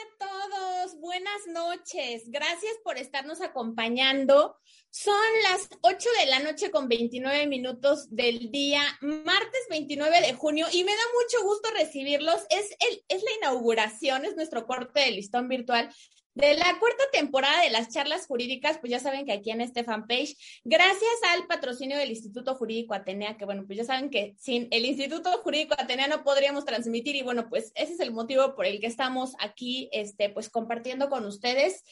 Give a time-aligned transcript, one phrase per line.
[0.00, 2.22] a todos, buenas noches.
[2.28, 4.56] Gracias por estarnos acompañando.
[4.88, 10.66] Son las 8 de la noche con 29 minutos del día, martes 29 de junio,
[10.72, 12.40] y me da mucho gusto recibirlos.
[12.48, 15.94] Es, el, es la inauguración, es nuestro corte de listón virtual
[16.34, 19.84] de la cuarta temporada de las charlas jurídicas, pues ya saben que aquí en este
[19.84, 24.68] fanpage, gracias al patrocinio del Instituto Jurídico Atenea, que bueno, pues ya saben que sin
[24.70, 28.66] el Instituto Jurídico Atenea no podríamos transmitir y bueno, pues ese es el motivo por
[28.66, 31.82] el que estamos aquí, este, pues compartiendo con ustedes.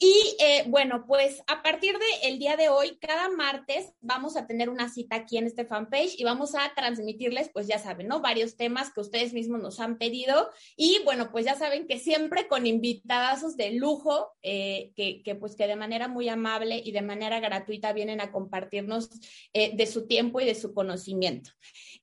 [0.00, 4.68] Y eh, bueno, pues a partir del día de hoy, cada martes vamos a tener
[4.68, 8.20] una cita aquí en este fanpage y vamos a transmitirles, pues ya saben, ¿no?
[8.20, 10.50] Varios temas que ustedes mismos nos han pedido.
[10.76, 15.56] Y bueno, pues ya saben que siempre con invitadazos de lujo, eh, que, que, pues
[15.56, 19.10] que de manera muy amable y de manera gratuita vienen a compartirnos
[19.52, 21.50] eh, de su tiempo y de su conocimiento.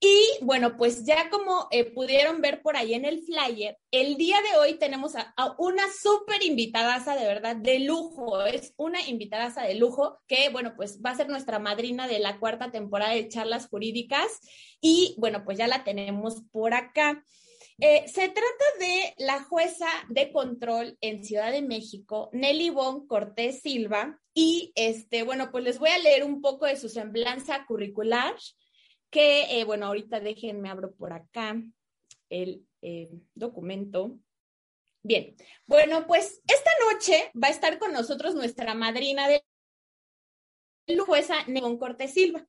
[0.01, 4.57] Y bueno, pues ya como pudieron ver por ahí en el flyer, el día de
[4.57, 10.19] hoy tenemos a, una súper invitadaza de verdad, de lujo, es una invitadaza de lujo
[10.27, 14.27] que, bueno, pues va a ser nuestra madrina de la cuarta temporada de charlas jurídicas
[14.81, 17.23] y, bueno, pues ya la tenemos por acá.
[17.79, 23.61] Eh, se trata de la jueza de control en Ciudad de México, Nelly Bon Cortés
[23.61, 28.35] Silva, y este, bueno, pues les voy a leer un poco de su semblanza curricular,
[29.09, 31.61] que, eh, bueno, ahorita déjenme abro por acá
[32.29, 34.19] el eh, documento.
[35.01, 39.43] Bien, bueno, pues esta noche va a estar con nosotros nuestra madrina de
[41.05, 42.47] jueza Nevon Cortés Silva.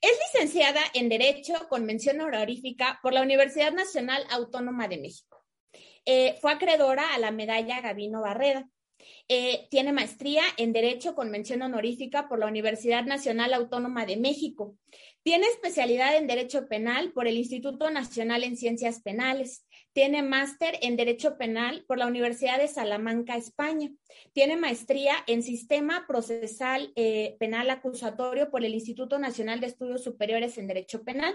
[0.00, 5.46] Es licenciada en Derecho con mención honorífica por la Universidad Nacional Autónoma de México.
[6.04, 8.68] Eh, fue acreedora a la medalla Gavino Barreda.
[9.28, 14.76] Eh, tiene maestría en Derecho con mención honorífica por la Universidad Nacional Autónoma de México.
[15.22, 19.66] Tiene especialidad en Derecho Penal por el Instituto Nacional en Ciencias Penales.
[19.92, 23.90] Tiene máster en Derecho Penal por la Universidad de Salamanca, España.
[24.32, 30.56] Tiene maestría en Sistema Procesal eh, Penal Acusatorio por el Instituto Nacional de Estudios Superiores
[30.56, 31.34] en Derecho Penal.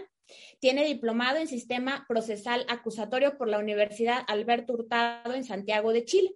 [0.60, 6.32] Tiene diplomado en Sistema Procesal Acusatorio por la Universidad Alberto Hurtado en Santiago de Chile.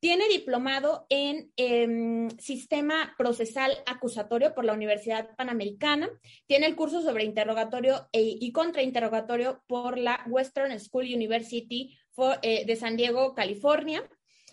[0.00, 6.08] Tiene diplomado en em, Sistema Procesal Acusatorio por la Universidad Panamericana.
[6.46, 11.98] Tiene el curso sobre interrogatorio e, y contrainterrogatorio por la Western School University
[12.42, 14.08] eh, de San Diego, California.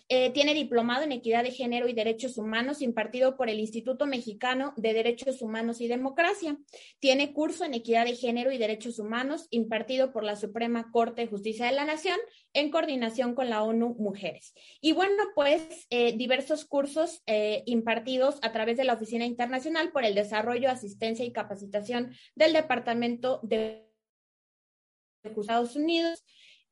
[0.08, 4.72] Eh, tiene diplomado en Equidad de Género y Derechos Humanos impartido por el Instituto Mexicano
[4.76, 6.56] de Derechos Humanos y Democracia.
[7.00, 11.28] Tiene curso en Equidad de Género y Derechos Humanos impartido por la Suprema Corte de
[11.28, 12.18] Justicia de la Nación
[12.52, 14.54] en coordinación con la ONU Mujeres.
[14.80, 20.04] Y bueno, pues eh, diversos cursos eh, impartidos a través de la Oficina Internacional por
[20.04, 23.86] el Desarrollo, Asistencia y Capacitación del Departamento de
[25.24, 26.24] Estados Unidos,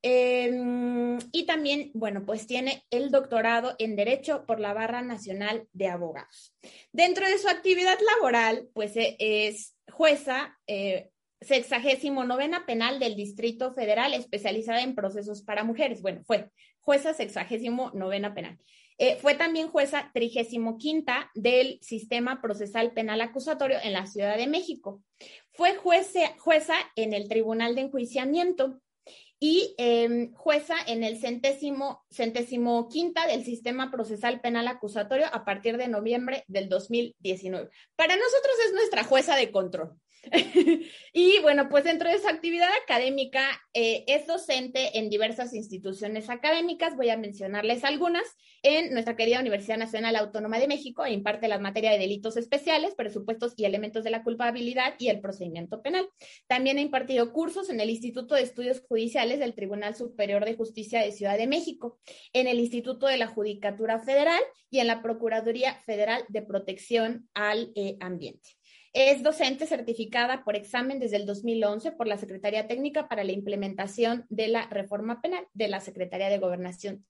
[0.06, 5.88] Em, y también, bueno, pues tiene el doctorado en Derecho por la Barra Nacional de
[5.88, 6.54] Abogados.
[6.92, 11.08] Dentro de su actividad laboral, pues e, es jueza eh,
[11.40, 16.02] sexagésimo novena penal del Distrito Federal, especializada en procesos para mujeres.
[16.02, 16.50] Bueno, fue
[16.80, 18.58] jueza sexagésimo novena penal.
[18.98, 24.48] Eh, fue también jueza trigésimo quinta del Sistema Procesal Penal Acusatorio en la Ciudad de
[24.48, 25.02] México.
[25.52, 28.82] Fue jueza en el Tribunal de Enjuiciamiento
[29.46, 35.76] y em, jueza en el centésimo, centésimo quinta del sistema procesal penal acusatorio a partir
[35.76, 37.68] de noviembre del 2019.
[37.94, 40.00] Para nosotros es nuestra jueza de control.
[41.12, 46.96] y bueno, pues dentro de su actividad académica eh, es docente en diversas instituciones académicas.
[46.96, 48.24] Voy a mencionarles algunas.
[48.66, 53.52] En nuestra querida Universidad Nacional Autónoma de México imparte la materia de delitos especiales, presupuestos
[53.58, 56.08] y elementos de la culpabilidad y el procedimiento penal.
[56.46, 61.02] También ha impartido cursos en el Instituto de Estudios Judiciales del Tribunal Superior de Justicia
[61.02, 61.98] de Ciudad de México,
[62.32, 67.70] en el Instituto de la Judicatura Federal y en la Procuraduría Federal de Protección al
[67.74, 68.50] eh, Ambiente.
[68.94, 74.24] Es docente certificada por examen desde el 2011 por la Secretaría Técnica para la Implementación
[74.28, 77.04] de la Reforma Penal de la Secretaría de Gobernación.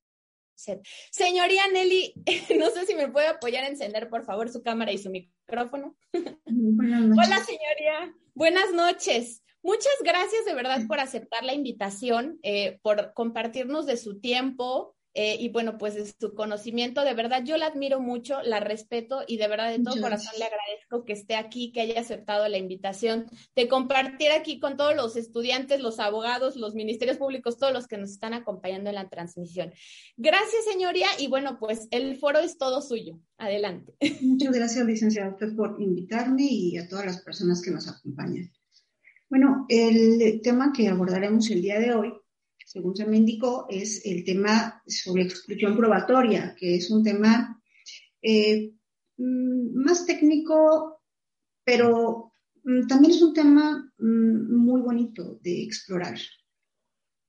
[1.10, 2.14] Señoría Nelly,
[2.58, 5.94] no sé si me puede apoyar a encender, por favor, su cámara y su micrófono.
[6.14, 8.14] Hola, señoría.
[8.32, 9.42] Buenas noches.
[9.62, 15.36] Muchas gracias de verdad por aceptar la invitación, eh, por compartirnos de su tiempo, eh,
[15.38, 19.36] y bueno, pues de su conocimiento, de verdad yo la admiro mucho, la respeto y
[19.36, 23.26] de verdad de todo corazón le agradezco que esté aquí, que haya aceptado la invitación
[23.54, 27.96] de compartir aquí con todos los estudiantes, los abogados, los ministerios públicos, todos los que
[27.96, 29.72] nos están acompañando en la transmisión.
[30.16, 33.20] Gracias, señoría, y bueno, pues el foro es todo suyo.
[33.38, 33.94] Adelante.
[34.20, 38.50] Muchas gracias, licenciada, por invitarme y a todas las personas que nos acompañan.
[39.30, 42.12] Bueno, el tema que abordaremos el día de hoy
[42.74, 47.62] según se me indicó, es el tema sobre exclusión probatoria, que es un tema
[48.20, 48.72] eh,
[49.16, 51.00] mm, más técnico,
[51.62, 52.32] pero
[52.64, 56.18] mm, también es un tema mm, muy bonito de explorar.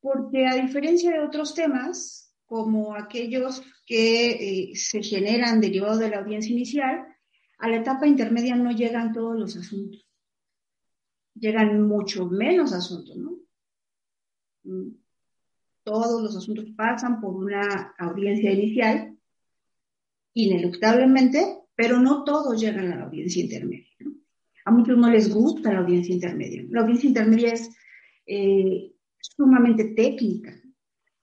[0.02, 4.32] Porque a diferencia de otros temas, como aquellos que
[4.72, 7.06] eh, se generan derivados de la audiencia inicial,
[7.60, 10.10] a la etapa intermedia no llegan todos los asuntos.
[11.36, 13.38] Llegan mucho menos asuntos, ¿no?
[15.86, 19.16] Todos los asuntos pasan por una audiencia inicial,
[20.34, 23.96] ineluctablemente, pero no todos llegan a la audiencia intermedia.
[24.66, 26.66] A muchos no les gusta la audiencia intermedia.
[26.70, 27.70] La audiencia intermedia es
[28.26, 30.60] eh, sumamente técnica,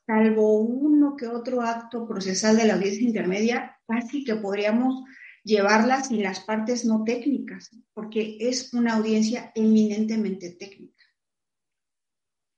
[0.06, 5.03] salvo uno que otro acto procesal de la audiencia intermedia, casi que podríamos
[5.43, 11.05] llevarlas sin las partes no técnicas, porque es una audiencia eminentemente técnica.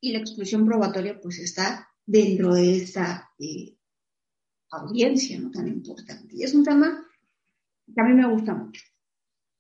[0.03, 3.77] Y la exclusión probatoria pues está dentro de esta eh,
[4.71, 5.51] audiencia ¿no?
[5.51, 6.35] tan importante.
[6.35, 7.07] Y es un tema
[7.87, 8.83] que a mí me gusta mucho,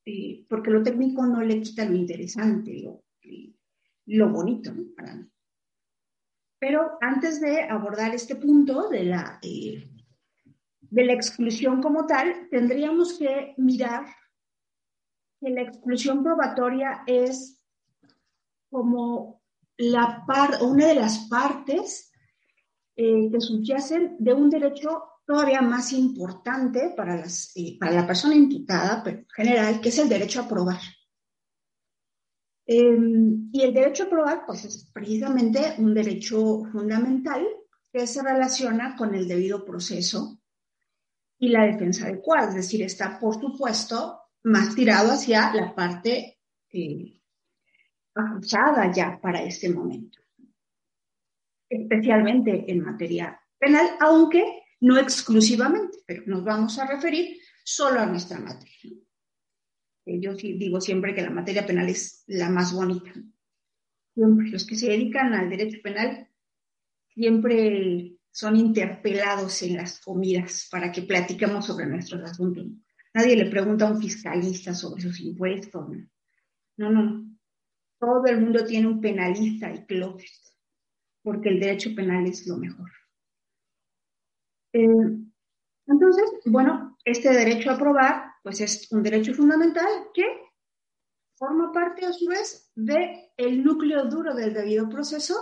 [0.04, 3.04] eh, porque lo técnico no le quita lo interesante, lo,
[4.06, 5.30] lo bonito para mí.
[6.58, 9.86] Pero antes de abordar este punto de la, eh,
[10.80, 14.06] de la exclusión como tal, tendríamos que mirar
[15.40, 17.62] que la exclusión probatoria es
[18.70, 19.42] como
[19.76, 22.13] la par, una de las partes
[22.96, 28.34] eh, que subyacen de un derecho todavía más importante para, las, eh, para la persona
[28.34, 30.80] imputada, pero en general, que es el derecho a probar.
[32.66, 37.44] Em, y el derecho a probar, pues es precisamente un derecho fundamental
[37.92, 40.38] que se relaciona con el debido proceso
[41.38, 46.38] y la defensa adecuada, es decir, está, por supuesto, más tirado hacia la parte
[46.72, 47.20] eh,
[48.94, 50.23] ya para este momento
[51.68, 54.44] especialmente en materia penal, aunque
[54.80, 58.92] no exclusivamente, pero nos vamos a referir solo a nuestra materia.
[60.06, 63.12] Yo digo siempre que la materia penal es la más bonita.
[64.14, 66.28] los que se dedican al derecho penal
[67.08, 72.66] siempre son interpelados en las comidas para que platiquemos sobre nuestros asuntos.
[73.14, 75.88] Nadie le pregunta a un fiscalista sobre sus impuestos.
[76.76, 77.38] No, no, no.
[77.98, 80.43] Todo el mundo tiene un penalista y closet
[81.24, 82.90] porque el derecho penal es lo mejor.
[84.72, 84.86] Eh,
[85.86, 90.24] entonces, bueno, este derecho a probar, pues es un derecho fundamental que
[91.36, 95.34] forma parte a su vez del el núcleo duro del debido proceso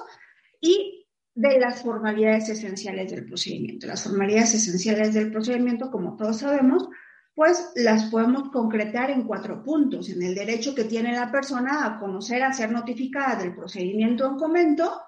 [0.60, 3.86] y de las formalidades esenciales del procedimiento.
[3.86, 6.88] Las formalidades esenciales del procedimiento, como todos sabemos,
[7.34, 10.10] pues las podemos concretar en cuatro puntos.
[10.10, 14.36] En el derecho que tiene la persona a conocer, a ser notificada del procedimiento en
[14.36, 15.00] comento,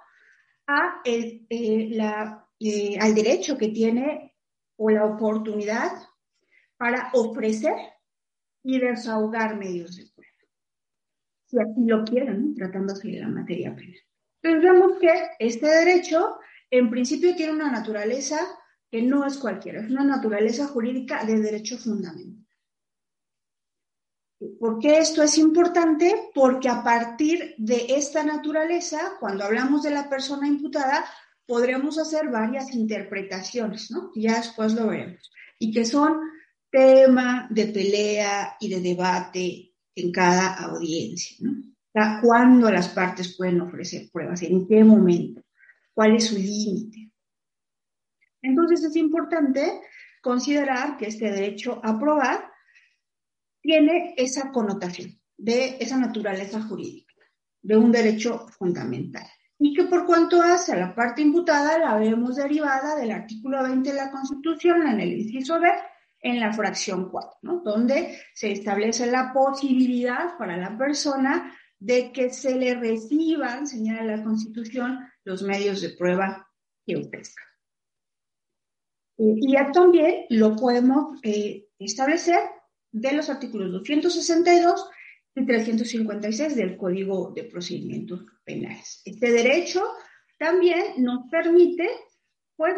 [0.66, 1.98] a el, eh,
[2.60, 4.34] eh, al derecho que tiene
[4.76, 5.92] o la oportunidad
[6.76, 7.74] para ofrecer
[8.62, 10.32] y desahogar medios de prueba,
[11.46, 13.98] si así lo quieren, tratándose de la materia penal.
[14.42, 16.38] Entonces que este derecho
[16.70, 18.38] en principio tiene una naturaleza
[18.90, 22.43] que no es cualquiera, es una naturaleza jurídica de derecho fundamental.
[24.58, 26.30] ¿Por qué esto es importante?
[26.34, 31.04] Porque a partir de esta naturaleza, cuando hablamos de la persona imputada,
[31.46, 34.10] podremos hacer varias interpretaciones, ¿no?
[34.14, 35.30] Ya después lo veremos.
[35.58, 36.20] Y que son
[36.70, 41.52] tema de pelea y de debate en cada audiencia, ¿no?
[42.20, 44.42] ¿Cuándo las partes pueden ofrecer pruebas?
[44.42, 45.42] ¿En qué momento?
[45.92, 47.12] ¿Cuál es su límite?
[48.42, 49.80] Entonces es importante
[50.20, 52.53] considerar que este derecho a probar
[53.64, 57.14] tiene esa connotación de esa naturaleza jurídica,
[57.62, 59.26] de un derecho fundamental.
[59.58, 63.90] Y que por cuanto hace a la parte imputada, la vemos derivada del artículo 20
[63.90, 65.68] de la Constitución en el inciso B,
[66.20, 67.60] en la fracción 4, ¿no?
[67.64, 74.22] donde se establece la posibilidad para la persona de que se le reciban, señala la
[74.22, 76.50] Constitución, los medios de prueba
[76.84, 77.42] que ofrezca.
[79.16, 82.40] Y ya también lo podemos eh, establecer
[82.94, 84.88] de los artículos 262
[85.34, 89.02] y 356 del Código de Procedimientos Penales.
[89.04, 89.82] Este derecho
[90.38, 91.90] también nos permite
[92.56, 92.76] pues,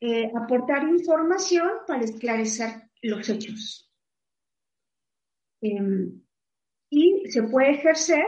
[0.00, 3.88] eh, aportar información para esclarecer los hechos.
[5.60, 6.20] Em,
[6.90, 8.24] y se puede ejercer,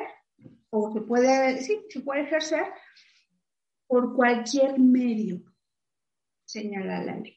[0.71, 2.65] o se puede, sí, se puede ejercer
[3.89, 5.43] por cualquier medio,
[6.45, 7.37] señala la ley.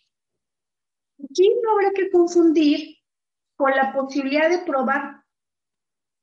[1.23, 2.96] Aquí no habrá que confundir
[3.57, 5.23] con la posibilidad de probar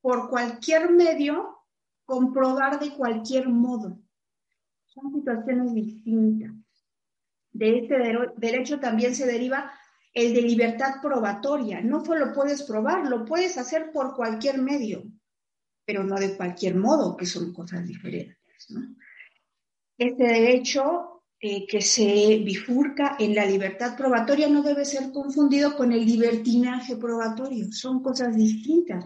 [0.01, 1.65] por cualquier medio,
[2.05, 3.99] comprobar de cualquier modo.
[4.87, 6.53] Son situaciones distintas.
[7.51, 7.97] De este
[8.37, 9.73] derecho también se deriva
[10.13, 11.81] el de libertad probatoria.
[11.81, 15.03] No solo puedes probar, lo puedes hacer por cualquier medio,
[15.85, 18.39] pero no de cualquier modo, que son cosas diferentes.
[19.99, 21.14] Este derecho
[21.47, 26.97] eh, que se bifurca en la libertad probatoria no debe ser confundido con el libertinaje
[26.97, 27.71] probatorio.
[27.71, 29.05] Son cosas distintas.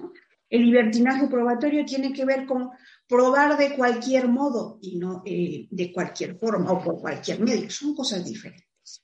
[0.49, 2.71] El libertinaje probatorio tiene que ver con
[3.09, 7.69] probar de cualquier modo y no eh, de cualquier forma o por cualquier medio.
[7.71, 9.03] Son cosas diferentes.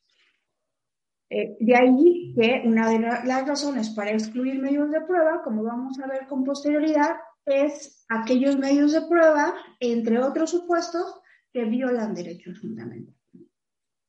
[1.28, 5.98] Eh, de ahí que una de las razones para excluir medios de prueba, como vamos
[5.98, 11.20] a ver con posterioridad, es aquellos medios de prueba, entre otros supuestos,
[11.52, 13.13] que violan derechos fundamentales.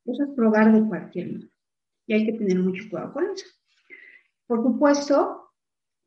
[0.05, 1.49] Eso es probar de cualquier modo.
[2.07, 3.45] Y hay que tener mucho cuidado con eso.
[4.47, 5.53] Por supuesto,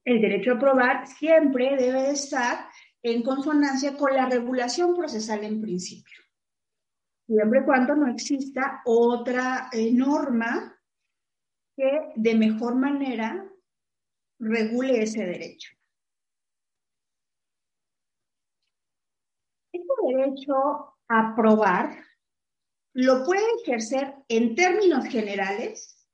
[0.04, 2.68] el derecho a probar siempre debe estar
[3.02, 6.18] en consonancia con la regulación procesal en principio.
[7.26, 10.74] Siempre y cuando no exista otra eh, norma
[11.76, 13.46] que de mejor manera
[14.40, 15.70] regule ese derecho.
[19.72, 22.07] Este derecho a probar
[23.00, 26.04] lo puede ejercer en términos generales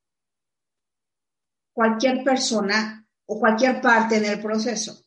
[1.73, 5.03] cualquier persona o cualquier parte en el proceso.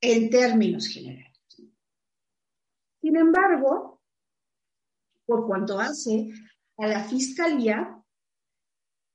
[0.00, 1.38] En términos generales.
[3.00, 4.02] Sin embargo,
[5.26, 6.32] por cuanto hace
[6.78, 8.02] a la fiscalía,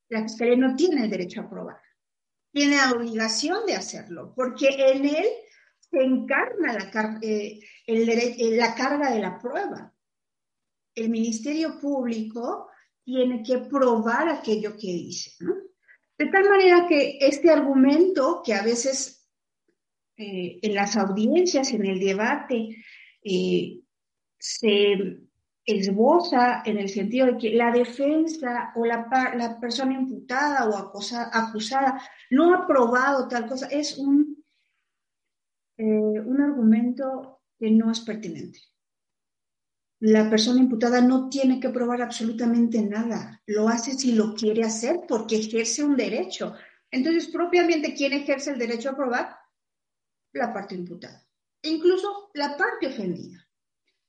[0.08, 1.82] la fiscalía no tiene el derecho a probar.
[2.54, 5.26] Tiene la obligación de hacerlo, porque en él
[5.92, 9.94] se encarna la, eh, eh, la carga de la prueba.
[10.96, 12.70] El Ministerio Público
[13.04, 15.32] tiene que probar aquello que dice.
[16.18, 19.30] De tal manera que este argumento que a veces
[20.18, 22.84] eh, en las audiencias, en el debate,
[24.40, 25.20] se
[25.64, 32.02] esboza en el sentido de que la defensa o la persona imputada o acusada
[32.32, 34.37] no ha probado tal cosa, es un,
[35.78, 38.60] eh, un argumento que no es pertinente.
[40.00, 45.02] La persona imputada no tiene que probar absolutamente nada, lo hace si lo quiere hacer
[45.08, 46.54] porque ejerce un derecho.
[46.92, 49.36] Entonces, propiamente, ¿quién ejerce el derecho a probar?
[50.34, 51.28] La parte imputada,
[51.64, 53.48] e incluso la parte ofendida.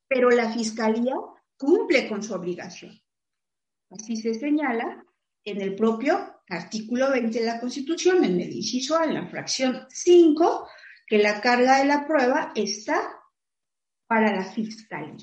[0.07, 1.15] Pero la fiscalía
[1.57, 2.99] cumple con su obligación.
[3.91, 5.05] Así se señala
[5.45, 10.69] en el propio artículo 20 de la Constitución, en el inciso en la fracción 5,
[11.09, 13.19] que la carga de la prueba está
[14.07, 15.17] para la fiscalía.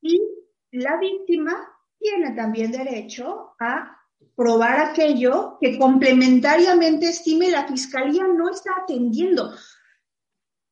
[0.00, 0.20] Y
[0.72, 1.56] la víctima
[1.98, 4.00] tiene también derecho a
[4.36, 9.54] probar aquello que complementariamente estime la fiscalía no está atendiendo.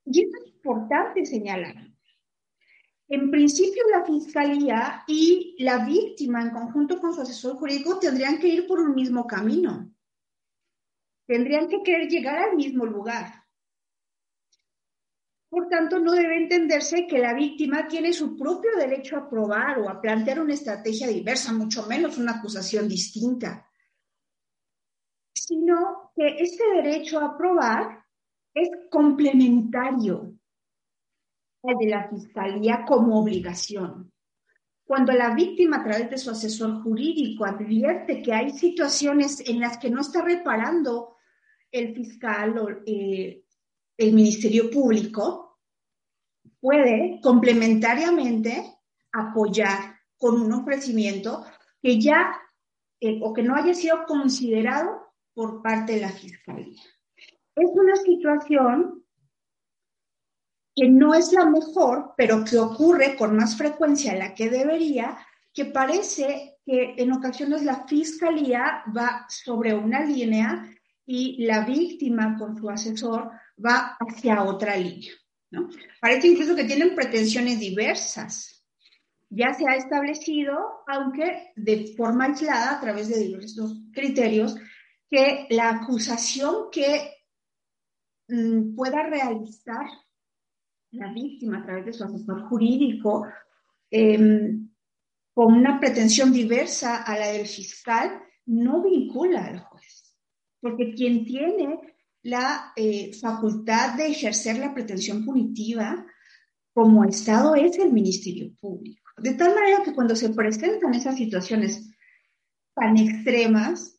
[0.05, 1.75] Y es importante señalar.
[3.09, 8.49] En principio, la fiscalía y la víctima, en conjunto con su asesor jurídico, tendrían que
[8.49, 9.93] ir por un mismo camino.
[11.27, 13.43] Tendrían que querer llegar al mismo lugar.
[15.49, 19.89] Por tanto, no debe entenderse que la víctima tiene su propio derecho a probar o
[19.89, 23.71] a plantear una estrategia diversa, mucho menos una acusación distinta,
[25.35, 28.05] sino que este derecho a probar
[28.55, 30.35] es complementario
[31.63, 34.12] de la fiscalía como obligación.
[34.93, 39.79] Cuando la víctima a través de su asesor jurídico advierte que hay situaciones en las
[39.79, 41.17] que no está reparando
[41.71, 43.43] el fiscal o eh,
[43.97, 45.61] el Ministerio Público,
[46.61, 48.81] puede complementariamente
[49.13, 51.43] apoyar con un ofrecimiento
[51.81, 52.31] que ya
[53.01, 56.83] eh, o que no haya sido considerado por parte de la Fiscalía.
[57.57, 59.02] Es una situación
[60.75, 65.19] que no es la mejor, pero que ocurre con más frecuencia la que debería,
[65.53, 70.65] que parece que en ocasiones la fiscalía va sobre una línea
[71.05, 73.31] y la víctima con su asesor
[73.65, 75.13] va hacia otra línea.
[76.01, 78.65] Parece incluso que tienen pretensiones diversas.
[79.29, 84.55] Ya se ha establecido, aunque de forma aislada, a través de diversos criterios,
[85.11, 87.13] que la acusación que
[88.29, 89.87] mm, pueda realizar
[90.93, 93.27] la víctima a través de su asesor jurídico
[93.91, 94.69] em,
[95.35, 100.15] con una pretensión diversa a la del fiscal, no vincula al juez,
[100.61, 101.81] porque quien tiene
[102.23, 106.07] la eh, facultad de ejercer la pretensión punitiva
[106.75, 109.11] como Estado es el Ministerio Público.
[109.19, 111.91] De tal manera que cuando se presentan esas situaciones
[112.75, 113.99] tan extremas,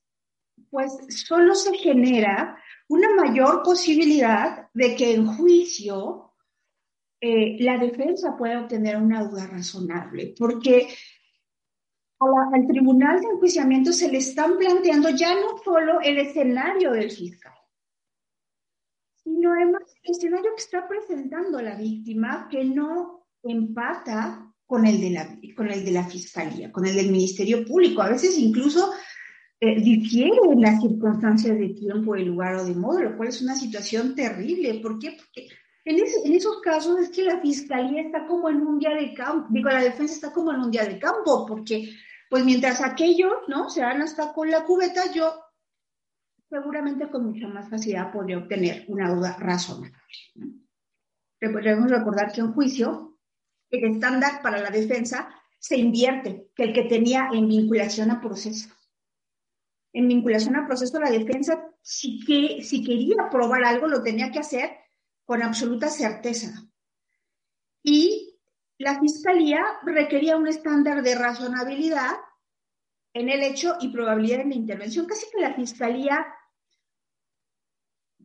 [0.69, 2.57] pues solo se genera
[2.87, 6.32] una mayor posibilidad de que en juicio
[7.25, 10.89] eh, la defensa puede obtener una duda razonable, porque
[12.19, 17.53] al tribunal de enjuiciamiento se le están planteando ya no solo el escenario del fiscal,
[19.23, 25.11] sino además el escenario que está presentando la víctima que no empata con el de
[25.11, 28.01] la, con el de la fiscalía, con el del Ministerio Público.
[28.01, 28.91] A veces incluso
[29.61, 33.41] eh, difiere en las circunstancias de tiempo, de lugar o de modo, lo cual es
[33.41, 34.81] una situación terrible.
[34.81, 35.15] ¿Por qué?
[35.17, 35.47] Porque
[35.85, 39.47] en, en, esos casos es que la fiscalía está como en un día de campo,
[39.49, 41.93] digo, la defensa está como en un día de campo, porque
[42.29, 43.69] pues mientras aquellos, ¿no?
[43.69, 45.43] Se van hasta con la cubeta, yo
[46.49, 49.95] seguramente con mucha más facilidad podría obtener una duda razonable.
[51.39, 53.19] Debemos recordar que en juicio,
[53.69, 58.69] el estándar para la defensa se invierte que el que tenía en vinculación a proceso.
[59.93, 64.39] En vinculación a proceso, la defensa, si, que, si quería probar algo, lo tenía que
[64.39, 64.82] hacer
[65.25, 66.51] con absoluta certeza.
[67.83, 68.39] Y
[68.77, 72.15] la Fiscalía requería un estándar de razonabilidad
[73.13, 75.05] en el hecho y probabilidad de la intervención.
[75.05, 76.25] Casi que la Fiscalía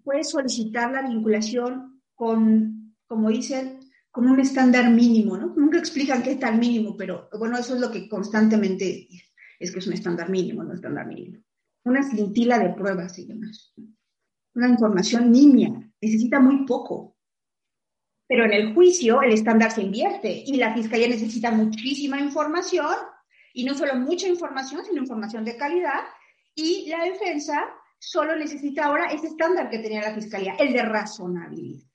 [0.03, 5.55] puede solicitar la vinculación con, como dicen, con un estándar mínimo, ¿no?
[5.55, 9.07] Nunca explican qué es tan mínimo, pero bueno, eso es lo que constantemente
[9.59, 11.43] es que es un estándar mínimo, no estándar mínimo.
[11.85, 13.73] Una cintila de pruebas y demás.
[14.55, 17.17] Una información nimia, necesita muy poco.
[18.27, 22.95] Pero en el juicio el estándar se invierte y la fiscalía necesita muchísima información
[23.55, 26.05] y no solo mucha información, sino información de calidad
[26.55, 27.65] y la defensa
[27.99, 31.89] solo necesita ahora ese estándar que tenía la fiscalía, el de razonabilidad.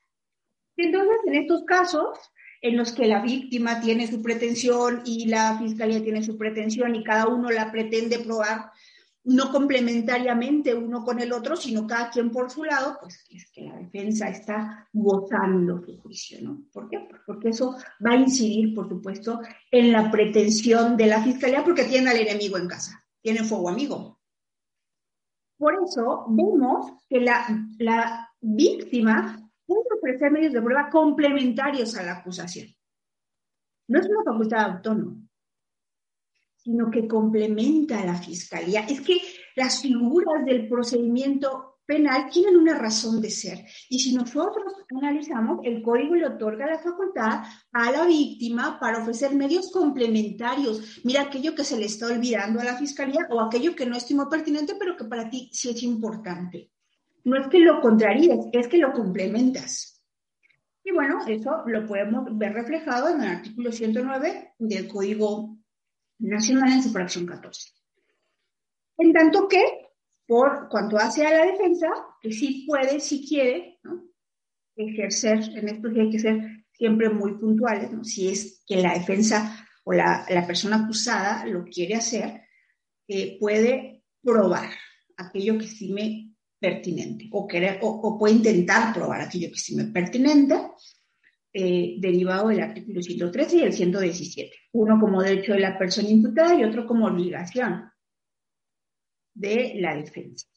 [0.76, 2.18] Entonces, en estos casos
[2.62, 7.04] en los que la víctima tiene su pretensión y la fiscalía tiene su pretensión y
[7.04, 8.72] cada uno la pretende probar
[9.26, 13.62] no complementariamente uno con el otro, sino cada quien por su lado, pues es que
[13.62, 16.64] la defensa está gozando su juicio, ¿no?
[16.72, 17.06] ¿Por qué?
[17.10, 17.76] Pues porque eso
[18.06, 19.40] va a incidir, por supuesto,
[19.72, 24.20] en la pretensión de la fiscalía, porque tiene al enemigo en casa, tiene fuego amigo.
[25.58, 27.46] Por eso vemos que la,
[27.78, 32.68] la víctima puede ofrecer medios de prueba complementarios a la acusación.
[33.88, 35.23] No es una facultad autónoma
[36.64, 38.86] sino que complementa a la fiscalía.
[38.88, 39.22] Es que
[39.56, 43.66] las figuras del procedimiento penal tienen una razón de ser.
[43.90, 49.36] Y si nosotros analizamos, el código le otorga la facultad a la víctima para ofrecer
[49.36, 51.02] medios complementarios.
[51.04, 54.30] Mira aquello que se le está olvidando a la fiscalía o aquello que no estimó
[54.30, 56.72] pertinente, pero que para ti sí es importante.
[57.26, 60.02] No es que lo contraríes, es que lo complementas.
[60.86, 65.53] Y bueno, eso lo podemos ver reflejado en el artículo 109 del Código
[66.20, 67.72] nacional en su fracción 14.
[68.98, 69.62] En tanto que,
[70.28, 71.88] por cuanto hace a la defensa,
[72.22, 73.80] que sí puede, sí quiere,
[74.76, 78.04] ejercer, en esto sí hay que ser siempre muy puntuales, ¿no?
[78.04, 82.42] si es que la defensa o la, persona acusada lo quiere hacer,
[83.08, 84.70] eh, puede probar
[85.18, 90.56] aquello que estime pertinente o, querer, o puede intentar probar aquello que estime pertinente
[91.56, 94.56] eh, derivado del artículo 113 y el 117.
[94.72, 97.92] Uno como derecho de la persona imputada y otro como obligación
[99.36, 100.48] de la defensa.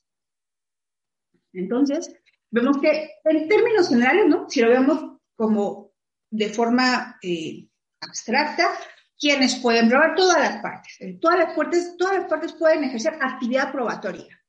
[1.53, 2.15] Entonces,
[2.51, 4.49] vemos que en términos generales, ¿no?
[4.49, 5.93] Si lo vemos como
[6.31, 7.69] de forma eh,
[8.01, 8.71] abstracta,
[9.19, 10.99] quienes pueden probar todas las partes.
[11.21, 14.43] Todas las partes, todas las partes pueden ejercer actividad probatoria.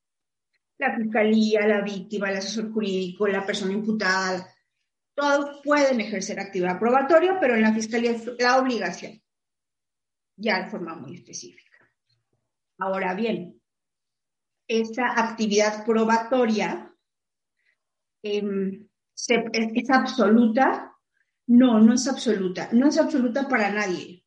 [0.78, 4.48] La fiscalía, la víctima, el asesor jurídico, la persona imputada,
[5.18, 9.20] todos pueden ejercer actividad probatoria, pero en la fiscalía es la obligación,
[10.36, 11.90] ya de forma muy específica.
[12.78, 13.60] Ahora bien,
[14.68, 16.94] esa actividad probatoria
[18.22, 20.96] em, ¿es, absoluta?
[21.48, 22.70] No, no es absoluta.
[22.74, 24.24] No es absoluta para nadie,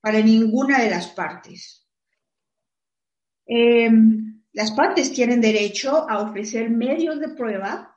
[0.00, 1.86] para ninguna de las partes.
[3.46, 7.95] Em, las partes tienen derecho a ofrecer medios de prueba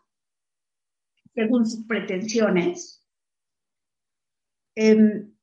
[1.33, 3.05] según sus pretensiones.
[4.75, 5.35] Em,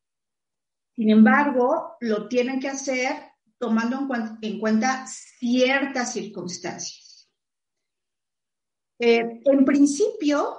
[0.95, 3.13] sin embargo, lo tienen que hacer
[3.59, 4.09] tomando
[4.41, 7.31] en, cuenta ciertas circunstancias.
[8.99, 10.57] Eh, en principio,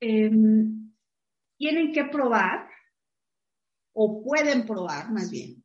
[0.00, 0.92] em,
[1.56, 2.68] tienen que probar,
[3.92, 5.64] o pueden probar más bien,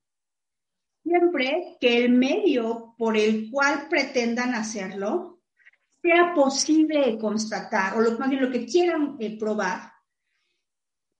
[1.04, 5.35] siempre que el medio por el cual pretendan hacerlo
[6.06, 9.92] sea posible constatar, o lo, que quieran eh, probar,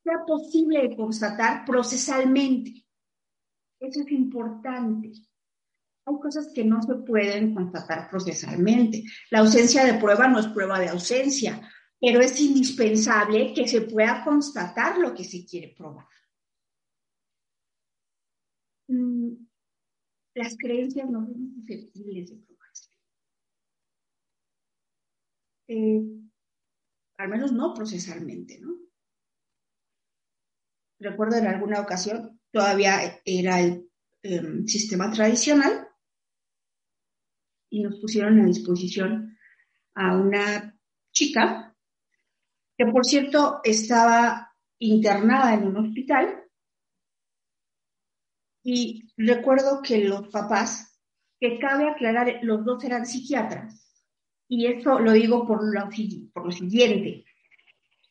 [0.04, 2.86] sea posible constatar procesalmente.
[3.80, 5.12] Eso es importante.
[6.06, 9.04] Hay cosas que no se pueden constatar procesalmente.
[9.32, 11.60] La ausencia de prueba no es prueba de ausencia.
[12.00, 16.06] pero es indispensable que se pueda constatar lo que se quiere probar.
[18.88, 19.32] Mm,
[20.36, 22.55] las creencias no son susceptibles de probarse.
[25.68, 26.02] Eh,
[27.18, 28.76] al menos no procesalmente, ¿no?
[31.00, 33.90] Recuerdo en alguna ocasión, todavía era el
[34.24, 35.88] em, sistema tradicional,
[37.70, 39.38] y nos pusieron a disposición
[39.96, 40.80] a una
[41.12, 41.76] chica
[42.78, 46.44] que, por cierto, estaba internada en un hospital.
[48.64, 51.02] Y recuerdo que los papás,
[51.40, 53.85] que cabe aclarar, los dos eran psiquiatras.
[54.48, 55.90] Y eso lo digo por lo,
[56.34, 57.26] por lo siguiente.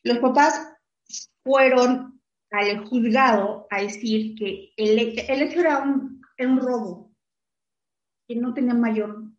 [0.03, 0.73] Los papás
[1.43, 2.21] fueron
[2.51, 7.13] al juzgado a decir que el, hecho era un, un robo,
[8.27, 9.35] que no tenía mayor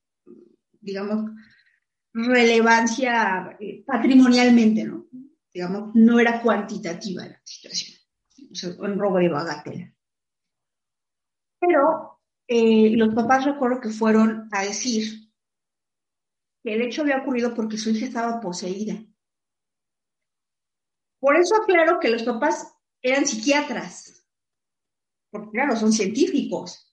[0.86, 1.32] digamos,
[2.14, 5.06] relevancia eh, patrimonialmente, ¿no?
[5.52, 7.98] Digamos, no era cuantitativa la situación,
[8.78, 9.92] un robo de bagatela.
[11.58, 15.25] Pero eh, los papás recuerdo que fueron a decir
[16.74, 18.94] el hecho había ocurrido porque su hija estaba poseída.
[21.20, 24.26] Por eso aclaro que los papás eran psiquiatras,
[25.30, 26.86] porque claro, son científicos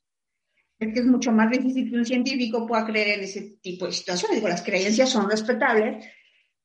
[0.83, 3.91] es que es mucho más difícil que un científico pueda creer en ese tipo de
[3.91, 4.37] situaciones.
[4.37, 6.05] Digo, las creencias son respetables,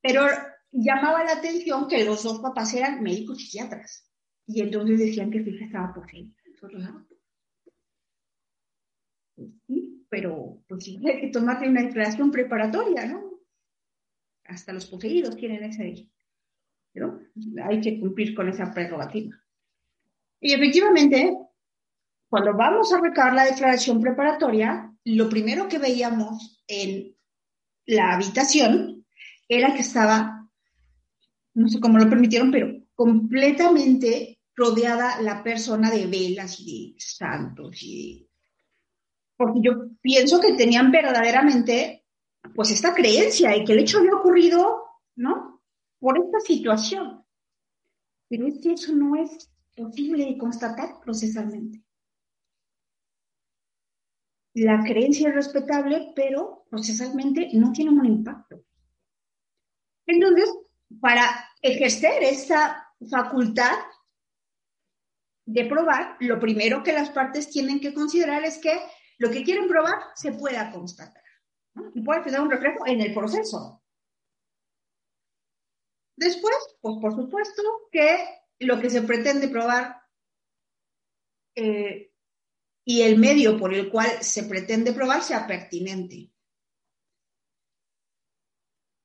[0.00, 0.26] pero
[0.72, 4.10] llamaba la atención que los dos papás eran médicos psiquiatras.
[4.46, 6.32] Y entonces decían que su hija estaba poseída.
[6.82, 7.04] Ah,
[10.08, 13.40] pero pues hay que tomarle una declaración preparatoria, ¿no?
[14.44, 16.08] Hasta los poseídos tienen ese
[16.94, 17.20] ¿no?
[17.64, 19.36] Hay que cumplir con esa prerrogativa.
[20.40, 21.36] Y efectivamente,
[22.28, 27.16] cuando vamos a recabar la declaración preparatoria, lo primero que veíamos en
[27.86, 29.06] la habitación
[29.48, 30.48] era que estaba,
[31.54, 37.82] no sé cómo lo permitieron, pero completamente rodeada la persona de velas y de santos
[37.82, 38.27] y
[39.38, 39.72] porque yo
[40.02, 42.04] pienso que tenían verdaderamente
[42.54, 44.84] pues esta creencia de que el hecho había ocurrido,
[45.16, 45.62] ¿no?
[45.98, 47.24] Por esta situación.
[48.28, 51.82] Pero es que eso no es posible de constatar procesalmente
[54.64, 58.64] la creencia es respetable, pero procesalmente no tiene un impacto.
[60.06, 60.50] Entonces,
[61.00, 61.24] para
[61.62, 63.76] ejercer esa facultad
[65.46, 68.78] de probar, lo primero que las partes tienen que considerar es que
[69.18, 71.22] lo que quieren probar se pueda constatar.
[71.94, 73.82] Y puede tener un reflejo en el proceso.
[76.16, 80.02] Después, pues por supuesto que lo que se pretende probar
[81.54, 82.12] eh,
[82.84, 86.32] y el medio por el cual se pretende probar sea pertinente.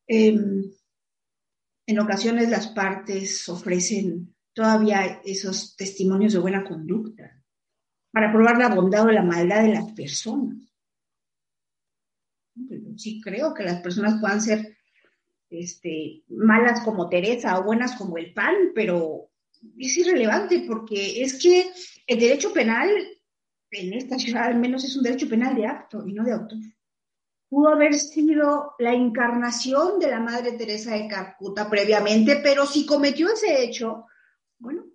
[0.08, 0.72] Em,
[1.86, 7.43] en ocasiones las partes ofrecen todavía esos testimonios de buena conducta
[8.14, 10.60] para probar la bondad o la maldad de las personas.
[12.96, 14.78] Sí creo que las personas puedan ser
[15.50, 19.32] este, malas como Teresa o buenas como el pan, pero
[19.80, 21.72] es irrelevante porque es que
[22.06, 22.90] el derecho penal
[23.72, 26.60] en esta ciudad al menos es un derecho penal de acto y no de autor.
[27.50, 33.32] Pudo haber sido la encarnación de la Madre Teresa de Calcuta previamente, pero si cometió
[33.34, 34.06] ese hecho,
[34.60, 34.86] bueno,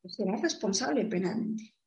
[0.00, 1.77] pues será responsable penalmente.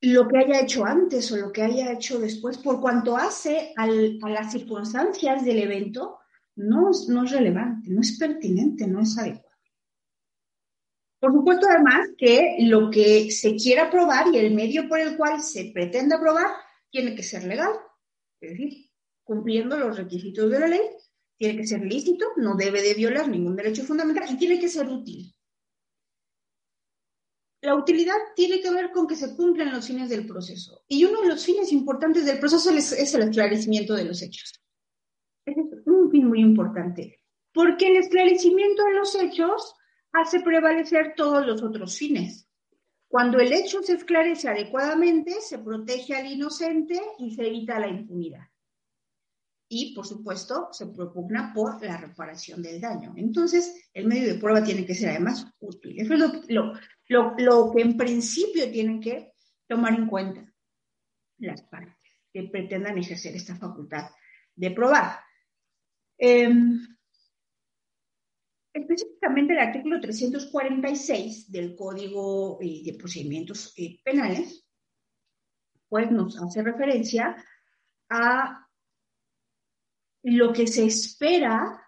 [0.00, 3.86] Lo que haya hecho antes o lo que haya hecho después, por cuanto hace a
[3.86, 6.18] las circunstancias del evento,
[6.56, 9.48] no, no es relevante, no es pertinente, no es adecuado.
[11.20, 15.40] Por supuesto, además, que lo que se quiera probar y el medio por el cual
[15.40, 16.46] se pretenda probar
[16.90, 17.72] tiene que ser legal,
[18.40, 18.90] es decir,
[19.24, 20.80] cumpliendo los requisitos de la ley,
[21.36, 24.88] tiene que ser lícito, no debe de violar ningún derecho fundamental y tiene que ser
[24.88, 25.34] útil.
[27.60, 30.84] La utilidad tiene que ver con que se cumplan los fines del proceso.
[30.86, 34.62] Y uno de los fines importantes del proceso es el esclarecimiento de los hechos.
[35.44, 37.20] Ese es un fin muy importante,
[37.52, 39.74] porque el esclarecimiento de los hechos
[40.12, 42.48] hace prevalecer todos los otros fines.
[43.08, 48.46] Cuando el hecho se esclarece adecuadamente, se protege al inocente y se evita la impunidad.
[49.70, 53.14] Y, por supuesto, se propugna por la reparación del daño.
[53.16, 55.98] Entonces, el medio de prueba tiene que ser además útil.
[55.98, 56.72] Eso es lo,
[57.08, 59.32] que en principio tienen que
[59.66, 60.52] tomar en cuenta
[61.38, 61.96] las partes
[62.32, 64.10] que pretendan ejercer esta facultad
[64.54, 65.20] de probar.
[66.18, 66.80] Em,
[68.72, 74.68] específicamente el artículo 346 del Código eh, de Procedimientos eh, Penales,
[75.88, 77.42] pues nos hace referencia
[78.10, 78.68] a
[80.24, 81.82] lo que se espera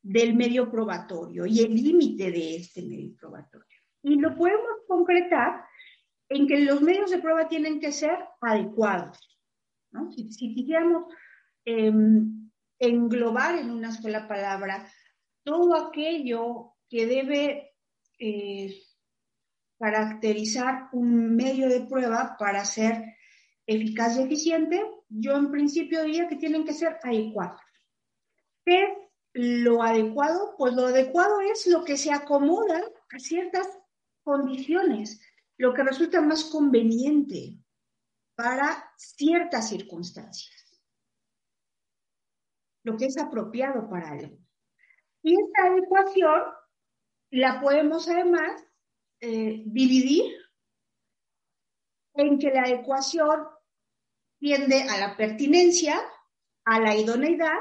[0.00, 3.73] del medio probatorio y el límite de este medio probatorio.
[4.04, 5.64] Y lo podemos concretar
[6.28, 9.18] en que los medios de prueba tienen que ser adecuados.
[10.14, 11.04] Si, quisiéramos
[11.64, 14.86] em, englobar en una sola palabra
[15.42, 17.72] todo aquello que debe
[18.18, 18.76] eh,
[19.78, 23.02] caracterizar un medio de prueba para ser
[23.66, 27.60] eficaz y eficiente, yo en principio diría que tienen que ser adecuados.
[28.66, 28.90] ¿Qué es
[29.32, 30.54] lo adecuado?
[30.58, 33.66] Pues lo adecuado es lo que se acomoda a ciertas
[34.24, 35.20] condiciones,
[35.56, 37.58] lo que resulta más conveniente
[38.34, 40.82] para ciertas circunstancias,
[42.82, 44.36] lo que es apropiado para algo.
[45.22, 46.42] Y esta adecuación
[47.30, 48.64] la podemos además
[49.20, 50.34] eh, dividir
[52.14, 53.46] en que la ecuación
[54.38, 56.00] tiende a la pertinencia,
[56.64, 57.58] a la idoneidad,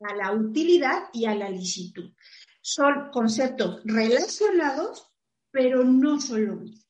[0.00, 2.12] a la utilidad y a la licitud.
[2.60, 5.11] Son conceptos relacionados,
[5.52, 6.82] pero no son lo mismo.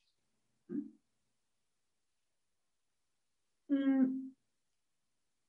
[3.67, 4.31] Mm,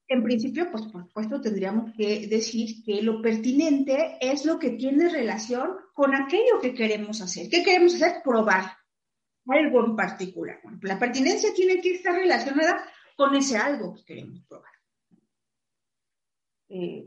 [0.08, 5.08] en principio, pues por supuesto tendríamos que decir que lo pertinente es lo que tiene
[5.08, 7.48] relación con aquello que queremos hacer.
[7.48, 8.22] ¿Qué queremos hacer?
[8.22, 8.76] Probar
[9.46, 10.60] algo en particular.
[10.82, 12.84] la pertinencia tiene que estar relacionada
[13.16, 14.72] con ese algo que queremos probar.
[16.68, 17.06] Eh,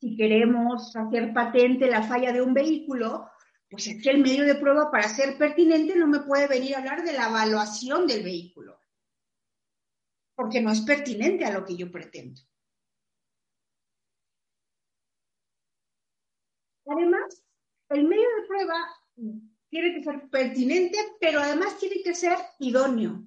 [0.00, 3.28] si queremos hacer patente la falla de un vehículo,
[3.70, 6.78] pues es que el medio de prueba para ser pertinente no me puede venir a
[6.78, 8.80] hablar de la evaluación del vehículo,
[10.34, 12.42] porque no es pertinente a lo que yo pretendo.
[16.86, 17.44] Además,
[17.90, 18.74] el medio de prueba
[19.68, 23.24] tiene que ser pertinente, pero además tiene que ser idóneo.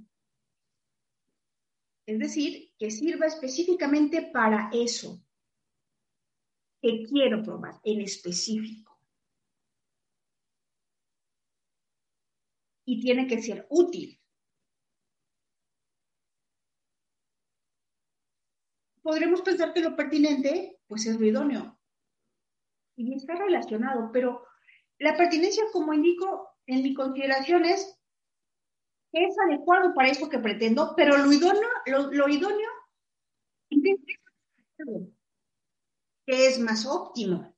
[2.06, 5.24] Es decir, que sirva específicamente para eso
[6.82, 8.93] que quiero probar en específico.
[12.86, 14.20] Y tiene que ser útil.
[19.02, 21.80] Podremos pensar que lo pertinente, pues es lo idóneo.
[22.96, 24.46] Y está relacionado, pero
[25.00, 28.00] la pertinencia, como indico en mi consideración, es
[29.14, 32.70] es adecuado para eso que pretendo, pero lo idóneo, lo, idóneo
[36.26, 37.54] que es más óptimo.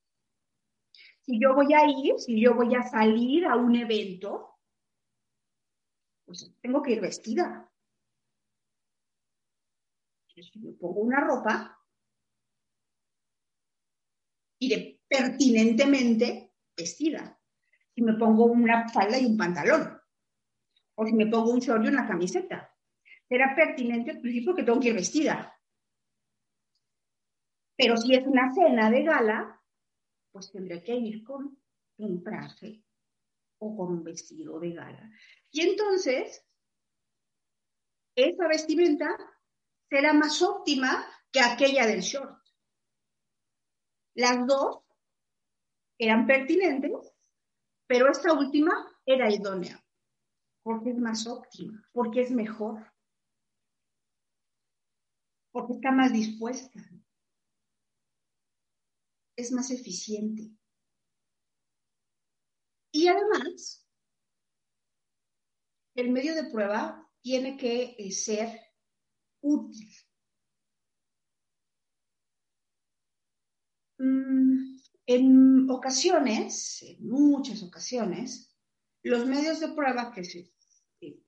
[1.22, 4.55] Si yo voy a ir, si yo voy a salir a un evento,
[6.26, 7.72] pues tengo que ir vestida.
[10.28, 11.80] Si me pongo una ropa,
[14.60, 17.40] iré pertinentemente vestida.
[17.94, 19.98] Si me pongo una falda y un pantalón,
[20.96, 22.76] o si me pongo un short y una camiseta,
[23.30, 25.58] será pertinente al principio que tengo que ir vestida.
[27.78, 29.62] Pero si es una cena de gala,
[30.32, 31.58] pues tendré que ir con
[31.98, 32.85] un traje
[33.60, 35.12] o con un vestido de gala.
[35.52, 36.46] Y entonces,
[38.16, 39.08] esa vestimenta
[39.90, 42.42] será más óptima que aquella del short.
[44.16, 44.84] Las dos
[45.98, 47.14] eran pertinentes,
[47.88, 48.74] pero esta última
[49.06, 49.84] era idónea,
[50.64, 52.92] porque es más óptima, porque es mejor,
[55.52, 56.82] porque está más dispuesta,
[59.38, 60.52] es más eficiente.
[62.96, 63.86] Y además,
[65.96, 68.58] el medio de prueba tiene que eh, ser
[69.42, 69.92] útil.
[73.98, 74.78] Mm,
[75.08, 78.56] en ocasiones, en muchas ocasiones,
[79.04, 80.54] los medios de prueba que se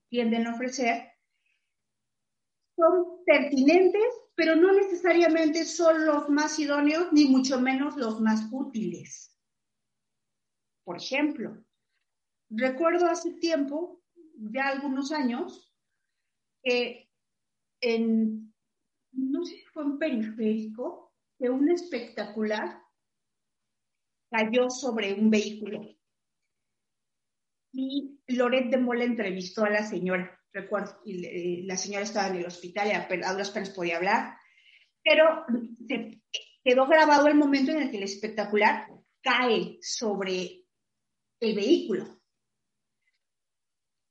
[0.08, 1.12] tienden a ofrecer
[2.78, 9.37] son pertinentes, pero no necesariamente son los más idóneos, ni mucho menos los más útiles.
[10.88, 11.66] Por ejemplo,
[12.50, 14.02] recuerdo hace tiempo,
[14.38, 15.76] ya algunos años,
[16.64, 17.10] que
[17.82, 18.54] en,
[19.12, 22.82] no sé si fue en periférico, que un espectacular
[24.32, 25.82] cayó sobre un vehículo.
[27.74, 32.46] Y Loret de Mola entrevistó a la señora recuerdo, y la señora estaba en el
[32.46, 34.38] hospital y a, duras penas podía hablar,
[35.04, 35.46] pero
[36.64, 38.88] quedó grabado el momento en el que el espectacular
[39.22, 40.64] cae sobre
[41.40, 42.20] el vehículo.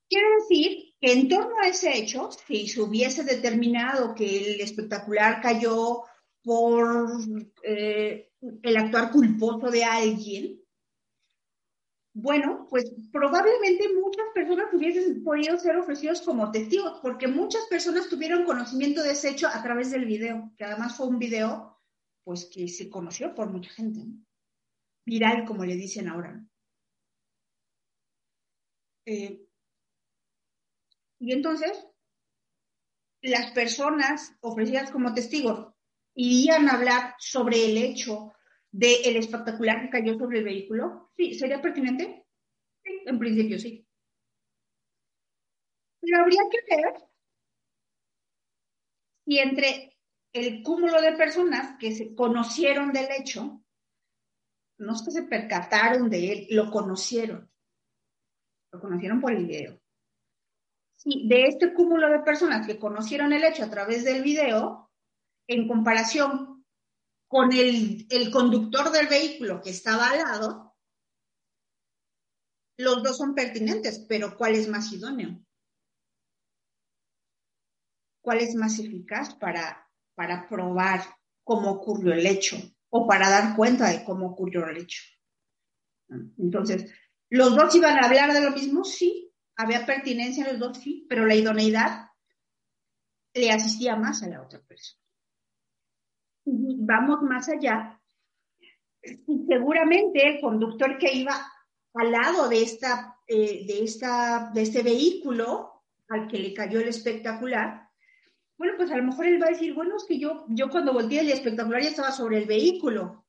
[0.08, 5.40] Quiero decir que en torno a ese hecho, si se hubiese determinado que el espectacular
[5.40, 6.04] cayó
[6.42, 7.10] por
[7.62, 8.30] eh,
[8.62, 10.60] el actuar culposo de alguien,
[12.18, 18.46] bueno, pues probablemente muchas personas hubiesen podido ser ofrecidos como testigos, porque muchas personas tuvieron
[18.46, 21.78] conocimiento de ese hecho a través del video, que además fue un video
[22.24, 24.00] pues que se conoció por mucha gente,
[25.04, 26.42] viral como le dicen ahora.
[29.06, 29.40] Eh,
[31.18, 31.86] y entonces,
[33.22, 35.72] las personas ofrecidas como testigos
[36.14, 38.32] irían a hablar sobre el hecho
[38.70, 41.10] del espectacular que cayó sobre el vehículo.
[41.16, 42.26] Sí, ¿sería pertinente?
[42.84, 43.86] Sí, en principio sí.
[46.00, 46.94] Pero habría que ver
[49.24, 49.96] si entre
[50.32, 53.62] el cúmulo de personas que se conocieron del hecho,
[54.78, 57.50] no es que se percataron de él, lo conocieron.
[58.76, 59.80] Lo conocieron por el video.
[60.96, 64.90] Si de este cúmulo de personas que conocieron el hecho a través del video,
[65.48, 66.66] en comparación
[67.26, 70.76] con el, el conductor del vehículo que estaba al lado,
[72.76, 75.42] los dos son pertinentes, pero ¿cuál es más idóneo?
[78.20, 81.00] ¿Cuál es más eficaz para, para probar
[81.44, 82.58] cómo ocurrió el hecho
[82.90, 85.02] o para dar cuenta de cómo ocurrió el hecho?
[86.36, 86.92] Entonces,
[87.30, 88.84] ¿los dos iban a hablar de lo mismo?
[88.84, 92.10] Sí, había pertinencia en los dos, sí, pero la idoneidad
[93.34, 95.06] le asistía más a la otra persona
[96.46, 98.00] vamos más allá,
[99.48, 101.34] seguramente el conductor que iba
[101.94, 106.88] al lado de, esta, eh, de, esta, de este vehículo al que le cayó el
[106.88, 107.88] espectacular,
[108.56, 110.92] bueno, pues a lo mejor él va a decir, bueno, es que yo, yo cuando
[110.92, 113.25] volteé el espectacular ya estaba sobre el vehículo,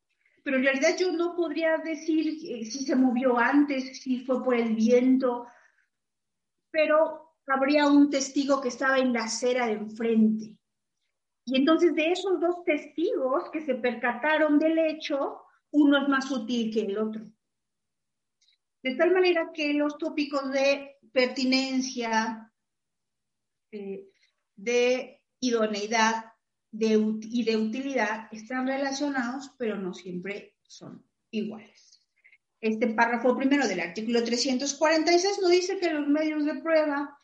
[0.47, 4.55] pero en realidad yo no podría decir eh, si se movió antes, si fue por
[4.55, 5.45] el viento,
[6.71, 10.57] pero habría un testigo que estaba en la acera de enfrente.
[11.43, 16.73] Y entonces de esos dos testigos que se percataron del hecho, uno es más útil
[16.73, 17.25] que el otro.
[18.81, 22.49] De tal manera que los tópicos de pertinencia,
[23.73, 24.07] eh,
[24.55, 26.36] de idoneidad
[26.71, 32.01] y de utilidad están relacionados, pero no siempre son iguales.
[32.59, 37.17] Este párrafo primero del artículo 346 nos dice que los medios de prueba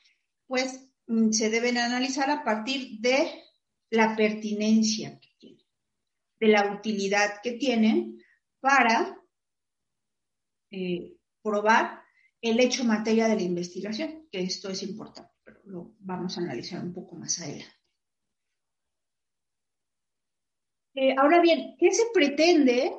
[0.47, 3.43] pues mm, se deben analizar a partir de
[3.89, 5.65] la pertinencia que tienen,
[6.39, 8.23] de la utilidad que tienen
[8.60, 9.17] para
[10.71, 12.01] eh, probar
[12.41, 16.84] el hecho materia de la investigación, que esto es importante, pero lo vamos a analizar
[16.84, 17.82] un poco más adelante.
[20.95, 22.95] Eh, ahora bien, ¿qué se pretende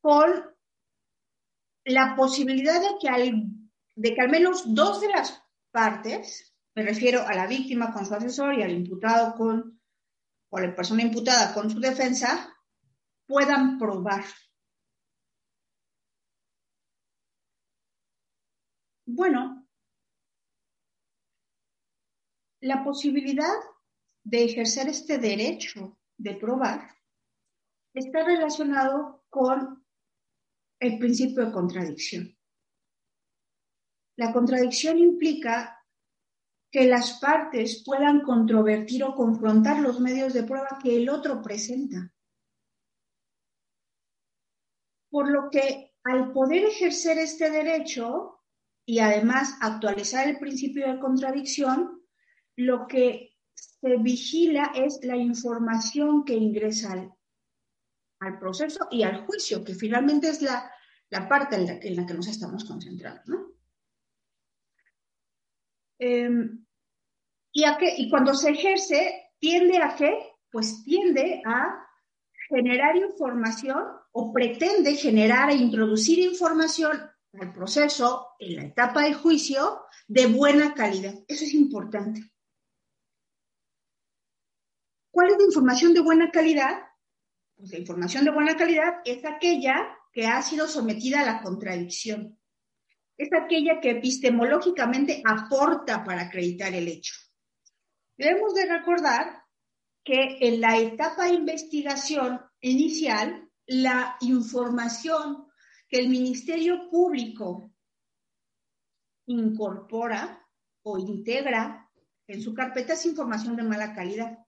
[0.00, 0.54] con
[1.84, 3.42] la posibilidad de que, al,
[3.96, 8.14] de que al menos dos de las partes, me refiero a la víctima con su
[8.14, 9.80] asesor y al imputado con
[10.50, 12.54] o la persona imputada con su defensa
[13.26, 14.24] puedan probar.
[19.06, 19.66] Bueno,
[22.60, 23.54] la posibilidad
[24.24, 26.97] de ejercer este derecho de probar
[27.98, 29.84] está relacionado con
[30.80, 32.36] el principio de contradicción.
[34.16, 35.84] La contradicción implica
[36.70, 42.12] que las partes puedan controvertir o confrontar los medios de prueba que el otro presenta.
[45.10, 48.42] Por lo que al poder ejercer este derecho
[48.84, 52.02] y además actualizar el principio de contradicción,
[52.56, 57.17] lo que se vigila es la información que ingresa al,
[58.38, 60.70] proceso y al juicio, que finalmente es la,
[61.28, 63.22] parte en la, que nos estamos concentrando.
[63.26, 63.52] ¿no?
[65.98, 66.64] Em,
[67.52, 70.32] y, a y cuando se ejerce, tiende a qué?
[70.50, 71.86] Pues tiende a
[72.48, 76.98] generar información o pretende generar e introducir información
[77.34, 81.14] al proceso, en la etapa del juicio, de buena calidad.
[81.28, 82.22] Eso es importante.
[85.10, 86.87] ¿Cuál es la información de buena calidad?
[87.58, 89.74] Pues la información de buena calidad es aquella
[90.12, 92.38] que ha sido sometida a la contradicción
[93.18, 97.14] es aquella que epistemológicamente aporta para acreditar el hecho.
[98.16, 99.42] Debemos de recordar
[100.04, 105.48] que en la etapa de investigación inicial, la información
[105.88, 107.72] que el Ministerio Público
[109.26, 110.46] incorpora
[110.82, 111.90] o integra
[112.26, 114.38] en su carpeta es información de mala calidad.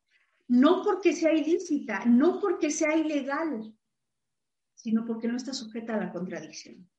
[0.51, 3.73] No porque sea ilícita, no porque sea ilegal,
[4.75, 6.91] sino porque no está sujeta a la contradicción.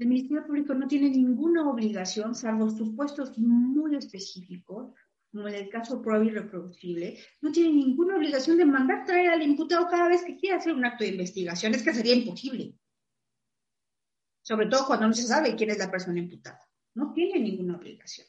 [0.00, 4.92] El Ministerio Público no tiene ninguna obligación, salvo supuestos muy específicos,
[5.30, 9.86] como en el caso prueba irreproducible, no tiene ninguna obligación de mandar traer al imputado
[9.88, 11.72] cada vez que quiera hacer un acto de investigación.
[11.72, 12.74] Es que sería imposible.
[14.42, 16.60] Sobre todo cuando no se sabe quién es la persona imputada.
[16.94, 18.26] No tiene ninguna obligación.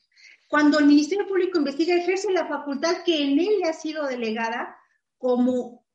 [0.47, 4.77] Cuando el Ministerio Público investiga, ejerce la facultad que en él le ha sido delegada
[5.17, 5.87] como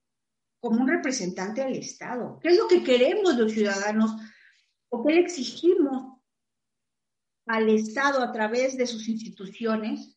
[0.63, 2.39] como un representante del Estado.
[2.41, 4.13] ¿Qué es lo que queremos los ciudadanos
[4.91, 6.21] o qué le exigimos
[7.47, 10.17] al Estado a través de sus instituciones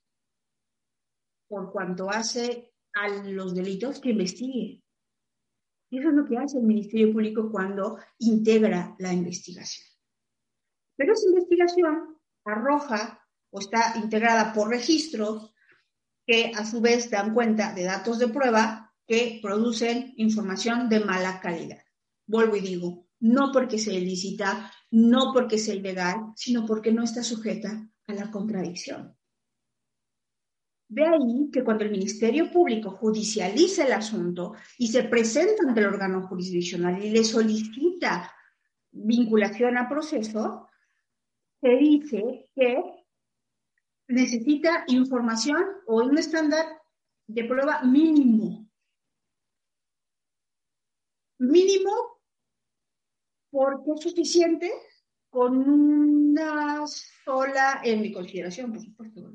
[1.47, 4.83] por cuanto hace a los delitos que investigue?
[5.89, 9.87] Y eso es lo que hace el Ministerio Público cuando integra la investigación.
[10.95, 13.24] Pero esa investigación arroja
[13.55, 15.53] o está integrada por registros
[16.27, 21.39] que a su vez dan cuenta de datos de prueba que producen información de mala
[21.39, 21.81] calidad.
[22.27, 27.23] Vuelvo y digo, no porque sea ilícita, no porque sea ilegal, sino porque no está
[27.23, 29.15] sujeta a la contradicción.
[30.89, 35.87] De ahí que cuando el Ministerio Público judicializa el asunto y se presenta ante el
[35.87, 38.33] órgano jurisdiccional y le solicita
[38.91, 40.67] vinculación a proceso,
[41.61, 43.04] se dice que
[44.07, 46.65] necesita información o un estándar
[47.27, 48.69] de prueba mínimo.
[51.39, 51.91] Mínimo
[53.51, 54.71] porque es suficiente
[55.29, 59.33] con una sola, en mi consideración, por supuesto,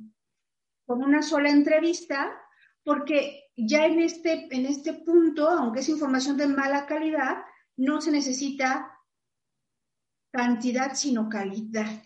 [0.87, 2.41] con una sola entrevista,
[2.83, 7.45] porque ya en este, en este punto, aunque es información de mala calidad,
[7.77, 8.95] no se necesita
[10.33, 12.03] cantidad, sino calidad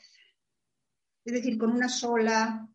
[1.25, 2.69] es decir, con una sola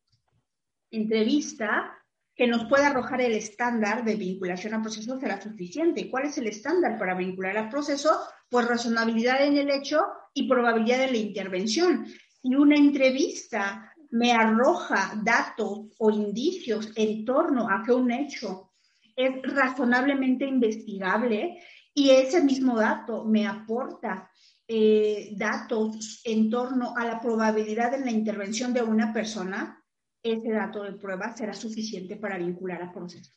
[0.91, 1.95] entrevista
[2.35, 6.09] que nos pueda arrojar el estándar de vinculación al proceso será suficiente.
[6.09, 8.17] ¿Cuál es el estándar para vincular al proceso?
[8.49, 10.01] Pues razonabilidad en el hecho
[10.33, 12.07] y probabilidad de la intervención.
[12.41, 18.71] Si una entrevista me arroja datos o indicios en torno a que un hecho
[19.15, 21.61] es razonablemente investigable
[21.93, 24.31] y ese mismo dato me aporta
[24.71, 29.83] eh, datos en torno a la probabilidad de la intervención de una persona,
[30.21, 33.33] ese dato de prueba será suficiente para vincular al proceso.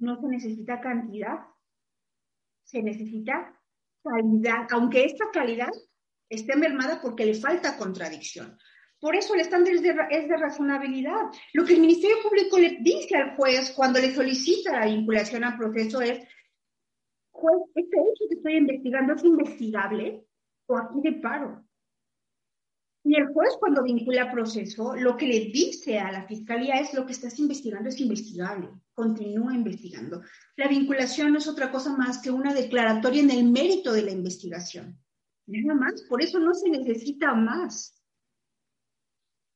[0.00, 1.38] No se necesita cantidad,
[2.64, 3.60] se necesita
[4.02, 5.70] calidad, aunque esta calidad
[6.28, 8.58] esté mermada porque le falta contradicción.
[8.98, 11.30] Por eso el estándar es de, es de, razonabilidad.
[11.52, 15.56] Lo que el Ministerio Público le dice al juez cuando le solicita la vinculación al
[15.56, 16.26] proceso es,
[17.34, 20.24] juez, este hecho que estoy investigando es investigable
[20.66, 21.64] o aquí de paro.
[23.06, 27.04] Y el juez cuando vincula proceso, lo que le dice a la fiscalía es lo
[27.04, 30.22] que estás investigando es investigable, continúa investigando.
[30.56, 34.10] La vinculación no es otra cosa más que una declaratoria en el mérito de la
[34.10, 34.98] investigación.
[35.46, 38.02] Nada más, por eso no se necesita más.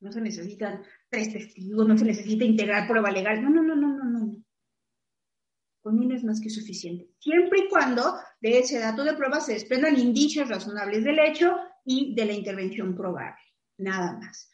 [0.01, 3.43] No se necesitan tres testigos, no se necesita integrar prueba legal.
[3.43, 4.18] No, no, no, no, no
[5.81, 9.55] con uno es más que suficiente, siempre y cuando de ese dato de prueba se
[9.55, 13.41] desprendan indicios razonables del hecho y de la intervención probable,
[13.79, 14.51] nada más.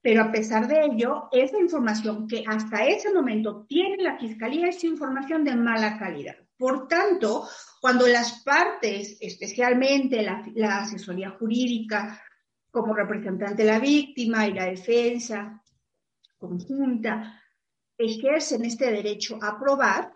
[0.00, 4.82] Pero a pesar de ello, esa información que hasta ese momento tiene la Fiscalía es
[4.84, 6.36] información de mala calidad.
[6.56, 7.48] Por tanto,
[7.80, 12.22] cuando las partes, especialmente la, la asesoría jurídica,
[12.70, 15.62] como representante de la víctima y la defensa
[16.36, 17.42] conjunta,
[17.96, 20.12] ejercen este derecho a probar,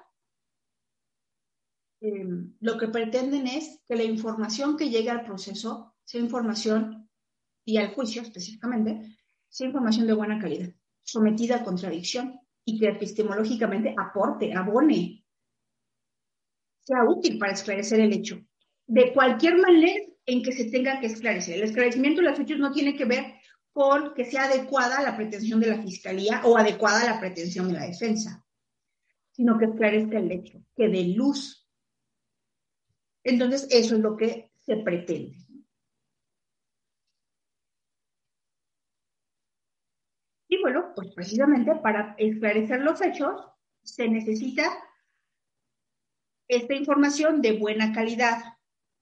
[2.05, 7.09] Em, lo que pretenden es que la información que llegue al proceso sea información,
[7.65, 9.17] y al juicio específicamente,
[9.49, 10.69] sea información de buena calidad,
[11.05, 15.25] sometida a contradicción y que epistemológicamente aporte, abone,
[16.81, 18.45] sea útil para esclarecer el hecho.
[18.85, 21.59] De cualquier manera en que se tenga que esclarecer.
[21.59, 23.35] El esclarecimiento de los hechos no tiene que ver
[23.73, 27.87] con que sea adecuada la pretensión de la fiscalía o adecuada la pretensión de la
[27.87, 28.45] defensa,
[29.31, 31.62] sino que esclarezca el hecho, que dé luz
[33.25, 35.37] entonces, eso es lo que se pretende.
[40.49, 43.41] Y bueno, pues precisamente para esclarecer los hechos
[43.83, 44.65] se necesita
[46.47, 48.43] esta información de buena calidad.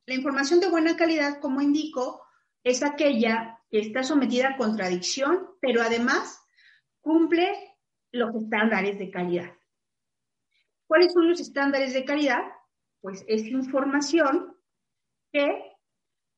[0.07, 2.23] La información de buena calidad, como indico,
[2.63, 6.41] es aquella que está sometida a contradicción, pero además
[7.01, 7.51] cumple
[8.13, 9.53] los estándares de calidad.
[10.87, 12.43] ¿Cuáles son los estándares de calidad?
[13.01, 14.57] Pues es información
[15.33, 15.71] que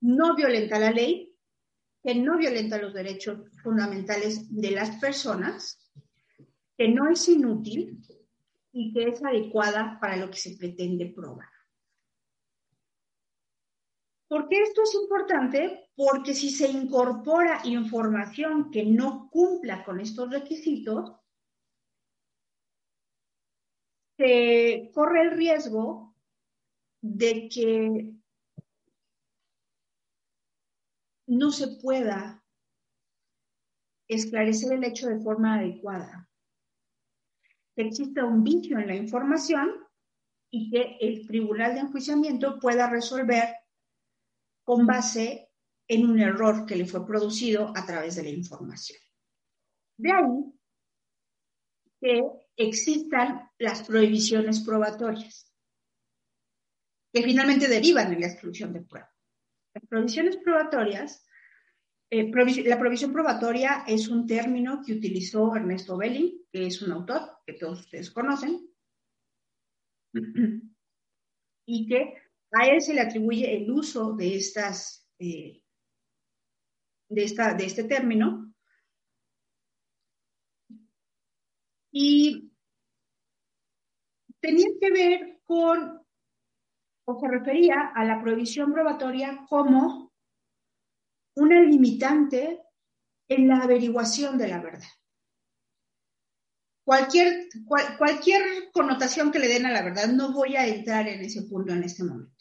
[0.01, 1.35] no violenta la ley,
[2.03, 5.93] que no violenta los derechos fundamentales de las personas,
[6.77, 7.99] que no es inútil
[8.73, 11.49] y que es adecuada para lo que se pretende probar.
[14.29, 15.91] ¿Por qué esto es importante?
[15.95, 21.13] Porque si se incorpora información que no cumpla con estos requisitos,
[24.17, 26.12] se corre el riesgo
[27.03, 28.15] de que
[31.27, 32.43] no se pueda
[34.09, 36.29] esclarecer el hecho de forma adecuada.
[37.75, 39.71] Que exista un vicio en la información
[40.51, 43.57] y que el tribunal de enjuiciamiento pueda resolver
[44.65, 45.51] con base
[45.89, 48.99] en un error que le fue producido a través de la información.
[49.97, 50.53] De ahí
[52.01, 52.23] que
[52.57, 55.52] existan las prohibiciones probatorias,
[57.13, 59.13] que finalmente derivan en la exclusión de prueba.
[59.75, 61.27] Las prohibiciones probatorias,
[62.11, 62.31] eh,
[62.65, 67.55] la provisión probatoria es un término que utilizó Ernesto Belling, que es un autor que
[67.55, 68.69] todos ustedes conocen,
[71.67, 72.15] y que
[72.53, 75.63] a él se le atribuye el uso de estas, eh,
[77.09, 78.55] de, esta, de este término.
[81.95, 82.51] Y
[84.41, 86.02] tenía que ver con,
[87.05, 90.13] o se refería a la prohibición probatoria como
[91.37, 92.61] una limitante
[93.29, 94.89] en la averiguación de la verdad.
[96.85, 97.49] Cualquier,
[97.97, 101.73] cualquier connotación que le den a la verdad, no voy a entrar en ese punto
[101.73, 102.33] en este momento.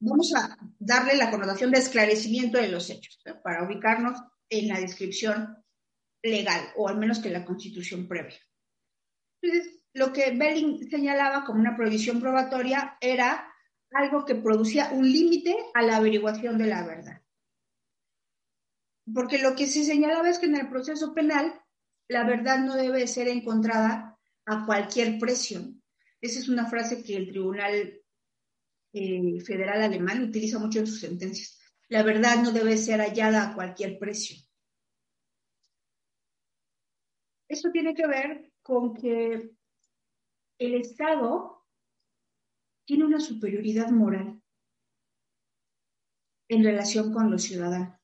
[0.00, 5.56] Vamos a darle la connotación de esclarecimiento de los hechos, para ubicarnos en la descripción
[6.22, 8.38] legal, o al menos que la constitución previa.
[9.42, 13.48] Entonces, lo que Belling señalaba como una prohibición probatoria era
[13.92, 17.22] algo que producía un límite a la averiguación de la verdad.
[19.14, 21.60] Porque lo que se señalaba es que en el proceso penal
[22.08, 25.60] la verdad no debe ser encontrada a cualquier precio.
[26.20, 28.00] Esa es una frase que el Tribunal
[28.92, 31.60] eh, Federal Alemán utiliza mucho en sus sentencias.
[31.88, 34.36] La verdad no debe ser hallada a cualquier precio.
[37.46, 39.54] Esto tiene que ver con que
[40.64, 41.64] el Estado
[42.86, 44.42] tiene una superioridad moral
[46.48, 47.98] en relación con los ciudadanos.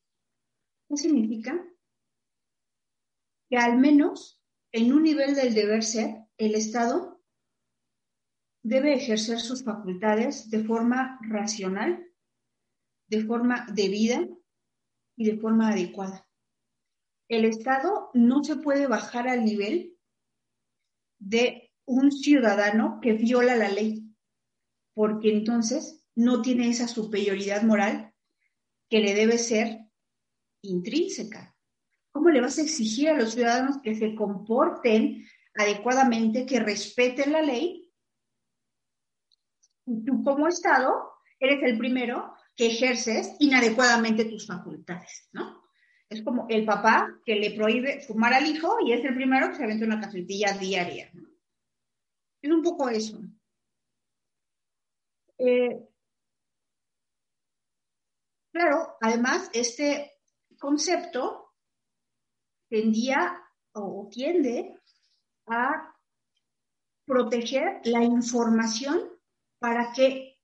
[0.88, 1.70] ¿Qué significa?
[3.50, 4.40] que al menos
[4.72, 7.20] en un nivel del deber ser, el Estado
[8.62, 12.06] debe ejercer sus facultades de forma racional,
[13.08, 14.26] de forma debida
[15.16, 16.28] y de forma adecuada.
[17.28, 19.98] El Estado no se puede bajar al nivel
[21.18, 24.14] de un ciudadano que viola la ley,
[24.94, 28.14] porque entonces no tiene esa superioridad moral
[28.88, 29.80] que le debe ser
[30.62, 31.56] intrínseca.
[32.12, 37.42] ¿Cómo le vas a exigir a los ciudadanos que se comporten adecuadamente, que respeten la
[37.42, 37.90] ley?
[39.86, 40.92] Y tú como Estado
[41.40, 45.60] eres el primero que ejerces inadecuadamente tus facultades, ¿no?
[46.08, 49.56] Es como el papá que le prohíbe fumar al hijo y es el primero que
[49.56, 51.10] se aventa una casetilla diaria.
[51.14, 51.29] ¿no?
[52.42, 53.18] Es un poco eso.
[55.38, 55.88] Eh,
[58.52, 60.12] claro, además, este
[60.58, 61.54] concepto
[62.68, 63.40] tendía
[63.72, 64.78] o tiende
[65.46, 65.94] a
[67.06, 69.10] proteger la información
[69.58, 70.38] para que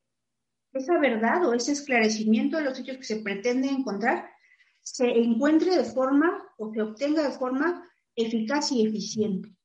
[0.72, 4.28] esa verdad o ese esclarecimiento de los hechos que se pretende encontrar
[4.82, 9.55] se encuentre de forma o se obtenga de forma eficaz y eficiente.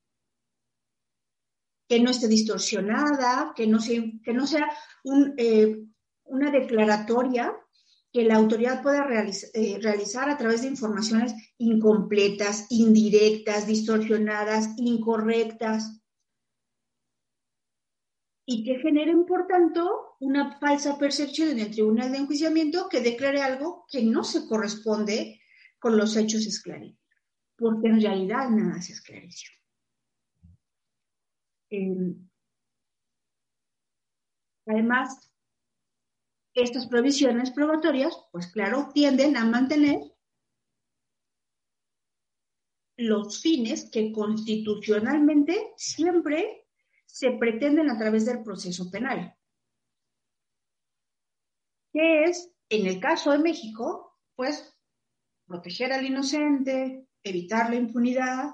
[1.91, 4.69] Que no esté distorsionada, que no sea,
[5.37, 5.83] eh,
[6.23, 7.53] una declaratoria
[8.13, 9.05] que la autoridad pueda
[9.53, 16.01] eh, realizar a través de informaciones incompletas, indirectas, distorsionadas, incorrectas,
[18.45, 23.41] y que generen, por tanto, una falsa percepción en el tribunal de enjuiciamiento que declare
[23.41, 25.41] algo que no se corresponde
[25.77, 27.01] con los hechos esclarecidos,
[27.57, 29.60] porque en realidad nada se esclareció.
[31.71, 32.29] Em,
[34.67, 35.31] además,
[36.53, 39.99] estas provisiones probatorias, pues claro, tienden a mantener
[42.97, 46.67] los fines que constitucionalmente siempre
[47.05, 49.35] se pretenden a través del proceso penal.
[51.93, 54.77] Que es, en el caso de México, pues
[55.45, 58.53] proteger al inocente, evitar la impunidad,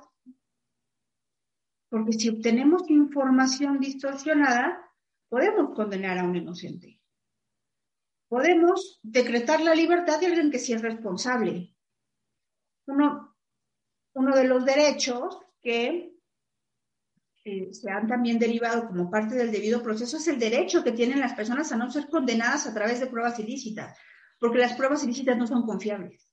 [1.89, 4.81] porque si obtenemos información distorsionada,
[5.29, 6.97] podemos condenar a un inocente
[8.27, 11.73] podemos decretar la libertad de alguien que sí es responsable.
[12.85, 13.33] Uno,
[14.13, 16.13] de los derechos que
[17.43, 21.33] se han también derivado como parte del debido proceso es el derecho que tienen las
[21.33, 23.97] personas a no ser condenadas a través de pruebas ilícitas,
[24.39, 26.29] porque las pruebas ilícitas no son confiables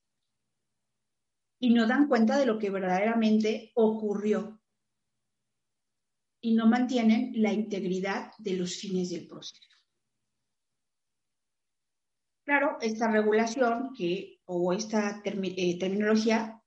[1.60, 4.60] y no dan cuenta de lo que verdaderamente ocurrió
[6.44, 9.62] y no mantienen la integridad de los fines del proceso.
[12.44, 16.60] Claro, esta regulación que, o esta eh, terminología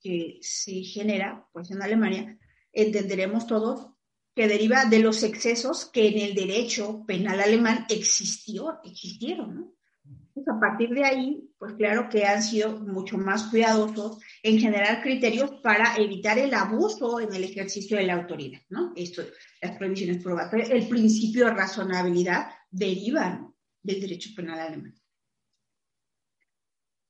[0.00, 2.38] que se genera pues, en Alemania,
[2.72, 3.88] entenderemos todos
[4.32, 9.75] que deriva de los excesos que en el derecho penal alemán existió, existieron, ¿no?
[10.44, 15.50] A partir de ahí, pues claro que han sido mucho más cuidadosos en generar criterios
[15.62, 18.92] para evitar el abuso en el ejercicio de la autoridad, ¿no?
[18.94, 19.22] Esto,
[19.62, 24.94] las prohibiciones probatorias, el principio de razonabilidad derivan del derecho penal alemán.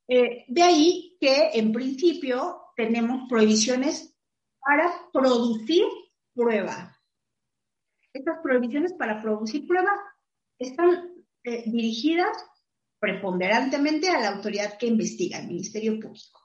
[0.08, 4.16] Eh, de ahí que, en principio, tenemos prohibiciones
[4.60, 5.84] para producir
[6.32, 6.96] prueba.
[8.12, 9.90] Estas prohibiciones para producir prueba
[10.58, 11.12] están
[11.42, 12.36] eh, dirigidas
[12.98, 16.40] preponderantemente a la autoridad que investiga, el Ministerio Público.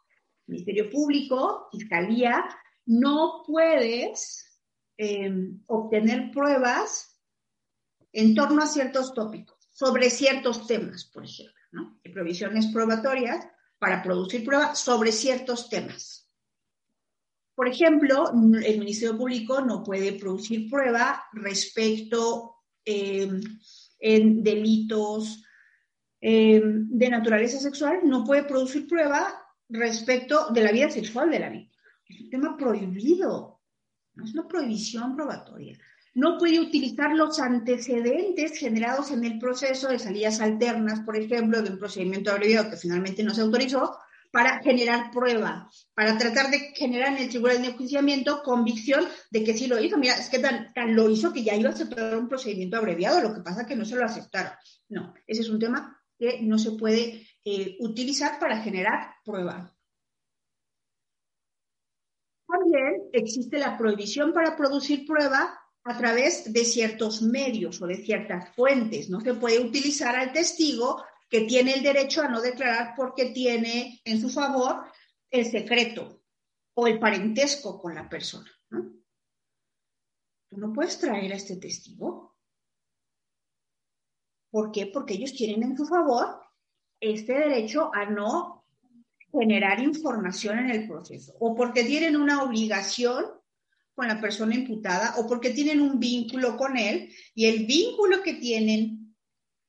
[0.48, 2.44] Ministerio Público, Fiscalía,
[2.86, 4.60] no puedes
[4.98, 7.20] em, obtener pruebas
[8.12, 12.00] en torno a ciertos tópicos, sobre ciertos temas, por ejemplo, ¿no?
[12.04, 13.48] Hay provisiones probatorias
[13.80, 16.28] para producir pruebas sobre ciertos temas.
[17.56, 18.32] Por ejemplo,
[18.64, 23.42] el Ministerio Público no puede producir prueba respecto em,
[24.00, 25.44] en delitos
[26.22, 31.50] eh, de naturaleza sexual no puede producir prueba respecto de la vida sexual de la
[31.50, 31.82] víctima.
[32.08, 33.60] Es un tema prohibido,
[34.14, 35.78] no es una prohibición probatoria.
[36.14, 41.72] No puede utilizar los antecedentes generados en el proceso de salidas alternas, por ejemplo, de
[41.72, 43.98] un procedimiento abreviado que finalmente no se autorizó,
[44.30, 49.58] para generar prueba, para tratar de generar en el tribunal de enjuiciamiento convicción de que
[49.58, 49.98] sí lo hizo.
[49.98, 53.34] Mira, es que tan, lo hizo que ya iba a aceptar un procedimiento abreviado, lo
[53.34, 54.54] que pasa es que no se lo aceptaron.
[54.88, 59.76] No, ese es un tema que no se puede eh, utilizar para generar prueba.
[62.48, 68.56] También existe la prohibición para producir prueba a través de ciertos medios o de ciertas
[68.56, 69.10] fuentes.
[69.10, 74.00] No se puede utilizar al testigo que tiene el derecho a no declarar porque tiene
[74.06, 74.86] en su favor
[75.32, 76.22] el secreto
[76.76, 78.52] o el parentesco con la persona.
[78.70, 82.31] Tú no puedes traer a este testigo
[84.52, 84.88] ¿Por qué?
[84.88, 86.42] Porque ellos tienen en su favor
[87.00, 88.66] este derecho a no
[89.32, 93.26] generar información en el proceso, o porque tienen una obligación
[93.96, 98.34] con la persona imputada, o porque tienen un vínculo con él, y el vínculo que
[98.36, 99.16] tienen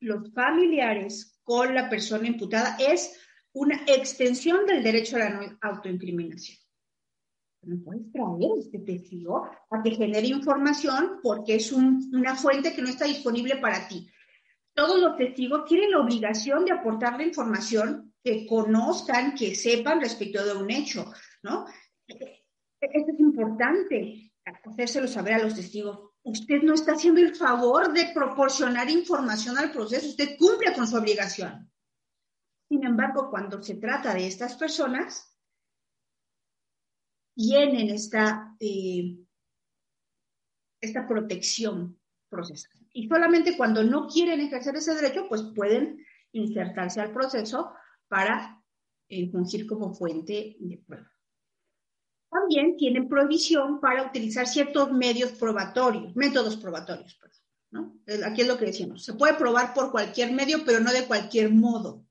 [0.01, 3.17] los familiares con la persona imputada es
[3.53, 6.57] una extensión del derecho a la autoincriminación.
[7.61, 12.89] No puedes traer este testigo a que genere información porque es una fuente que no
[12.89, 14.09] está disponible para ti
[14.73, 20.43] todos los testigos tienen la obligación de aportar la información que conozcan, que sepan respecto
[20.43, 21.11] de un hecho,
[21.43, 21.65] ¿no?
[22.07, 26.11] Esto es importante, hacérselo saber a los testigos.
[26.23, 30.97] Usted no está haciendo el favor de proporcionar información al proceso, usted cumple con su
[30.97, 31.69] obligación.
[32.69, 35.37] Sin embargo, cuando se trata de estas personas,
[37.35, 39.17] tienen esta, eh,
[40.81, 41.99] esta protección
[42.29, 47.71] procesal y solamente cuando no quieren ejercer ese derecho, pues pueden insertarse al proceso
[48.07, 48.63] para
[49.09, 51.11] eh, fungir como fuente de prueba.
[52.29, 57.19] También tienen prohibición para utilizar ciertos medios probatorios, métodos probatorios,
[57.71, 57.99] ¿no?
[58.25, 61.51] Aquí es lo que decimos, se puede probar por cualquier medio, pero no de cualquier
[61.51, 62.05] modo.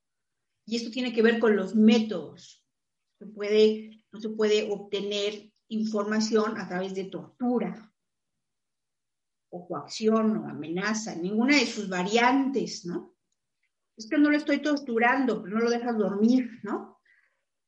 [0.65, 2.65] Y esto tiene que ver con los métodos.
[3.21, 7.92] No se puede obtener información a través de tortura,
[9.53, 13.15] o coacción o amenaza, ninguna de sus variantes, ¿no?
[13.97, 16.99] Es que no lo estoy torturando, pero no lo dejas dormir, ¿no?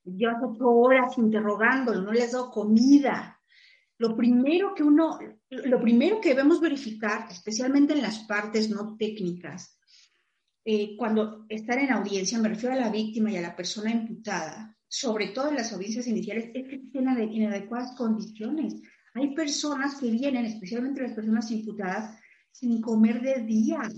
[0.04, 3.38] Llevas ocho horas interrogándolo, no le has dado comida.
[3.98, 5.18] Lo primero que uno,
[5.50, 9.78] lo primero que debemos verificar, especialmente en las partes no técnicas,
[10.64, 14.74] eh, cuando están en audiencia, me refiero a la víctima y a la persona imputada,
[14.88, 18.80] sobre todo en las audiencias iniciales, es que estén en adecuadas condiciones.
[19.14, 22.18] Hay personas que vienen, especialmente las personas imputadas,
[22.50, 23.92] sin comer de días,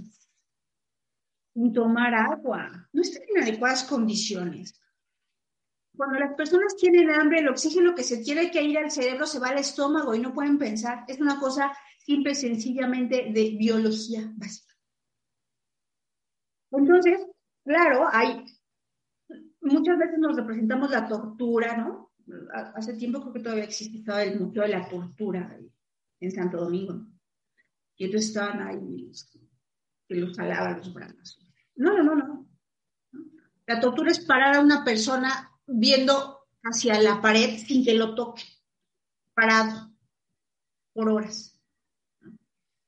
[1.55, 4.79] sin tomar agua, no están en adecuadas condiciones.
[5.97, 9.39] Cuando las personas tienen hambre, el oxígeno que se tiene que ir al cerebro se
[9.39, 11.05] va al estómago y no pueden pensar.
[11.09, 11.73] Es una cosa
[12.05, 14.75] simple sencillamente de biología básica.
[16.73, 17.27] Entonces,
[17.65, 18.45] claro, hay
[19.63, 22.06] muchas veces nos representamos la tortura, ¿no?
[22.75, 25.59] Hace tiempo creo que todavía existía el Museo de la Tortura
[26.21, 27.07] en Santo Domingo.
[27.97, 29.11] Y entonces estaban ahí
[30.09, 31.39] que los jalaban los brazos.
[31.77, 32.47] No, no, no, no.
[33.67, 38.43] La tortura es parar a una persona viendo hacia la pared sin que lo toque,
[39.35, 39.93] parado,
[40.93, 41.61] por horas.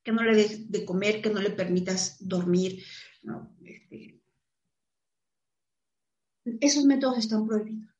[0.03, 2.83] Que no le des de comer, que no le permitas dormir.
[3.65, 4.21] Este,
[6.61, 7.95] esos métodos están prohibidos.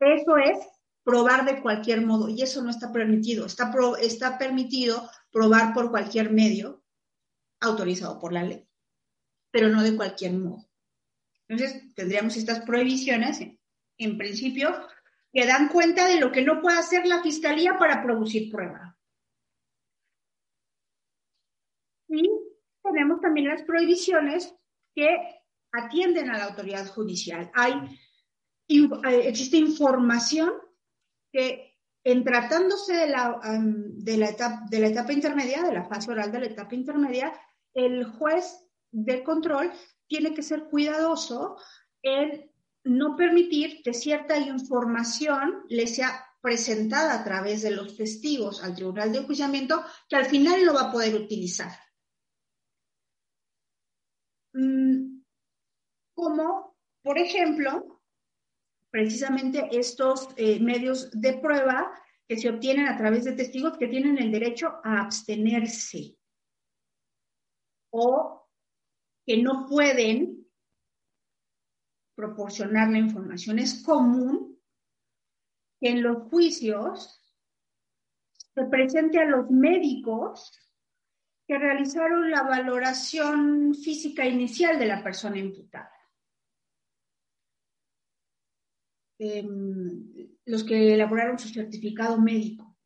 [0.00, 0.75] Eso es
[1.06, 3.46] probar de cualquier modo y eso no está permitido.
[3.46, 6.82] Está, está permitido probar por cualquier medio
[7.60, 8.68] autorizado por la ley,
[9.52, 10.68] pero no de cualquier modo.
[11.46, 13.38] Entonces, tendríamos estas prohibiciones,
[13.98, 14.76] en principio,
[15.32, 18.98] que dan cuenta de lo que no puede hacer la fiscalía para producir prueba.
[22.08, 22.28] Y
[22.82, 24.52] tenemos también las prohibiciones
[24.92, 25.08] que
[25.70, 27.48] atienden a la autoridad judicial.
[27.54, 27.74] Hay,
[28.66, 30.65] existe información
[31.36, 36.10] que en tratándose de la, de, la etapa, de la etapa intermedia, de la fase
[36.10, 37.30] oral de la etapa intermedia,
[37.74, 39.70] el juez de control
[40.06, 41.58] tiene que ser cuidadoso
[42.02, 42.50] en
[42.84, 49.12] no permitir que cierta información le sea presentada a través de los testigos al tribunal
[49.12, 51.72] de enjuiciamiento que al final lo va a poder utilizar.
[54.54, 55.20] Mm,
[56.14, 57.95] como, por ejemplo,
[58.96, 61.92] precisamente estos eh, medios de prueba
[62.26, 66.16] que se obtienen a través de testigos que tienen el derecho a abstenerse
[67.92, 68.48] o
[69.26, 70.46] que no pueden
[72.14, 73.58] proporcionar la información.
[73.58, 74.58] Es común
[75.78, 77.22] que en los juicios
[78.54, 80.58] se presente a los médicos
[81.46, 85.95] que realizaron la valoración física inicial de la persona imputada.
[89.18, 90.12] Em,
[90.44, 92.76] los que elaboraron su certificado médico.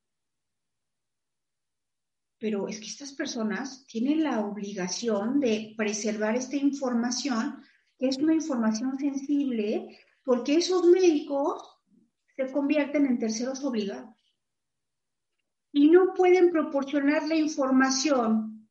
[2.38, 7.62] Pero es que estas personas tienen la obligación de preservar esta información,
[7.98, 11.80] que es una información sensible, porque esos médicos
[12.36, 14.16] se convierten en terceros obligados
[15.72, 18.68] y no pueden proporcionar la información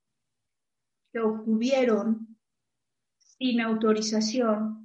[1.11, 2.37] que obtuvieron
[3.17, 4.78] sin autorización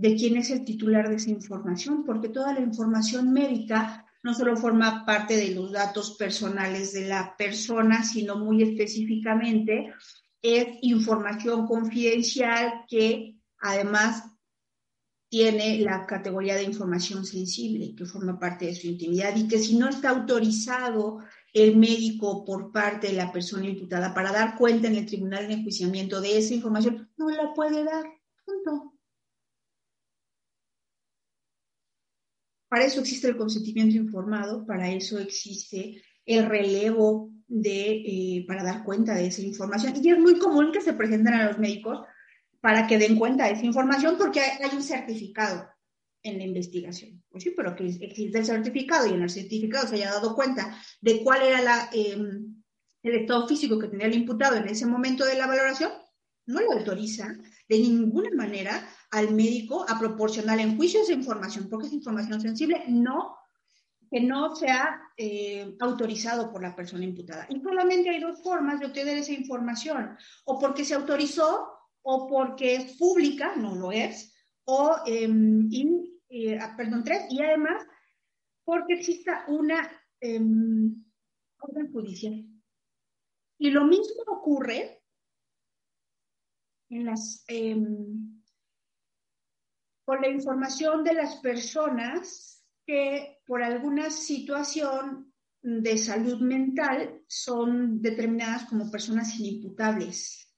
[0.00, 4.56] de quién es el titular de esa información, porque toda la información médica no solo
[4.56, 9.92] forma parte de los datos personales de la persona, sino muy específicamente
[10.40, 14.24] es información confidencial que además
[15.28, 19.76] tiene la categoría de información sensible, que forma parte de su intimidad y que si
[19.76, 21.18] no está autorizado
[21.52, 25.54] el médico por parte de la persona imputada para dar cuenta en el tribunal de
[25.54, 28.06] enjuiciamiento de esa información, no la puede dar.
[28.46, 28.89] Punto.
[32.70, 38.84] Para eso existe el consentimiento informado, para eso existe el relevo de, eh, para dar
[38.84, 39.94] cuenta de esa información.
[40.00, 42.06] Y es muy común que se presenten a los médicos
[42.60, 45.68] para que den cuenta de esa información porque hay, un certificado
[46.22, 47.20] en la investigación.
[47.28, 50.80] Pues sí, pero que existe el certificado y en el certificado se haya dado cuenta
[51.00, 52.62] de cuál era em,
[53.02, 55.90] el estado físico que tenía el imputado en ese momento de la valoración,
[56.46, 57.36] no le autoriza
[57.68, 62.84] de ninguna manera al médico a proporcionar en juicio esa información, porque es información sensible,
[62.88, 63.36] no
[64.10, 67.46] que no sea eh, autorizado por la persona imputada.
[67.48, 71.68] Y solamente hay dos formas de obtener esa información, o porque se autorizó
[72.02, 74.34] o porque es pública, no lo es,
[74.64, 75.68] o, em,
[76.28, 77.86] eh, ah, perdón, tres, y además
[78.64, 79.90] porque exista una
[80.20, 81.04] em,
[81.60, 82.44] orden judicial.
[83.58, 85.02] Y lo mismo ocurre
[86.88, 88.29] en las, em,
[90.10, 95.32] con la información de las personas que por alguna situación
[95.62, 100.52] de salud mental son determinadas como personas inimputables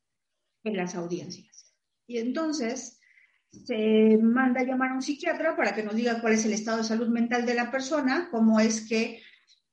[0.65, 1.71] en las audiencias.
[2.07, 2.99] Y entonces
[3.51, 6.79] se manda a llamar a un psiquiatra para que nos diga cuál es el estado
[6.79, 9.21] de salud mental de la persona, cómo es que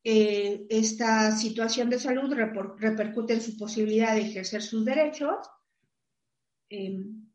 [0.04, 5.38] eh, esta situación de salud repercute en su posibilidad de ejercer sus derechos.
[6.68, 7.29] Em,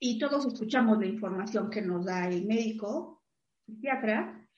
[0.00, 3.22] y todos escuchamos la información que nos da el médico,
[3.66, 4.48] psiquiatra,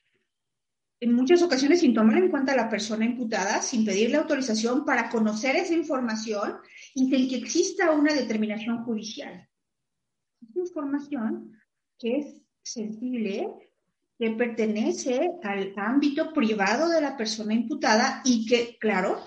[1.02, 5.08] en muchas ocasiones sin tomar en cuenta a la persona imputada, sin pedirle autorización para
[5.08, 6.56] conocer esa información
[6.94, 9.48] y sin que exista una determinación judicial.
[10.42, 11.52] Es información
[11.98, 13.48] que es sensible,
[14.18, 19.24] que pertenece al ámbito privado de la persona imputada y que, claro,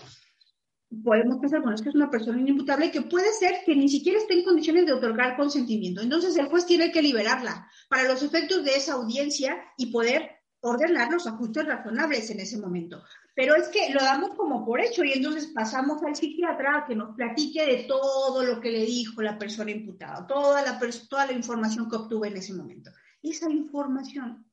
[1.04, 4.20] podemos pensar, bueno, es que es una persona inimputable que puede ser que ni siquiera
[4.20, 6.02] esté en condiciones de otorgar consentimiento.
[6.02, 10.30] Entonces el juez tiene que liberarla para los efectos de esa audiencia y poder
[10.62, 13.04] ordenar los ajustes razonables en ese momento.
[13.36, 16.96] Pero es que lo damos como por hecho y entonces pasamos al psiquiatra a que
[16.96, 20.80] nos platique de todo lo que le dijo la persona imputada, toda la,
[21.10, 22.92] toda la información que obtuvo en ese momento.
[23.22, 24.46] Esa información,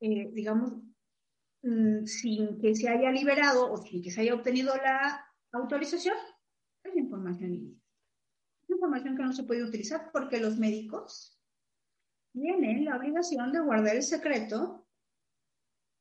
[0.00, 0.74] eh, digamos,
[1.62, 6.16] mm, sin que se haya liberado o sin que se haya obtenido la autorización,
[6.84, 7.80] es información
[8.62, 11.38] Es información que no se puede utilizar porque los médicos
[12.32, 14.86] tienen la obligación de guardar el secreto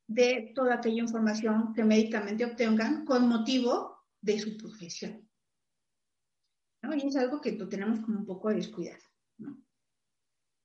[0.08, 5.28] de toda aquella información que médicamente obtengan con motivo de su profesión.
[6.84, 9.04] Y es algo que tenemos como un poco descuidado.
[9.38, 9.58] ¿no?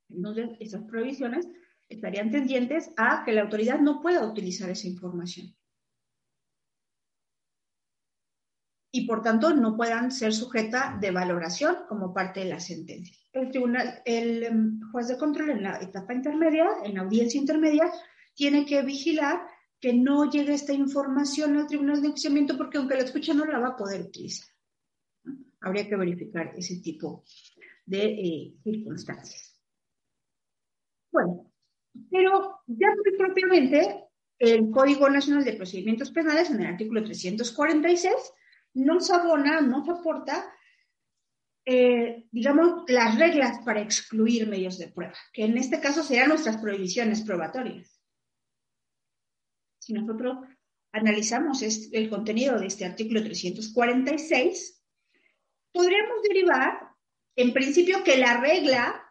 [0.09, 1.47] Entonces, esas prohibiciones
[1.89, 5.55] estarían tendientes a que la autoridad no pueda utilizar esa información.
[8.93, 13.15] Y por tanto no puedan ser sujeta de valoración como parte de la sentencia.
[13.33, 17.93] El tribunal, el em, juez de control en la etapa intermedia, en la audiencia intermedia,
[18.35, 19.47] tiene que vigilar
[19.81, 23.59] que no llegue esta información al tribunal de enjuiciamiento porque aunque la escucha no la
[23.59, 24.49] va a poder utilizar.
[25.61, 27.25] Habría que verificar ese tipo
[27.85, 29.61] de eh, circunstancias.
[31.13, 31.53] Bueno,
[32.11, 34.05] pero ya muy propiamente,
[34.39, 38.13] el Código Nacional de Procedimientos Penales, en el artículo 346,
[38.75, 40.53] nos abona, nos aporta,
[41.65, 46.59] eh, digamos, las reglas para excluir medios de prueba, que en este caso serían nuestras
[46.59, 48.01] prohibiciones probatorias.
[49.79, 50.39] Si nosotros
[50.93, 54.83] analizamos el contenido de este artículo 346,
[55.73, 56.91] podríamos derivar,
[57.37, 59.06] en principio, que la regla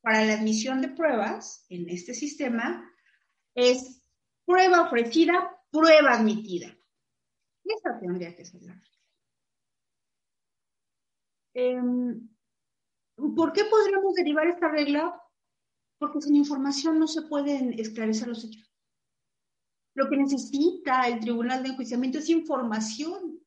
[0.00, 2.90] para la admisión de pruebas en este sistema
[3.54, 4.02] es
[4.44, 6.68] prueba ofrecida, prueba admitida.
[7.64, 8.82] Y esta tendría que ser la.
[11.54, 12.28] Em,
[13.16, 15.20] ¿Por qué podríamos derivar esta regla?
[15.98, 18.72] Porque sin información no se pueden esclarecer los hechos.
[19.94, 23.40] Lo que necesita el tribunal de enjuiciamiento es información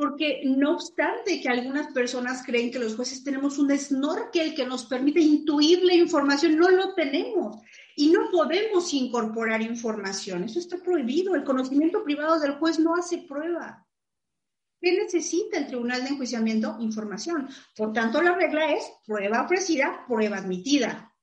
[0.00, 4.86] porque no obstante que algunas personas creen que los jueces tenemos un snorkel que nos
[4.86, 7.58] permite intuir la información, no lo tenemos
[7.96, 10.44] y no podemos incorporar información.
[10.44, 11.34] Eso está prohibido.
[11.34, 13.86] El conocimiento privado del juez no hace prueba.
[14.80, 16.78] ¿Qué necesita el tribunal de enjuiciamiento?
[16.80, 17.50] Información.
[17.76, 21.14] Por tanto, la regla es prueba ofrecida, prueba admitida.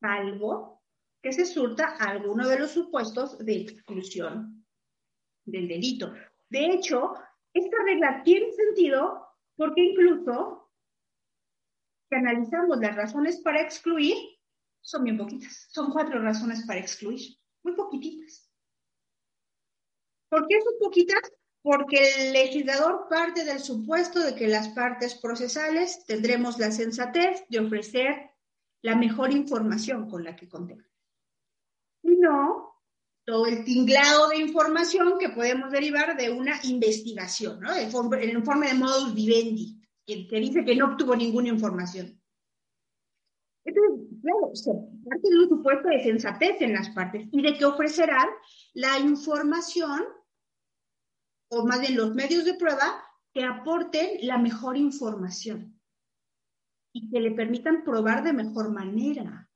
[0.00, 0.80] Algo
[1.20, 4.64] que se surta alguno de los supuestos de exclusión
[5.44, 6.14] del delito.
[6.48, 7.14] De hecho,
[7.54, 9.26] esta regla tiene sentido
[9.56, 10.70] porque incluso
[12.08, 14.16] si analizamos las razones para excluir,
[14.80, 15.68] son bien poquitas.
[15.70, 17.20] Son cuatro razones para excluir,
[17.62, 18.50] muy poquititas.
[20.28, 21.32] ¿Por qué son poquitas?
[21.62, 27.60] Porque el legislador parte del supuesto de que las partes procesales tendremos la sensatez de
[27.60, 28.30] ofrecer
[28.82, 30.86] la mejor información con la que contemos.
[32.02, 32.69] Y no
[33.30, 37.72] todo el tinglado de información que podemos derivar de una investigación, ¿no?
[37.72, 42.20] El, informe de modus vivendi, que, dice que no obtuvo ninguna información.
[43.64, 44.72] Entonces, claro, se
[45.08, 48.26] parte de un supuesto de sensatez en las partes y de que ofrecerán
[48.74, 50.02] la información,
[51.50, 55.80] o más bien los medios de prueba, que aporten la mejor información
[56.92, 59.48] y que le permitan probar de mejor manera.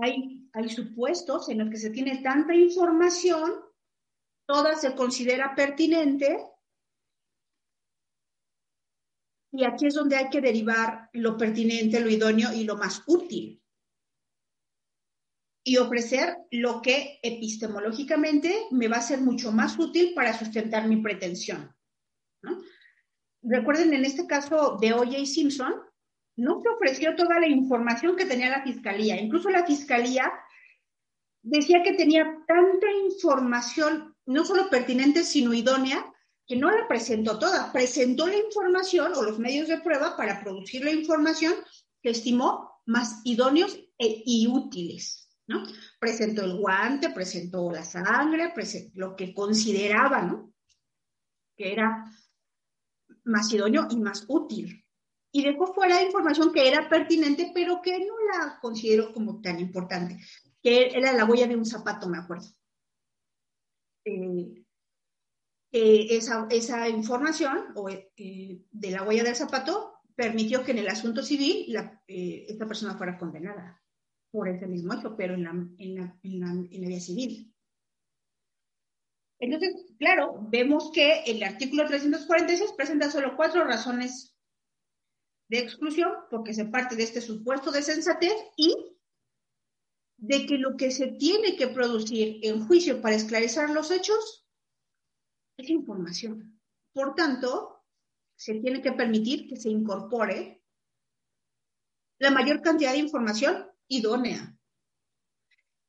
[0.00, 3.52] Hay, supuestos en los que se tiene tanta información,
[4.46, 6.44] toda se considera pertinente,
[9.52, 13.60] y aquí es donde hay que derivar lo pertinente, lo idóneo y lo más útil.
[15.64, 21.02] Y ofrecer lo que epistemológicamente me va a ser mucho más útil para sustentar mi
[21.02, 21.74] pretensión.
[23.42, 25.26] Recuerden en este caso de O.J.
[25.26, 25.74] Simpson,
[26.40, 29.20] no se ofreció toda la información que tenía la fiscalía.
[29.20, 30.32] Incluso la fiscalía
[31.42, 36.02] decía que tenía tanta información, no solo pertinente, sino idónea,
[36.46, 37.70] que no la presentó toda.
[37.72, 41.52] Presentó la información o los medios de prueba para producir la información
[42.02, 45.28] que estimó más idóneos e, y útiles.
[45.46, 45.62] ¿no?
[45.98, 50.54] Presentó el guante, presentó la sangre, presentó lo que consideraba ¿no?
[51.54, 52.10] que era
[53.24, 54.79] más idóneo y más útil
[55.32, 60.18] y dejó fuera información que era pertinente, pero que no la considero como tan importante,
[60.62, 62.46] que era la huella de un zapato, me acuerdo.
[64.04, 64.64] Eh,
[65.72, 71.22] eh, esa, información o, eh, de la huella del zapato permitió que en el asunto
[71.22, 71.74] civil
[72.06, 73.80] esta persona fuera condenada
[74.32, 77.54] por ese mismo hecho, pero en la, en la, en la, en la vía civil.
[79.38, 84.36] Entonces, claro, vemos que el artículo 346 presenta solo cuatro razones
[85.50, 88.72] de exclusión, porque se parte de este supuesto de sensatez y
[90.16, 94.48] de que lo que se tiene que producir en juicio para esclarecer los hechos
[95.56, 96.60] es información.
[96.92, 97.84] Por tanto,
[98.36, 100.62] se tiene que permitir que se incorpore
[102.20, 104.56] la mayor cantidad de información idónea.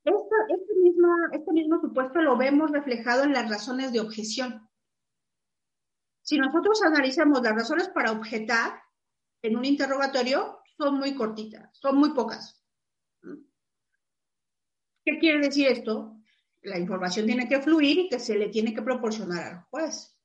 [0.02, 4.68] Este, mismo, este mismo supuesto lo vemos reflejado en las razones de objeción.
[6.22, 8.82] Si nosotros analizamos las razones para objetar,
[9.42, 12.62] en un interrogatorio son muy cortitas, son muy pocas.
[15.04, 16.16] ¿Qué quiere decir esto?
[16.62, 20.16] La información tiene que fluir y que se le tiene que proporcionar al juez.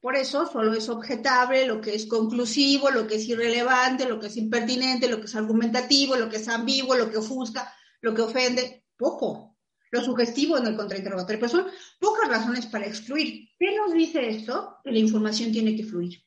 [0.00, 4.26] Por eso solo es objetable lo que es conclusivo, lo que es irrelevante, lo que
[4.26, 8.22] es impertinente, lo que es argumentativo, lo que es ambiguo, lo que ofusca, lo que
[8.22, 8.84] ofende.
[8.96, 9.56] Poco.
[9.90, 11.40] Lo sugestivo en el contrainterrogatorio.
[11.40, 11.66] Pero son
[12.00, 13.48] pocas razones para excluir.
[13.58, 14.78] ¿Qué nos dice esto?
[14.82, 16.25] Que la información tiene que fluir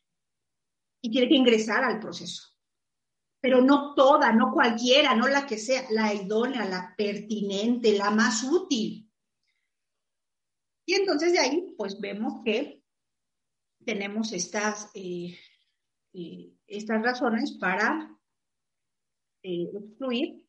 [1.01, 2.49] y tiene que ingresar al proceso
[3.41, 8.43] pero no toda, no cualquiera, no la que sea, la idónea, la pertinente, la más
[8.43, 9.09] útil.
[10.85, 12.83] Y entonces de ahí, pues vemos que
[13.85, 15.37] tenemos estas, eh,
[16.13, 18.17] eh, estas razones para
[19.43, 20.45] eh, excluir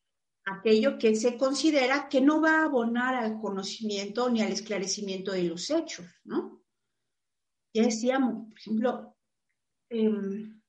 [0.47, 5.45] aquello que se considera que no va a abonar al conocimiento ni al esclarecimiento de
[5.45, 6.65] los hechos, ¿no?
[7.73, 9.10] Ya decíamos, por ejemplo,
[9.91, 10.61] em,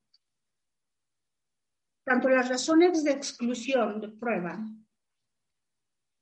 [2.04, 4.60] tanto las razones de exclusión de prueba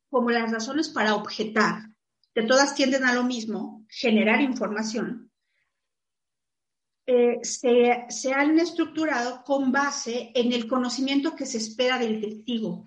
[0.10, 1.89] como las razones para objetar,
[2.34, 5.32] que todas tienden a lo mismo, generar información,
[7.06, 12.86] eh, se, se, han estructurado con base en el conocimiento que se espera del testigo.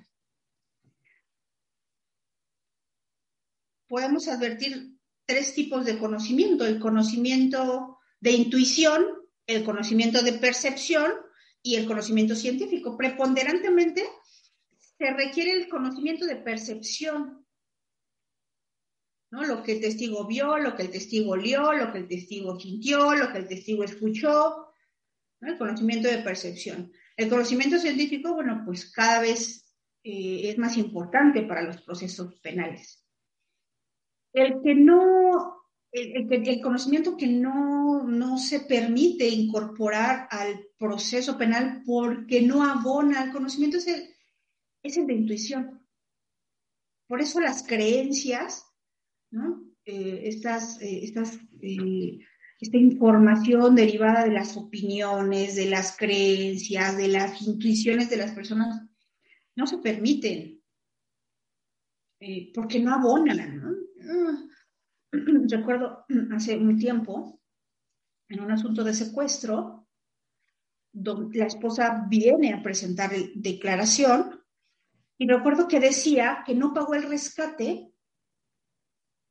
[3.88, 4.96] Podemos advertir
[5.26, 11.12] tres tipos de conocimiento, el conocimiento de intuición, el conocimiento de percepción
[11.62, 12.96] y el conocimiento científico.
[12.96, 14.04] Preponderantemente
[14.98, 17.46] se requiere el conocimiento de percepción,
[19.30, 19.44] ¿no?
[19.44, 23.14] Lo que el testigo vio, lo que el testigo olió, lo que el testigo sintió,
[23.14, 24.68] lo que el testigo escuchó,
[25.40, 26.92] el conocimiento de percepción.
[27.16, 29.74] El conocimiento científico, bueno, pues cada vez
[30.04, 33.04] eh, es más importante para los procesos penales.
[34.32, 35.61] El que no
[35.92, 43.30] el, conocimiento que no, no, se permite incorporar al proceso penal porque no abona al
[43.30, 44.08] conocimiento es el,
[44.82, 45.86] es el de intuición.
[47.06, 48.64] Por eso las creencias,
[49.30, 49.62] ¿no?
[49.84, 52.18] Eh, estas, eh, estas, eh,
[52.58, 58.80] esta información derivada de las opiniones, de las creencias, de las intuiciones de las personas,
[59.56, 60.58] no se permiten
[62.54, 63.56] porque no abonan.
[63.56, 64.52] ¿no?
[65.48, 66.04] Recuerdo
[66.34, 67.40] hace un tiempo,
[68.28, 69.86] en un asunto de secuestro,
[70.92, 74.42] donde la esposa viene a presentar declaración
[75.16, 77.92] y recuerdo que decía que no pagó el rescate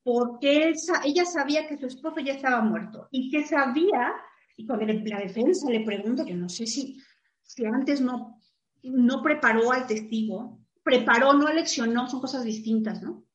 [0.04, 0.74] porque
[1.04, 4.14] ella sabía que su esposo ya estaba muerto y que sabía,
[4.58, 7.00] y cuando la defensa le pregunta, yo no sé si,
[7.44, 8.40] si antes no,
[8.82, 13.26] no preparó al testigo, preparó, no leccionó, son cosas distintas, ¿no?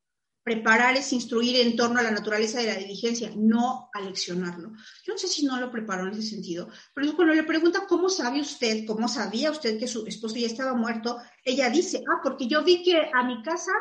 [0.47, 4.71] Preparar es instruir en torno a la naturaleza de la diligencia, no aleccionarlo.
[5.05, 8.09] Yo no sé si no lo preparó en ese sentido, pero cuando le pregunta cómo
[8.09, 12.47] sabe usted, cómo sabía usted que su esposo ya estaba muerto, ella dice, ah, porque
[12.47, 13.73] yo vi que a mi casa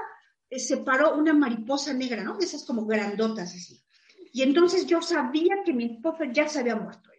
[0.50, 2.36] eh, se paró una mariposa negra, ¿no?
[2.36, 3.86] De esas como grandotas así.
[4.34, 7.12] Y entonces yo sabía que mi esposo ya se había muerto.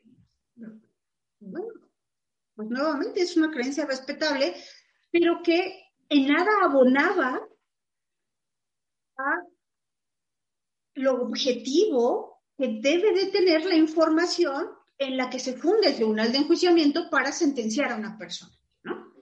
[1.38, 1.68] Bueno,
[2.56, 4.56] pues nuevamente es una creencia respetable,
[5.12, 7.46] pero que en nada abonaba
[10.94, 16.32] lo objetivo que debe de tener la información en la que se funde el tribunal
[16.32, 19.12] de enjuiciamiento para sentenciar a una persona, ¿no?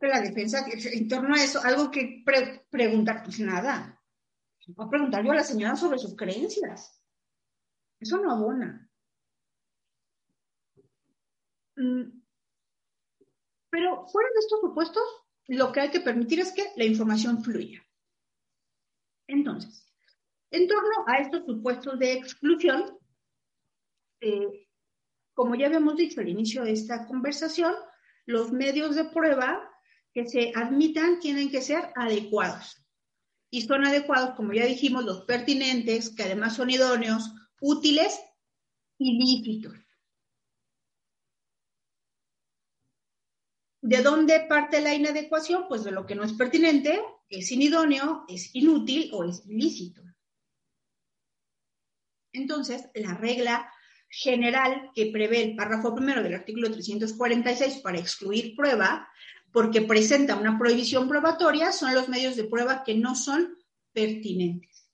[0.00, 2.22] La defensa, en torno a eso, algo que
[2.70, 4.00] preguntar, pues nada.
[4.78, 7.02] Va a preguntar yo a la señora sobre sus creencias.
[7.98, 8.88] Eso no abona.
[11.76, 12.20] Mm.
[13.70, 15.02] Pero fuera de estos supuestos,
[15.46, 17.87] lo que hay que permitir es que la información fluya.
[19.28, 19.86] Entonces,
[20.50, 22.98] en torno a estos supuestos de exclusión,
[24.20, 24.68] eh,
[25.34, 27.74] como ya habíamos dicho al inicio de esta conversación,
[28.26, 29.70] los medios de prueba
[30.12, 32.84] que se admitan tienen que ser adecuados.
[33.50, 38.18] Y son adecuados, como ya dijimos, los pertinentes, que además son idóneos, útiles
[38.98, 39.74] y lícitos.
[43.80, 45.66] ¿De dónde parte la inadecuación?
[45.68, 50.02] Pues de lo que no es pertinente, es inidóneo, es inútil o es ilícito.
[52.32, 53.70] Entonces, la regla
[54.08, 59.08] general que prevé el párrafo primero del artículo 346 para excluir prueba,
[59.52, 63.56] porque presenta una prohibición probatoria, son los medios de prueba que no son
[63.92, 64.88] pertinentes.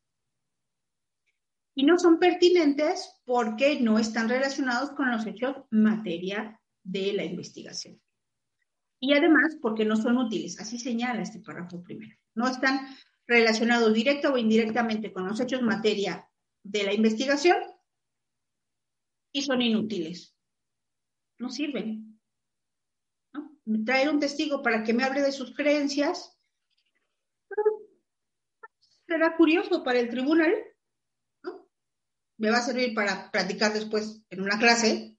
[1.77, 8.04] Y no son pertinentes porque no están relacionados con los hechos materia de la investigación
[9.05, 12.17] y además porque no son útiles, así señala este párrafo primero.
[12.35, 12.89] No están
[13.27, 16.27] relacionados directa o indirectamente con los hechos materia
[16.63, 17.59] de la investigación
[19.31, 20.35] y son inútiles.
[21.39, 22.19] No sirven.
[23.85, 26.39] traer un testigo para que me hable de sus creencias,
[29.07, 30.51] será curioso para el tribunal,
[31.43, 31.69] ¿no?
[32.39, 35.19] Me va a servir para practicar después en una clase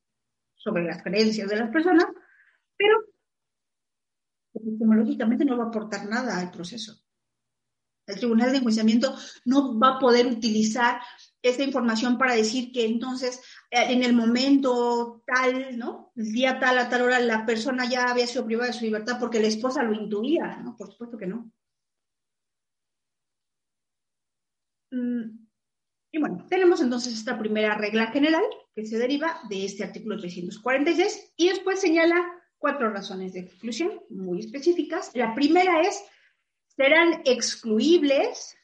[0.55, 2.07] sobre las creencias de las personas,
[2.77, 3.14] pero
[4.55, 7.01] epistemológicamente no va a aportar nada al proceso.
[8.07, 11.01] El tribunal de enjuiciamiento no va a poder utilizar
[11.41, 13.41] esta información para decir que entonces
[13.71, 16.11] eh, en el momento tal, ¿no?
[16.15, 19.17] El día tal, a tal hora, la persona ya había sido privada de su libertad
[19.19, 20.75] porque la esposa lo intuía, ¿no?
[20.75, 21.51] Por supuesto que no.
[24.91, 25.45] Mm,
[26.11, 28.43] y bueno, tenemos entonces esta primera regla general
[28.73, 32.25] que se deriva de este artículo 346 y después señala
[32.65, 35.11] cuatro razones de exclusión muy específicas.
[35.13, 36.03] La primera es,
[36.75, 38.57] serán excluibles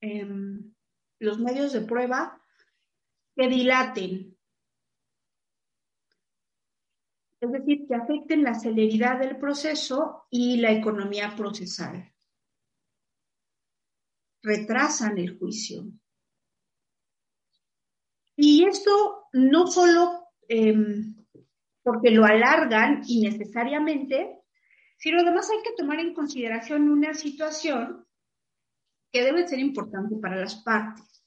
[0.00, 0.72] em,
[1.18, 2.42] los medios de prueba
[3.36, 4.38] que dilaten,
[7.42, 12.10] es decir, que afecten la celeridad del proceso y la economía procesal.
[14.42, 15.84] Retrasan el juicio.
[18.34, 21.17] Y esto no solo em,
[21.88, 24.42] porque lo alargan innecesariamente,
[24.98, 28.06] sino además hay que tomar en consideración una situación
[29.10, 31.24] que debe ser importante para las partes.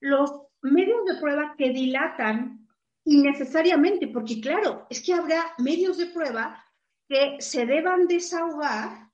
[0.00, 0.32] Los
[0.62, 2.66] medios de prueba que dilatan
[3.04, 6.64] innecesariamente, porque claro, es que habrá medios de prueba
[7.06, 9.10] que se deban desahogar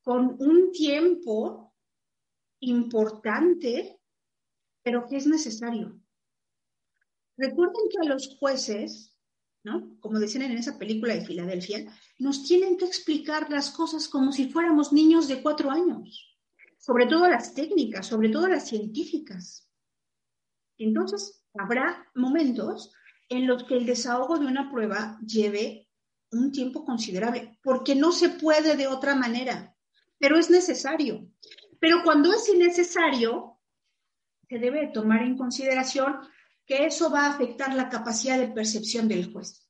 [0.00, 1.74] con un tiempo
[2.60, 4.00] importante,
[4.82, 6.00] pero que es necesario.
[7.36, 9.13] Recuerden que a los jueces
[10.00, 11.86] Como decían en esa película de Filadelfia,
[12.18, 16.36] nos tienen que explicar las cosas como si fuéramos niños de cuatro años,
[16.78, 19.70] sobre todo las técnicas, sobre todo las científicas.
[20.76, 22.92] Entonces, habrá momentos
[23.30, 25.88] en los que el desahogo de una prueba lleve
[26.30, 29.74] un tiempo considerable, porque no se puede de otra manera,
[30.18, 31.26] pero es necesario.
[31.80, 33.58] Pero cuando es innecesario,
[34.48, 36.16] se debe tomar en consideración
[36.66, 39.68] que eso va a afectar la capacidad de percepción del juez.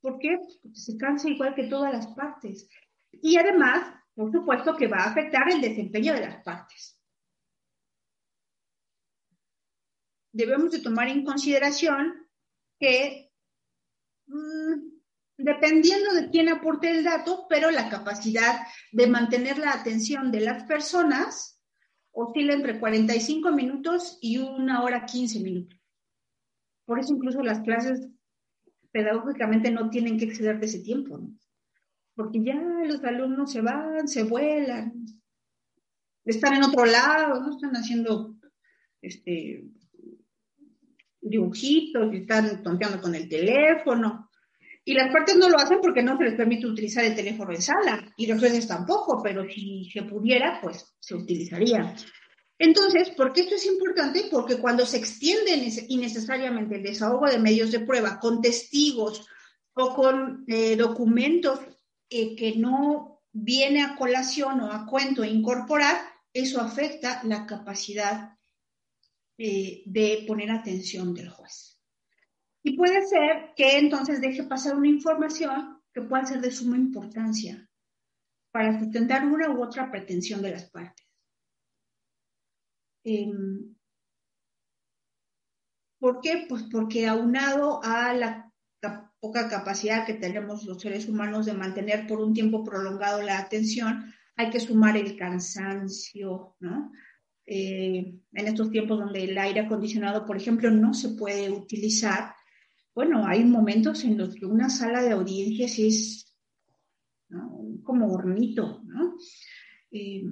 [0.00, 0.36] ¿Por qué?
[0.62, 2.68] Porque se cansa igual que todas las partes.
[3.12, 6.98] Y además, por supuesto, que va a afectar el desempeño de las partes.
[10.32, 12.26] Debemos de tomar en consideración
[12.80, 13.30] que,
[14.26, 14.74] mm,
[15.36, 20.64] dependiendo de quién aporte el dato, pero la capacidad de mantener la atención de las
[20.64, 21.61] personas
[22.12, 25.78] oscila entre 45 minutos y una hora 15 minutos.
[26.84, 28.08] Por eso incluso las clases
[28.90, 31.34] pedagógicamente no tienen que exceder de ese tiempo, ¿no?
[32.14, 32.54] porque ya
[32.86, 35.06] los alumnos se van, se vuelan,
[36.24, 38.36] están en otro lado, no están haciendo
[39.00, 39.64] este,
[41.20, 44.30] dibujitos, están tonteando con el teléfono.
[44.84, 47.62] Y las partes no lo hacen porque no se les permite utilizar el teléfono en
[47.62, 51.94] sala, y los jueces tampoco, pero si se pudiera, pues se utilizaría.
[52.58, 54.28] Entonces, ¿por qué esto es importante?
[54.30, 55.52] Porque cuando se extiende
[55.88, 59.26] innecesariamente el desahogo de medios de prueba con testigos
[59.74, 61.60] o con eh, documentos
[62.08, 65.96] eh, que no viene a colación o a cuento incorporar,
[66.32, 68.36] eso afecta la capacidad
[69.38, 71.71] eh, de poner atención del juez.
[72.62, 77.68] Y puede ser que entonces deje pasar una información que pueda ser de suma importancia
[78.52, 81.06] para sustentar una u otra pretensión de las partes.
[83.04, 83.74] Em,
[85.98, 86.46] ¿Por qué?
[86.48, 88.52] Pues porque aunado a la
[89.20, 94.12] poca capacidad que tenemos los seres humanos de mantener por un tiempo prolongado la atención,
[94.34, 96.56] hay que sumar el cansancio.
[97.46, 102.34] Eh, en estos tiempos donde el aire acondicionado, por ejemplo, no se puede utilizar,
[102.94, 106.36] bueno, hay momentos en los que una sala de audiencias es
[107.82, 109.16] como hornito, ¿no?
[109.90, 110.24] Eh,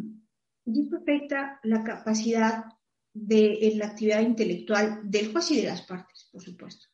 [0.67, 2.65] y esto afecta la capacidad
[3.13, 6.87] de la actividad intelectual del juez y de las partes, por supuesto.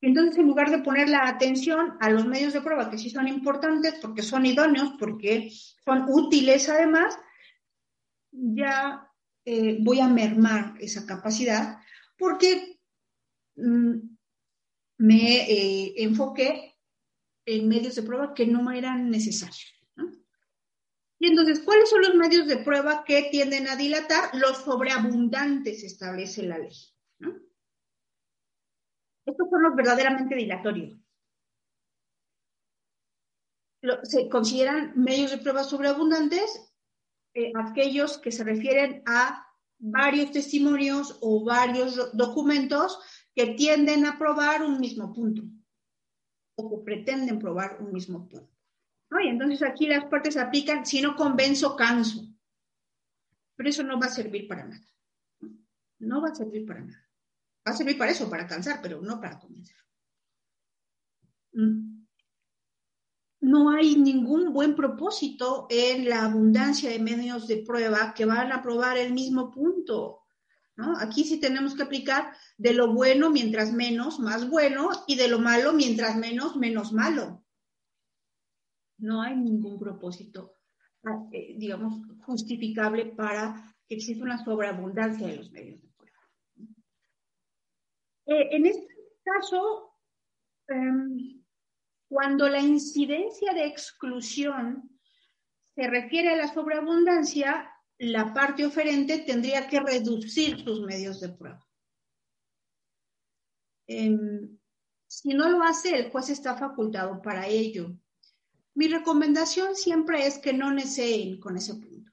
[0.00, 3.28] Entonces, en lugar de poner la atención a los medios de prueba, que sí son
[3.28, 5.50] importantes porque son idóneos, porque
[5.84, 7.16] son útiles además,
[8.30, 9.08] ya
[9.44, 11.78] eh, voy a mermar esa capacidad
[12.18, 12.80] porque
[13.56, 14.15] mm,
[14.98, 16.76] me eh, enfoqué
[17.46, 19.72] en medios de prueba que no eran necesarios.
[21.18, 24.34] Y entonces, ¿cuáles son los medios de prueba que tienden a dilatar?
[24.34, 26.76] Los sobreabundantes establece la ley.
[29.24, 30.98] Estos son los verdaderamente dilatorios.
[34.02, 36.74] se consideran medios de prueba sobreabundantes
[37.34, 39.46] eh, aquellos que se refieren a
[39.78, 42.98] varios testimonios o varios documentos
[43.36, 45.42] que tienden a probar un mismo punto
[46.56, 48.50] o que pretenden probar un mismo punto.
[49.22, 52.26] Y entonces aquí las partes aplican, si no convenzo, canso.
[53.54, 54.86] Pero eso no va a servir para nada.
[55.98, 57.08] No va a servir para nada.
[57.66, 59.76] Va a servir para eso, para cansar, pero no para convencer.
[61.52, 62.06] Mm.
[63.40, 68.62] No hay ningún buen propósito en la abundancia de medios de prueba que van a
[68.62, 70.25] probar el mismo punto.
[71.00, 75.38] Aquí sí tenemos que aplicar de lo bueno mientras menos, más bueno, y de lo
[75.38, 77.42] malo mientras menos, menos malo.
[78.98, 80.56] No hay ningún propósito,
[81.32, 86.18] eh, digamos, justificable para que exista una sobreabundancia de los medios de prueba.
[88.26, 89.94] Eh, en este caso,
[90.68, 91.42] em,
[92.08, 94.90] cuando la incidencia de exclusión
[95.74, 101.66] se refiere a la sobreabundancia, la parte oferente tendría que reducir sus medios de prueba.
[103.86, 104.58] Em,
[105.06, 107.96] si no lo hace, el juez está facultado para ello.
[108.74, 112.12] Mi recomendación siempre es que no neseen con ese punto.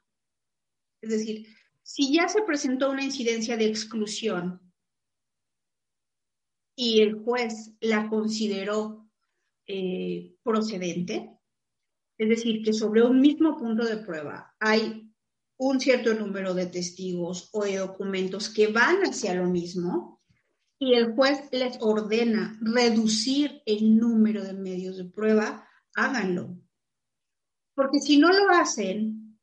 [1.01, 1.47] Es decir,
[1.81, 4.61] si ya se presentó una incidencia de exclusión
[6.76, 9.10] y el juez la consideró
[9.68, 11.38] eh, procedente,
[12.18, 15.02] es decir, que sobre un mismo punto de prueba hay
[15.57, 20.21] un cierto número de testigos o de documentos que van hacia lo mismo
[20.80, 26.57] y el juez les ordena reducir el número de medios de prueba, háganlo.
[27.73, 29.39] Porque si no lo hacen,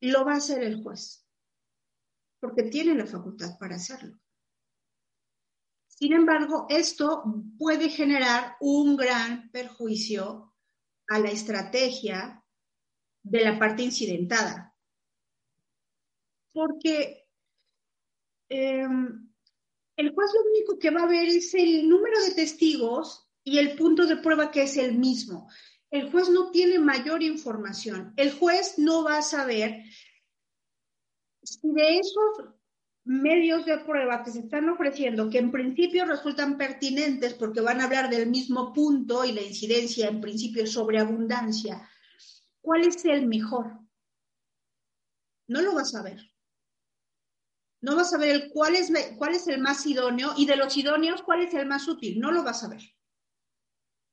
[0.00, 1.26] lo va a hacer el juez,
[2.40, 4.18] porque tiene la facultad para hacerlo.
[5.86, 7.24] Sin embargo, esto
[7.58, 10.54] puede generar un gran perjuicio
[11.08, 12.44] a la estrategia
[13.26, 14.72] de la parte incidentada.
[16.52, 17.26] Porque
[18.48, 19.28] em,
[19.96, 23.76] el juez lo único que va a ver es el número de testigos y el
[23.76, 25.50] punto de prueba que es el mismo.
[25.90, 28.12] El juez no tiene mayor información.
[28.16, 29.82] El juez no va a saber
[31.42, 32.54] si de esos
[33.04, 37.84] medios de prueba que se están ofreciendo, que en principio resultan pertinentes porque van a
[37.84, 41.88] hablar del mismo punto y la incidencia en principio es abundancia,
[42.66, 43.78] ¿Cuál es el mejor?
[45.46, 46.18] No lo vas a ver.
[47.80, 50.76] No vas a ver el cuál, es, cuál es el más idóneo y de los
[50.76, 52.18] idóneos cuál es el más útil.
[52.18, 52.82] No lo vas a ver.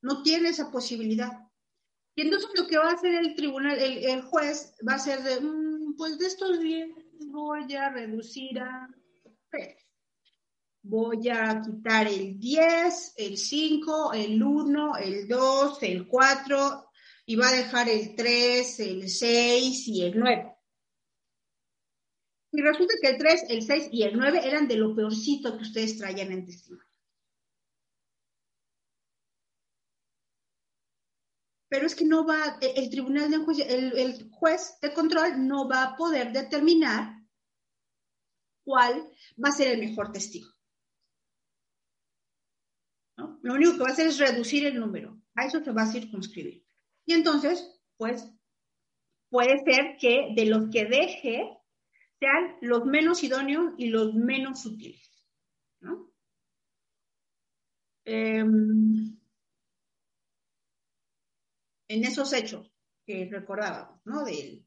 [0.03, 1.31] No tiene esa posibilidad.
[2.13, 5.41] Y entonces lo que va a hacer el tribunal, el, juez, va a ser de,
[5.41, 6.89] mm, pues de estos 10
[7.31, 8.87] voy a reducir a
[10.83, 16.92] Voy a quitar el 10, el 5, el 1, el 2, el 4,
[17.25, 20.53] y va a dejar el 3, el 6 y el 9.
[22.51, 25.63] Y resulta que el 3, el 6 y el 9 eran de lo peorcito que
[25.63, 26.85] ustedes traían en testimonio.
[31.69, 35.83] Pero es que no va, el tribunal de juez, el, juez de control no va
[35.83, 37.19] a poder determinar
[38.63, 39.09] cuál
[39.43, 40.49] va a ser el mejor testigo.
[43.41, 45.19] Lo único que va a hacer es reducir el número.
[45.33, 46.63] A eso se va a circunscribir.
[47.05, 48.27] Y entonces, pues,
[49.29, 51.57] puede ser que de los que deje
[52.19, 55.09] sean los menos idóneos y los menos útiles.
[58.05, 59.17] Em,
[61.87, 62.69] en esos hechos
[63.05, 64.23] que recordábamos, ¿no?
[64.25, 64.65] De,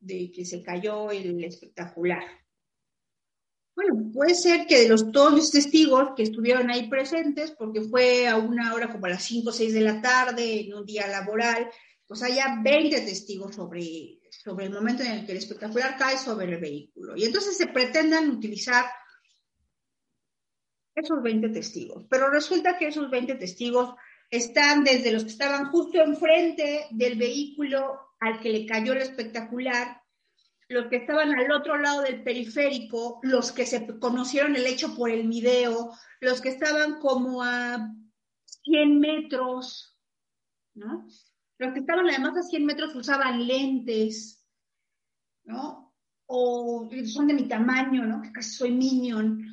[0.00, 2.24] de que se cayó el espectacular.
[3.74, 8.28] Bueno, puede ser que de los, todos los testigos que estuvieron ahí presentes, porque fue
[8.28, 11.06] a una hora como a las 5 o 6 de la tarde, en un día
[11.06, 11.70] laboral,
[12.06, 16.52] pues haya 20 testigos sobre, sobre el momento en el que el espectacular cae sobre
[16.52, 17.16] el vehículo.
[17.16, 18.84] Y entonces se pretendan utilizar
[20.94, 22.04] esos 20 testigos.
[22.10, 23.94] Pero resulta que esos 20 testigos
[24.28, 29.99] están desde los que estaban justo enfrente del vehículo al que le cayó el espectacular
[30.70, 35.10] los que estaban al otro lado del periférico, los que se conocieron el hecho por
[35.10, 37.92] el video, los que estaban como a
[38.62, 39.98] 100 metros,
[40.74, 41.08] ¿no?
[41.58, 44.46] Los que estaban además a 100 metros usaban lentes,
[45.42, 45.92] ¿no?
[46.26, 48.22] O son de mi tamaño, ¿no?
[48.22, 49.44] Que casi soy minion,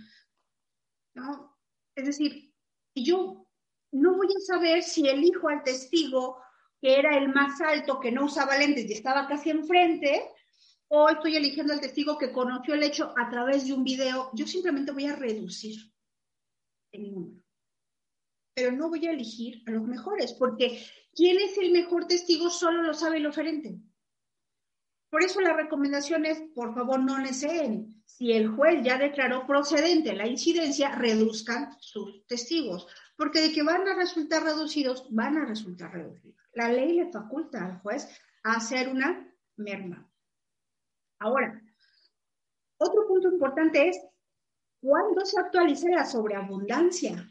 [1.16, 1.58] ¿no?
[1.96, 2.54] Es decir,
[2.94, 3.48] yo
[3.92, 6.40] no voy a saber si elijo al testigo
[6.80, 10.32] que era el más alto, que no usaba lentes y estaba casi enfrente,
[10.90, 14.48] o estoy eligiendo al testigo que conoció el hecho a través de un video, yo
[14.48, 15.76] simplemente voy a reducir
[16.92, 17.44] el número.
[18.56, 20.84] Pero no voy a elegir a los mejores, porque
[21.14, 22.50] ¿quién es el mejor testigo?
[22.50, 23.80] Solo lo sabe el oferente.
[25.10, 28.04] Por eso la recomendación es, por favor, no deseen.
[28.06, 33.88] Si el juez ya declaró procedente la incidencia, reduzcan sus testigos, porque de que van
[33.88, 36.36] a resultar reducidos, van a resultar reducidos.
[36.54, 38.08] La ley le faculta al juez
[38.44, 40.07] a hacer una merma.
[41.20, 41.62] Ahora,
[42.78, 44.00] otro punto importante es
[44.82, 47.30] cuándo se actualiza la sobreabundancia.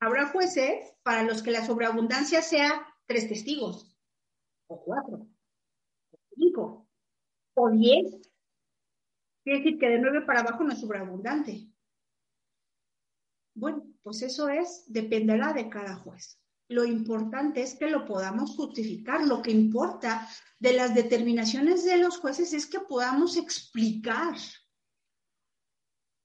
[0.00, 3.96] Habrá jueces para los que la sobreabundancia sea tres testigos,
[4.68, 5.26] o cuatro,
[6.10, 6.88] o cinco,
[7.54, 8.20] o diez.
[9.42, 11.72] Quiere decir que de nueve para abajo no es sobreabundante.
[13.54, 16.38] Bueno, pues eso es, dependerá de cada juez.
[16.68, 19.26] Lo importante es que lo podamos justificar.
[19.26, 20.28] Lo que importa
[20.58, 24.36] de las determinaciones de los jueces es que podamos explicar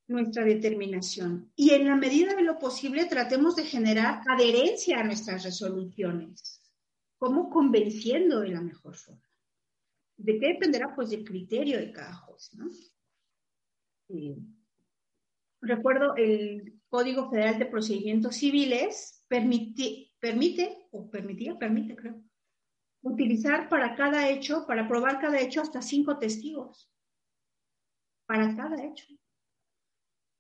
[0.08, 5.44] nuestra determinación y en la medida de lo posible tratemos de generar adherencia a nuestras
[5.44, 6.62] resoluciones,
[7.18, 9.26] como convenciendo de la mejor forma.
[10.18, 10.94] ¿De qué dependerá?
[10.94, 12.70] Pues del criterio de cada juez, ¿no?
[15.62, 22.24] recuerdo el Código Federal de Procedimientos Civiles permite, permite, o permitía, permite creo,
[23.02, 26.90] utilizar para cada hecho, para probar cada hecho hasta cinco testigos.
[28.28, 29.08] Para cada hecho.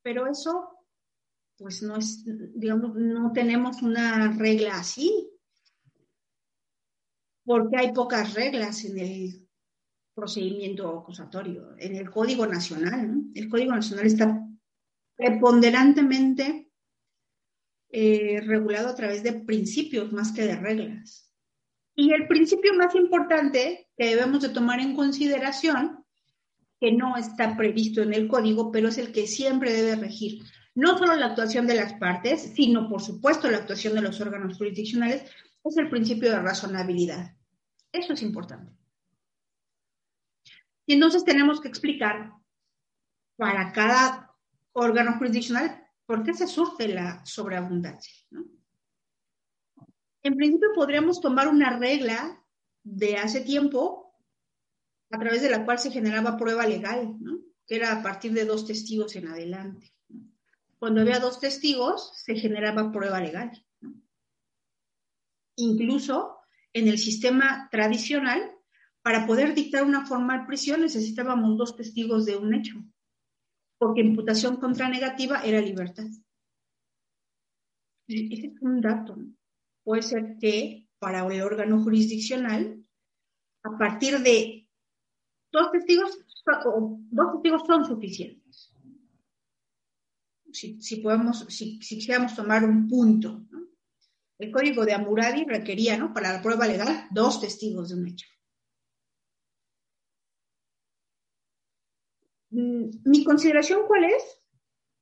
[0.03, 0.77] Pero eso,
[1.57, 2.23] pues no es,
[2.55, 5.27] digamos, no tenemos una regla así,
[7.43, 9.49] porque hay pocas reglas en el
[10.13, 13.23] procedimiento acusatorio, en el Código Nacional.
[13.33, 14.47] El Código Nacional está
[15.15, 16.70] preponderantemente
[17.91, 21.31] eh, regulado a través de principios más que de reglas.
[21.95, 26.05] Y el principio más importante que debemos de tomar en consideración
[26.79, 30.41] que no está previsto en el código, pero es el que siempre debe regir
[30.73, 34.57] no solo la actuación de las partes, sino por supuesto la actuación de los órganos
[34.57, 35.29] jurisdiccionales,
[35.63, 37.35] es el principio de razonabilidad.
[37.91, 38.71] Eso es importante.
[40.85, 42.31] Y entonces tenemos que explicar
[43.35, 44.33] para cada
[44.71, 48.13] órgano jurisdiccional por qué se surge la sobreabundancia.
[50.23, 52.43] En principio podríamos tomar una regla
[52.83, 54.15] de hace tiempo
[55.09, 57.15] a través de la cual se generaba prueba legal,
[57.65, 59.93] que era a partir de dos testigos en adelante.
[60.79, 63.51] Cuando había dos testigos, se generaba prueba legal.
[65.55, 66.37] Incluso
[66.73, 68.51] en el sistema tradicional,
[69.01, 72.75] para poder dictar una formal prisión necesitábamos dos testigos de un hecho,
[73.81, 76.05] porque imputación contra negativa era libertad.
[78.07, 79.17] Ese es un dato.
[79.83, 82.85] Puede ser que para el órgano jurisdiccional,
[83.63, 84.69] a partir de
[85.51, 86.15] dos testigos,
[87.09, 88.71] dos testigos son suficientes.
[90.51, 93.47] Si, podemos, si, quisiéramos tomar un punto,
[94.37, 96.13] el código de Hammurabi requería, ¿no?
[96.13, 98.27] Para la prueba legal, dos testigos de un hecho.
[102.51, 104.41] ¿Mi consideración cuál es?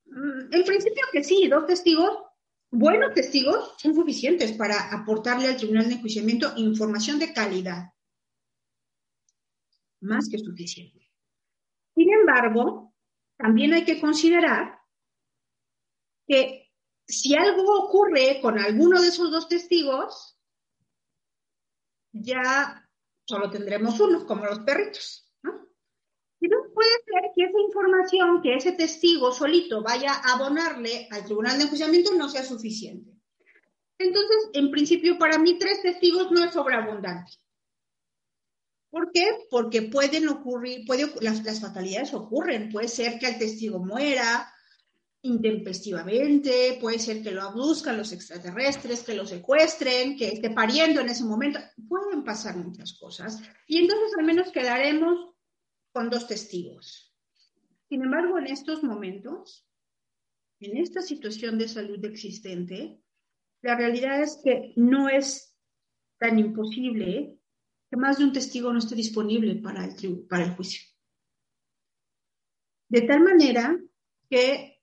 [0.06, 2.12] Mm, en principio que sí, dos testigos,
[2.72, 7.90] buenos testigos, son suficientes para aportarle al tribunal de enjuiciamiento información de calidad
[10.02, 11.12] más que suficiente.
[11.96, 12.94] Sin embargo,
[13.38, 14.80] también hay que considerar
[16.28, 16.72] que
[17.08, 20.40] si algo ocurre con alguno de esos dos testigos,
[22.12, 22.88] ya
[23.26, 25.29] solo tendremos uno, como los perritos.
[26.80, 31.66] Puede ser que esa información, que ese testigo solito vaya a abonarle al tribunal de
[31.66, 33.12] enjuiciamiento no sea suficiente.
[33.98, 37.34] Entonces, en principio, para mí tres testigos no es sobreabundante.
[38.90, 39.28] ¿Por qué?
[39.50, 42.72] Porque pueden ocurrir, puede, las, las, fatalidades ocurren.
[42.72, 44.50] Puede ser que el testigo muera
[45.22, 51.10] intempestivamente, puede ser que lo abduzcan los extraterrestres, que lo secuestren, que esté pariendo en
[51.10, 51.60] ese momento.
[51.90, 53.42] Pueden pasar muchas cosas.
[53.68, 55.29] Y entonces al menos quedaremos
[55.92, 57.16] con dos testigos.
[57.88, 59.68] Sin embargo, en estos momentos,
[60.60, 63.02] en esta situación de salud existente,
[63.62, 65.58] la realidad es que no es
[66.20, 67.38] tan imposible
[67.90, 70.88] que más de un testigo no esté disponible para el, para el juicio.
[72.90, 73.80] De tal manera
[74.30, 74.82] que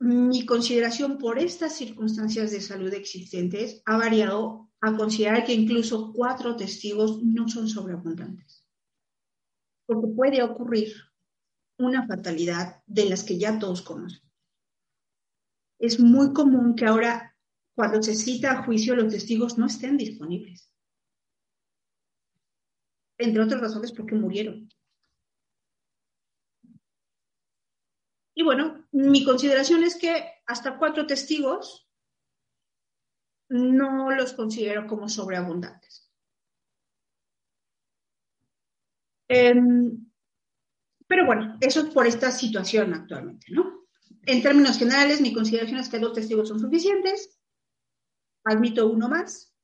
[0.00, 6.56] mi consideración por estas circunstancias de salud existentes ha variado a considerar que incluso cuatro
[6.56, 8.67] testigos no son sobreabundantes.
[9.88, 10.92] Porque puede ocurrir
[11.78, 14.22] una fatalidad de las que ya todos conocen.
[15.80, 17.36] Es muy común que ahora,
[17.74, 20.68] cuando se cita a juicio, los testigos no estén disponibles
[23.18, 24.68] entre otras razones porque murieron.
[28.34, 31.90] Y bueno, mi consideración es que hasta cuatro testigos
[33.48, 36.07] no los considero como sobreabundantes.
[39.28, 40.06] Em,
[41.06, 43.86] pero bueno, eso es por esta situación actualmente, ¿no?
[44.26, 47.38] En términos generales, mi consideración es que dos testigos son suficientes.
[48.44, 49.54] Admito uno más.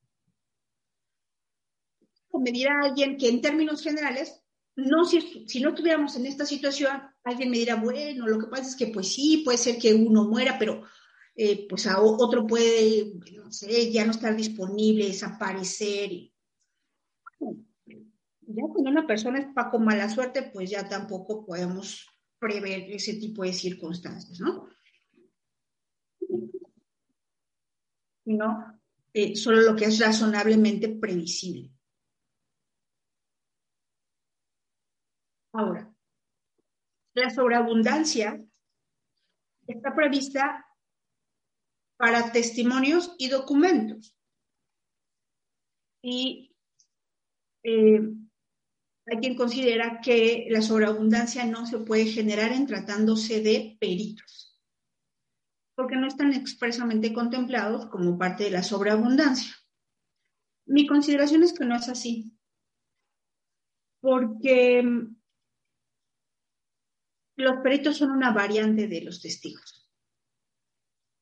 [2.33, 4.43] Me dirá alguien que en términos generales,
[4.77, 8.65] no si, si no estuviéramos en esta situación, alguien me dirá, bueno, lo que pasa
[8.65, 10.83] es que pues sí, puede ser que uno muera, pero
[11.37, 16.11] eh, pues a otro puede, no sé, ya no estar disponible, desaparecer.
[18.47, 22.07] Ya cuando una persona es para con mala suerte, pues ya tampoco podemos
[22.39, 24.69] prever ese tipo de circunstancias, ¿no?
[28.25, 28.81] Sino
[29.13, 31.71] eh, solo lo que es razonablemente previsible.
[35.53, 35.95] Ahora,
[37.15, 38.45] la sobreabundancia
[39.67, 40.67] está prevista
[41.97, 44.19] para testimonios y documentos.
[46.03, 46.55] Y
[47.63, 48.01] eh,
[49.07, 54.59] hay quien considera que la sobreabundancia no se puede generar en tratándose de peritos,
[55.75, 59.55] porque no están expresamente contemplados como parte de la sobreabundancia.
[60.67, 62.39] Mi consideración es que no es así,
[64.01, 65.17] porque mm,
[67.37, 69.91] los peritos son una variante de los testigos.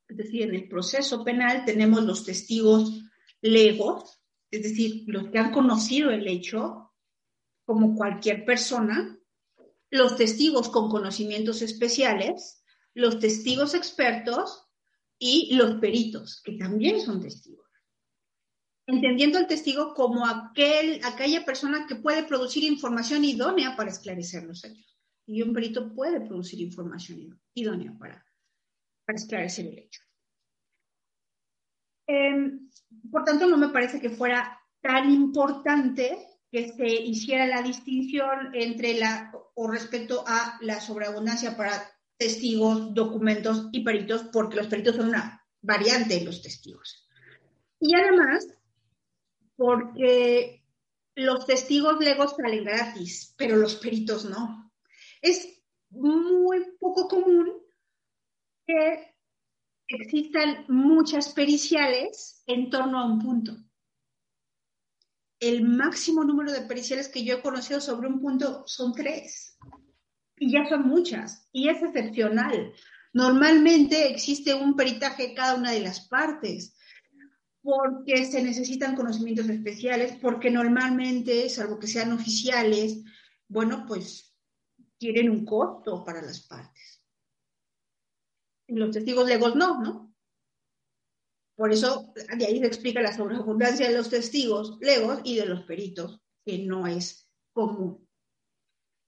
[0.08, 3.02] Es decir, en el proceso penal tenemos los testigos
[3.40, 6.91] legos, es decir, los que han conocido el hecho,
[7.72, 9.18] como cualquier persona,
[9.90, 12.62] los testigos con conocimientos especiales,
[12.92, 14.68] los testigos expertos
[15.18, 17.66] y los peritos, que también son testigos.
[18.86, 24.62] Entendiendo al testigo como aquel, aquella persona que puede producir información idónea para esclarecer los
[24.64, 24.98] hechos.
[25.24, 28.22] Y un perito puede producir información idónea para,
[29.06, 30.02] para esclarecer el hecho.
[32.06, 32.68] Em,
[33.10, 38.98] por tanto, no me parece que fuera tan importante que se hiciera la distinción entre
[38.98, 45.08] la o respecto a la sobreabundancia para testigos, documentos y peritos, porque los peritos son
[45.08, 47.08] una variante de los testigos.
[47.80, 48.46] Y además,
[49.56, 50.62] porque
[51.14, 54.70] los testigos legos salen gratis, pero los peritos no.
[55.22, 55.58] Es
[55.88, 57.50] muy poco común
[58.66, 59.14] que
[59.88, 63.56] existan muchas periciales en torno a un punto
[65.42, 69.58] el máximo número de periciales que yo he conocido sobre un punto son tres.
[70.36, 71.48] Y ya son muchas.
[71.50, 72.72] Y es excepcional.
[73.12, 76.76] Normalmente existe un peritaje cada una de las partes
[77.60, 83.02] porque se necesitan conocimientos especiales, porque normalmente, salvo que sean oficiales,
[83.48, 84.36] bueno, pues
[84.96, 87.04] tienen un costo para las partes.
[88.68, 90.11] Y los testigos legos no, ¿no?
[91.62, 95.62] Por eso, de ahí se explica la sobreabundancia de los testigos legos y de los
[95.62, 98.04] peritos, que no es común.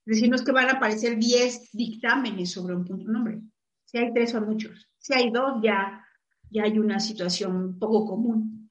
[0.06, 3.40] Es decir, no es que van a aparecer 10 dictámenes sobre un punto nombre.
[3.84, 4.88] Si hay tres son muchos.
[4.98, 6.06] Si hay dos, ya,
[6.48, 8.70] ya hay una situación poco común.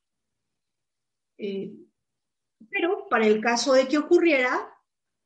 [1.38, 1.74] Eh,
[2.70, 4.66] pero para el caso de que ocurriera,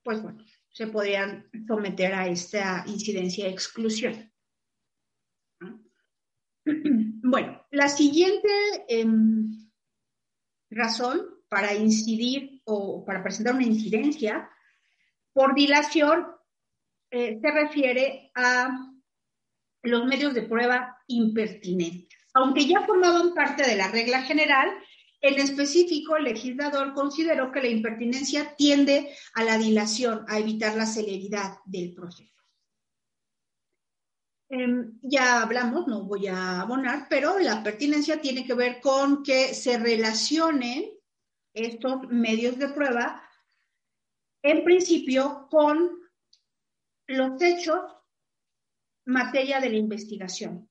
[0.01, 4.33] pues bueno, se podrían someter a esta incidencia de exclusión.
[7.23, 8.47] Bueno, la siguiente
[8.87, 9.49] em,
[10.69, 14.49] razón para incidir o para presentar una incidencia
[15.33, 16.27] por dilación
[17.11, 18.69] eh, se refiere a
[19.83, 22.17] los medios de prueba impertinentes.
[22.33, 24.69] Aunque ya formaban parte de la regla general,
[25.21, 30.85] en específico el legislador consideró que la impertinencia tiende a la dilación, a evitar la
[30.85, 32.36] celeridad del proceso.
[34.49, 39.53] Em, ya hablamos, no voy a abonar, pero la pertinencia tiene que ver con que
[39.53, 40.89] se relacionen
[41.53, 43.21] estos medios de prueba,
[44.41, 45.99] en principio, con
[47.07, 47.79] los hechos
[49.05, 50.69] materia de la investigación.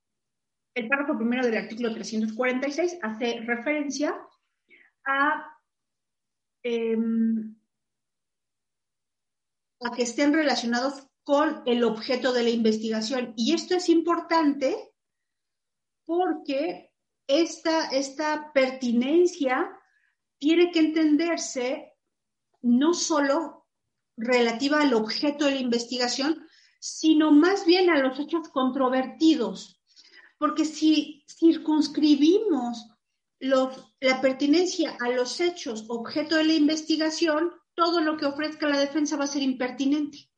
[0.74, 4.14] El párrafo primero del artículo 346 hace referencia
[5.04, 5.58] a,
[6.62, 7.56] em,
[9.80, 13.34] a que estén relacionados con el objeto de la investigación.
[13.36, 14.94] Y esto es importante
[16.04, 16.92] porque
[17.26, 19.68] esta, esta pertinencia
[20.38, 21.94] tiene que entenderse
[22.62, 23.66] no solo
[24.16, 26.46] relativa al objeto de la investigación,
[26.78, 29.82] sino más bien a los hechos controvertidos.
[30.38, 32.86] Porque si circunscribimos
[33.40, 39.16] la pertinencia a los hechos objeto de la investigación, todo lo que ofrezca la defensa
[39.16, 40.30] va a ser impertinente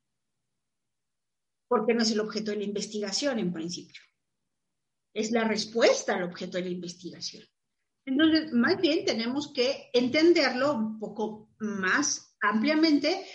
[1.68, 4.00] porque no es el objeto de la investigación en principio.
[5.14, 7.44] Es la respuesta al objeto de la investigación.
[8.06, 13.26] Entonces, más bien tenemos que entenderlo un poco más ampliamente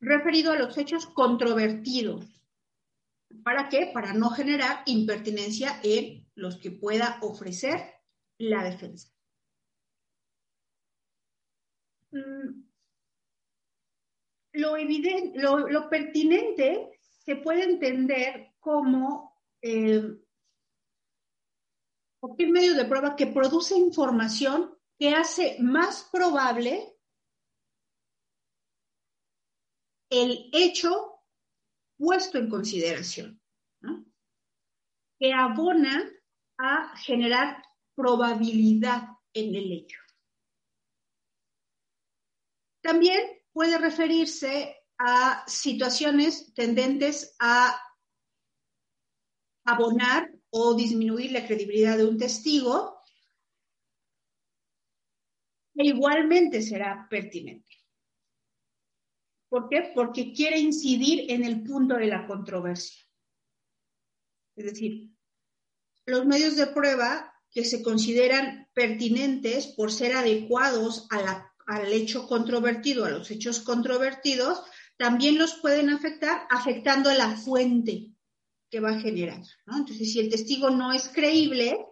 [0.00, 2.26] referido a los hechos controvertidos.
[3.44, 3.90] ¿Para qué?
[3.92, 7.80] Para no generar impertinencia en los que pueda ofrecer
[8.38, 9.12] la defensa.
[12.12, 12.62] Mm,
[14.52, 16.99] lo, evidente, lo, pertinente
[17.30, 20.02] se puede entender como eh,
[22.20, 26.98] cualquier medio de prueba que produce información que hace más probable
[30.10, 31.22] el hecho
[31.96, 33.40] puesto en consideración,
[35.16, 36.10] que abona
[36.58, 37.62] a generar
[37.94, 40.00] probabilidad en el hecho.
[42.82, 43.20] También
[43.52, 47.74] puede referirse a situaciones tendentes a
[49.64, 53.00] abonar o disminuir la credibilidad de un testigo,
[55.74, 57.74] e igualmente será pertinente.
[59.48, 59.90] ¿Por qué?
[59.94, 63.02] Porque quiere incidir en el punto de la controversia.
[64.54, 65.08] Es decir,
[66.04, 73.10] los medios de prueba que se consideran pertinentes por ser adecuados al hecho controvertido, a
[73.10, 74.62] los hechos controvertidos,
[75.00, 78.10] también los pueden afectar afectando la fuente
[78.70, 79.40] que va a generar.
[79.66, 81.86] Entonces, si el testigo no es creíble,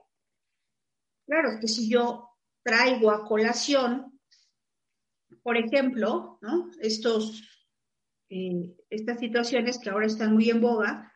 [1.26, 2.28] claro que si yo
[2.62, 4.20] traigo a colación,
[5.43, 6.39] por ejemplo,
[6.82, 7.43] Estos,
[8.28, 11.10] eh, estas situaciones que ahora están muy en boga,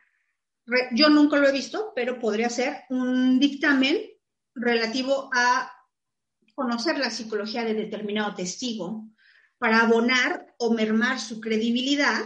[0.92, 3.98] yo nunca lo he visto, pero podría ser un dictamen
[4.54, 5.70] relativo a
[6.54, 9.12] conocer la psicología de determinado testigo
[9.62, 12.20] para abonar o mermar su credibilidad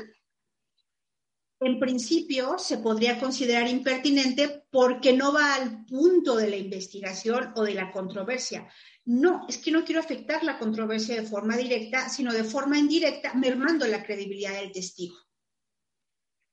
[1.60, 7.62] en principio se podría considerar impertinente porque no va al punto de la investigación o
[7.62, 8.66] de la controversia.
[9.04, 13.34] No, es que no quiero afectar la controversia de forma directa, sino de forma indirecta,
[13.34, 15.16] mermando la credibilidad del testigo.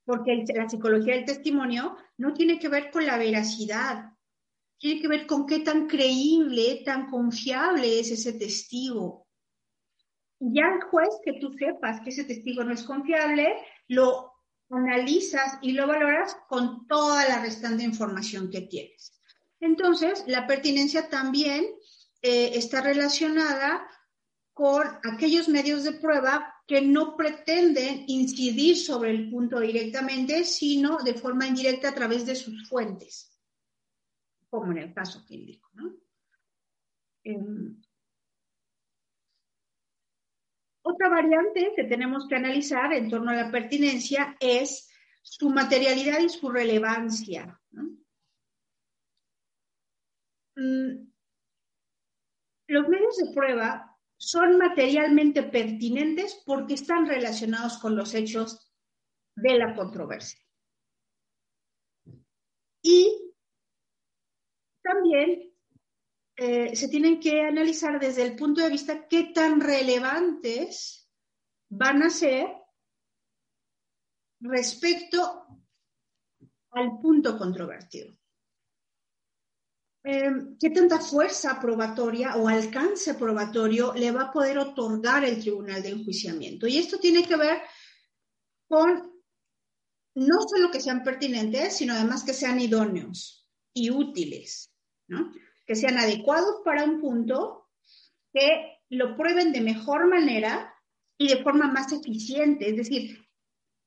[0.03, 4.11] Porque la psicología del testimonio no tiene que ver con la veracidad,
[4.77, 9.23] tiene que ver con qué tan creíble, tan confiable es ese testigo.
[10.45, 13.56] Ya el juez que tú sepas que ese testigo no es confiable,
[13.88, 14.34] lo
[14.70, 19.18] analizas y lo valoras con toda la restante información que tienes.
[19.61, 21.65] Entonces, la pertinencia también
[22.22, 23.88] eh, está relacionada
[24.52, 31.14] con aquellos medios de prueba que no pretenden incidir sobre el punto directamente, sino de
[31.14, 33.40] forma indirecta a través de sus fuentes,
[34.49, 35.70] como en el caso que indico.
[37.24, 37.82] Em,
[40.84, 44.89] otra variante que tenemos que analizar en torno a la pertinencia es
[45.22, 47.60] su materialidad y su relevancia.
[50.55, 51.07] Mm,
[52.68, 58.72] los medios de prueba son materialmente pertinentes porque están relacionados con los hechos
[59.35, 60.39] de la controversia.
[62.81, 63.34] Y
[64.81, 65.52] también
[66.35, 71.10] eh, se tienen que analizar desde el punto de vista qué tan relevantes
[71.69, 72.47] van a ser
[74.39, 75.45] respecto
[76.72, 78.18] al punto controvertido.
[80.05, 85.81] Eh, ¿Qué tanta fuerza probatoria o alcance probatorio le va a poder otorgar el tribunal
[85.81, 86.68] de enjuiciamiento?
[86.68, 87.61] Y esto tiene que ver
[88.68, 89.14] con
[90.15, 94.72] no solo que sean pertinentes, sino además que sean idóneos y útiles.
[95.07, 95.31] ¿no?
[95.65, 97.69] Que sean adecuados para un punto,
[98.34, 100.73] que lo prueben de mejor manera
[101.18, 102.69] y de forma más eficiente.
[102.69, 103.26] Es decir,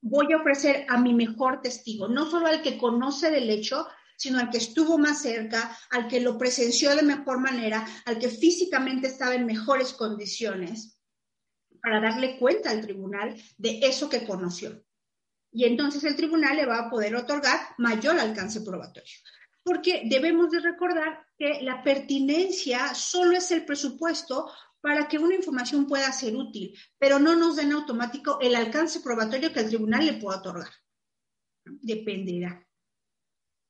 [0.01, 4.39] voy a ofrecer a mi mejor testigo, no solo al que conoce del hecho, sino
[4.39, 9.07] al que estuvo más cerca, al que lo presenció de mejor manera, al que físicamente
[9.07, 10.99] estaba en mejores condiciones,
[11.81, 14.83] para darle cuenta al tribunal de eso que conoció.
[15.51, 19.13] Y entonces el tribunal le va a poder otorgar mayor alcance probatorio
[19.67, 24.49] porque debemos de recordar que la pertinencia solo es el presupuesto
[24.79, 29.51] para que una información pueda ser útil, pero no nos den automático el alcance probatorio
[29.51, 30.71] que el tribunal le pueda otorgar.
[31.65, 32.65] Dependerá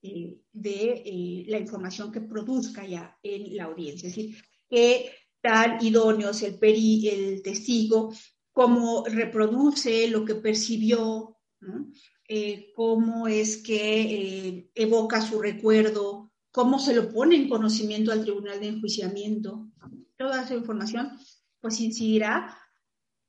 [0.03, 4.07] eh, de eh, la información que produzca ya en la audiencia.
[4.07, 4.37] Es decir,
[4.69, 5.11] qué
[5.41, 8.13] tan idóneo es el, el testigo,
[8.51, 11.87] cómo reproduce lo que percibió, ¿no?
[12.27, 18.23] Eh, cómo es que eh, evoca su recuerdo, cómo se lo pone en conocimiento al
[18.23, 19.69] tribunal de enjuiciamiento.
[20.17, 21.17] Toda esa información
[21.61, 22.57] pues incidirá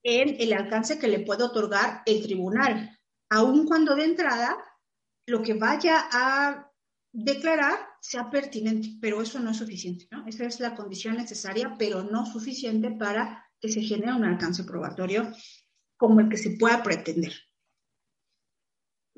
[0.02, 2.98] en el alcance que le puede otorgar el tribunal,
[3.30, 4.56] aun cuando de entrada
[5.26, 6.72] lo que vaya a
[7.12, 10.26] declarar sea pertinente, pero eso no es suficiente, ¿no?
[10.26, 15.30] Esa es la condición necesaria, pero no suficiente para que se genere un alcance probatorio
[15.96, 17.32] como el que se pueda pretender.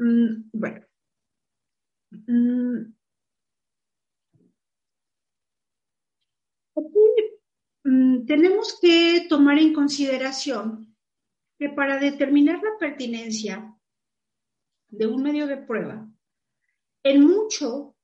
[0.00, 0.80] Mm, bueno.
[2.12, 2.92] Mm,
[6.76, 7.04] aquí
[7.84, 10.96] mm, tenemos que tomar en consideración
[11.58, 13.76] que para determinar la pertinencia
[14.88, 16.08] de un medio de prueba,
[17.04, 17.96] en mucho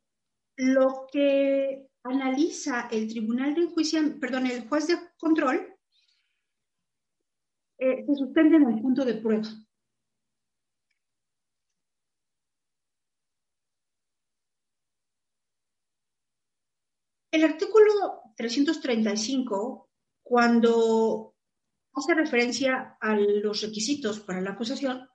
[0.56, 5.74] lo que analiza el tribunal de juicio, perdón, el juez de control,
[7.78, 9.48] eh, se suspende en el punto de prueba.
[17.36, 19.90] El artículo 335,
[20.22, 21.34] cuando
[21.92, 25.06] hace referencia a los requisitos para la acusación,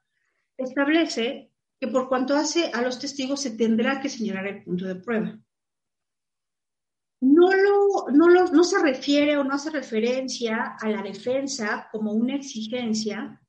[0.55, 4.97] establece que por cuanto hace a los testigos se tendrá que señalar el punto de
[4.97, 5.41] prueba.
[7.21, 7.49] No,
[8.51, 13.41] no se refiere o no hace referencia a la defensa como una exigencia,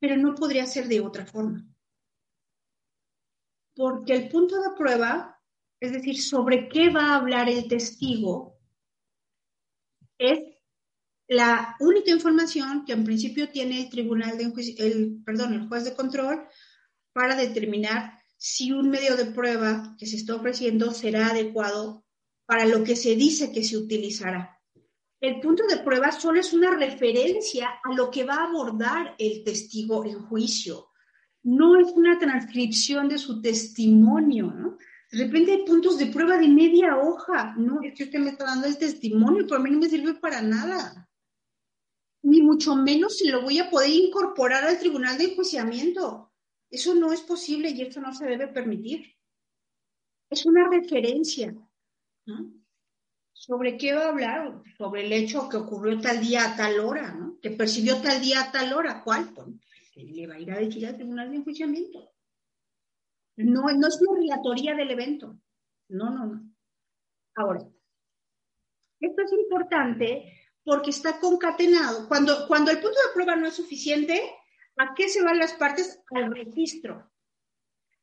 [0.00, 1.64] pero no podría ser de otra forma.
[3.76, 5.35] Porque el punto de prueba
[5.80, 8.58] es decir, sobre qué va a hablar el testigo,
[10.18, 10.40] es
[11.28, 14.44] la única información que en principio tiene el tribunal de
[14.78, 16.46] el, perdón, el juez de control
[17.12, 22.04] para determinar si un medio de prueba que se está ofreciendo será adecuado
[22.46, 24.60] para lo que se dice que se utilizará.
[25.20, 29.42] El punto de prueba solo es una referencia a lo que va a abordar el
[29.42, 30.90] testigo en juicio.
[31.42, 34.78] No es una transcripción de su testimonio, ¿no?
[35.10, 37.54] De repente hay puntos de prueba de media hoja.
[37.56, 40.14] No, es que usted me está dando el testimonio, pero a mí no me sirve
[40.14, 41.08] para nada.
[42.22, 46.32] Ni mucho menos si lo voy a poder incorporar al tribunal de enjuiciamiento.
[46.70, 49.14] Eso no es posible y eso no se debe permitir.
[50.28, 51.54] Es una referencia.
[53.32, 54.62] ¿Sobre qué va a hablar?
[54.76, 57.38] Sobre el hecho que ocurrió tal día a tal hora, ¿no?
[57.40, 59.04] Que percibió tal día a tal hora.
[59.04, 59.32] ¿Cuál?
[59.32, 59.46] Pues,
[59.94, 62.15] le va a ir a decir al tribunal de enjuiciamiento.
[63.36, 65.38] No, no es una relatoría del evento.
[65.88, 66.50] No, no, no.
[67.34, 67.60] Ahora,
[69.00, 70.32] esto es importante
[70.64, 72.08] porque está concatenado.
[72.08, 74.22] Cuando, cuando el punto de prueba no es suficiente,
[74.76, 76.02] ¿a qué se van las partes?
[76.10, 77.10] Al registro.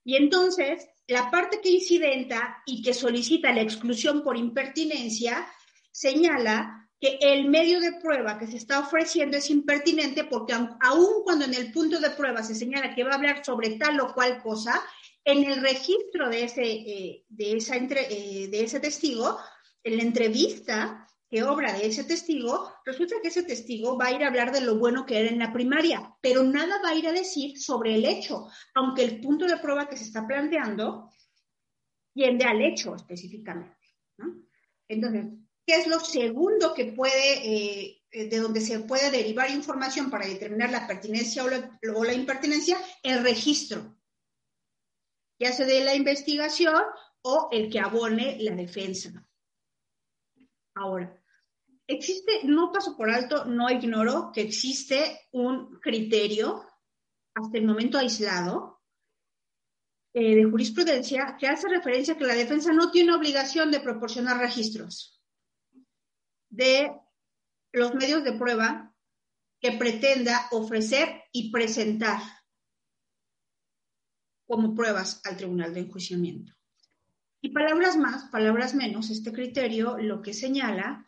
[0.03, 5.47] Y entonces, la parte que incidenta y que solicita la exclusión por impertinencia
[5.91, 11.43] señala que el medio de prueba que se está ofreciendo es impertinente porque aun cuando
[11.43, 14.41] en el punto de prueba se señala que va a hablar sobre tal o cual
[14.41, 14.81] cosa,
[15.25, 19.37] en el registro de ese, eh, de, esa eh, de ese testigo,
[19.83, 24.23] en la entrevista que obra de ese testigo, resulta que ese testigo va a ir
[24.23, 27.07] a hablar de lo bueno que era en la primaria, pero nada va a ir
[27.07, 31.09] a decir sobre el hecho, aunque el punto de prueba que se está planteando
[32.13, 33.75] tiende al hecho específicamente.
[34.87, 35.25] Entonces,
[35.65, 40.69] ¿qué es lo segundo que puede, eh, de donde se puede derivar información para determinar
[40.69, 42.77] la pertinencia o la, o la impertinencia?
[43.01, 43.97] El registro
[45.39, 46.81] ya sea de la investigación
[47.23, 49.25] o el que abone la defensa.
[50.75, 51.21] Ahora,
[51.87, 56.63] existe, no paso por alto, no ignoro que existe un criterio,
[57.35, 58.81] hasta el momento aislado,
[60.15, 64.37] eh, de jurisprudencia que hace referencia a que la defensa no tiene obligación de proporcionar
[64.37, 65.19] registros
[66.51, 66.91] de
[67.71, 68.93] los medios de prueba
[69.59, 72.19] que pretenda ofrecer y presentar
[74.47, 76.53] como pruebas al tribunal de enjuiciamiento.
[77.41, 81.05] Y palabras más, palabras menos, este criterio lo que señala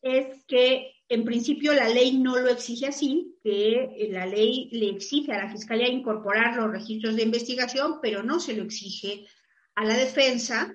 [0.00, 5.32] es que en principio la ley no lo exige así, que la ley le exige
[5.32, 9.26] a la Fiscalía incorporar los registros de investigación, pero no se lo exige
[9.74, 10.74] a la defensa,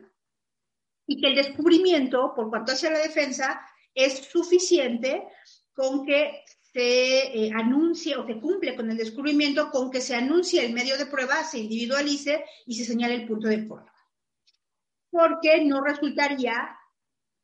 [1.07, 3.59] y que el descubrimiento, por cuanto hace la defensa,
[3.93, 5.23] es suficiente
[5.73, 10.65] con que se eh, anuncie o se cumple con el descubrimiento con que se anuncie
[10.65, 13.93] el medio de prueba, se individualice y se señale el punto de prueba.
[15.09, 16.77] Porque no resultaría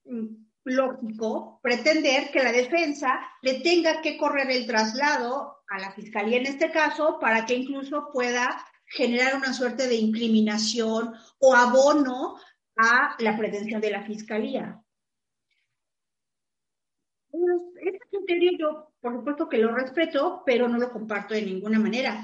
[0.05, 6.37] mm, lógico pretender que la defensa le tenga que correr el traslado a la fiscalía
[6.37, 12.37] en este caso para que incluso pueda generar una suerte de incriminación o abono
[12.77, 14.81] a la pretensión de la fiscalía.
[17.31, 22.23] Este criterio yo por supuesto que lo respeto, pero no lo comparto de ninguna manera.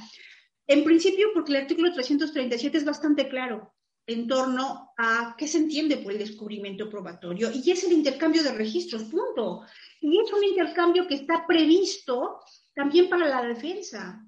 [0.68, 3.74] En principio, porque el artículo 337 es bastante claro
[4.06, 8.52] en torno a qué se entiende por el descubrimiento probatorio y es el intercambio de
[8.52, 9.62] registros, punto.
[10.02, 12.42] Y es un intercambio que está previsto
[12.76, 14.22] también para la defensa.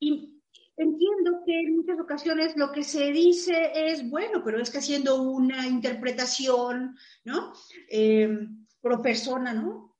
[0.00, 0.40] Y
[0.76, 5.22] entiendo que en muchas ocasiones lo que se dice es, bueno, pero es que haciendo
[5.22, 7.52] una interpretación, ¿no?
[7.88, 8.48] Eh,
[8.80, 9.93] pro persona, ¿no?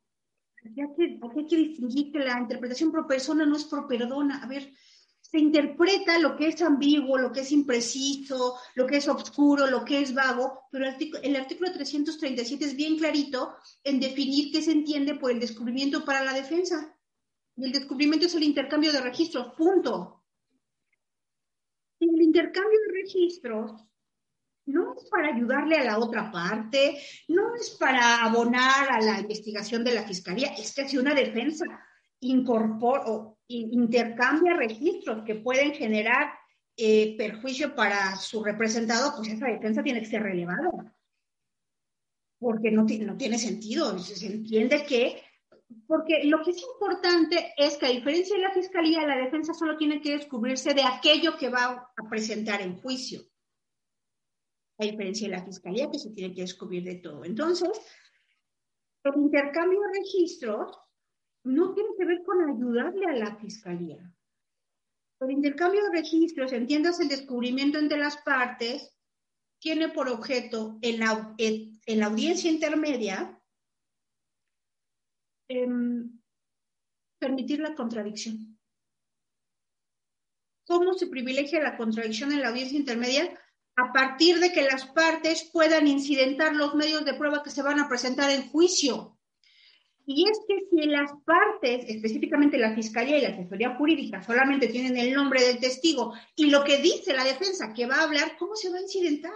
[0.65, 4.43] Aquí hay, que, distinguir que la interpretación pro persona no es pro perdona.
[4.43, 4.73] A ver,
[5.21, 9.85] se interpreta lo que es ambiguo, lo que es impreciso, lo que es oscuro, lo
[9.85, 10.87] que es vago, pero
[11.23, 16.25] el artículo 337 es bien clarito en definir qué se entiende por el descubrimiento para
[16.25, 16.97] la defensa.
[17.57, 20.25] Y el descubrimiento es el intercambio de registros, punto.
[21.99, 23.73] Y el intercambio de registros
[24.67, 29.85] no es para ayudarle a la otra parte, no es para abonar a la investigación
[29.85, 31.65] de la fiscalía, es que si una defensa
[32.21, 36.33] incorpora o intercambia registros que pueden generar
[36.77, 40.71] eh, perjuicio para su representado, pues esa defensa tiene que ser relevada.
[42.39, 43.99] Porque no, no tiene sentido.
[43.99, 45.23] Se entiende que,
[45.87, 49.77] porque lo que es importante es que a diferencia de la fiscalía, la defensa solo
[49.77, 53.23] tiene que descubrirse de aquello que va a presentar en juicio.
[54.79, 57.25] A diferencia de la fiscalía, que se tiene que descubrir de todo.
[57.25, 57.71] Entonces,
[59.05, 60.79] el intercambio de registros
[61.45, 64.13] no tiene que ver con ayudarle a la fiscalía.
[65.21, 68.95] El intercambio de registros, entiendas el descubrimiento entre las partes,
[69.59, 73.41] tiene por objeto en la, en, la audiencia intermedia
[75.49, 76.21] em,
[77.19, 78.59] permitir la contradicción.
[80.67, 83.41] ¿Cómo se privilegia la contradicción en la audiencia intermedia?
[83.77, 87.81] A partir de que las partes puedan incidentar los medios de prueba que se van
[87.81, 89.19] a presentar en juicio.
[90.07, 94.97] Y es que si las partes, específicamente la Fiscalía y la Asesoría Jurídica, solamente tienen
[94.99, 98.55] el nombre del testigo y lo que dice la defensa que va a hablar, ¿cómo
[98.55, 99.33] se va a incidentar?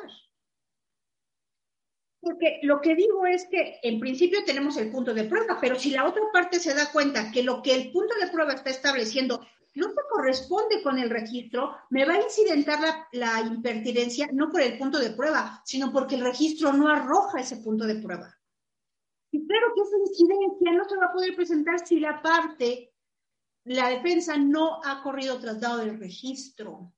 [2.21, 5.91] Porque lo que digo es que en principio tenemos el punto de prueba, pero si
[5.91, 9.41] la otra parte se da cuenta que lo que el punto de prueba está estableciendo
[9.79, 14.77] no se corresponde con el registro, me va a incidentar la, impertinencia no por el
[14.77, 18.35] punto de prueba, sino porque el registro no arroja ese punto de prueba.
[19.31, 22.93] Y claro que esa incidencia no se va a poder presentar si la parte,
[23.65, 26.93] la defensa no ha corrido tratado del registro.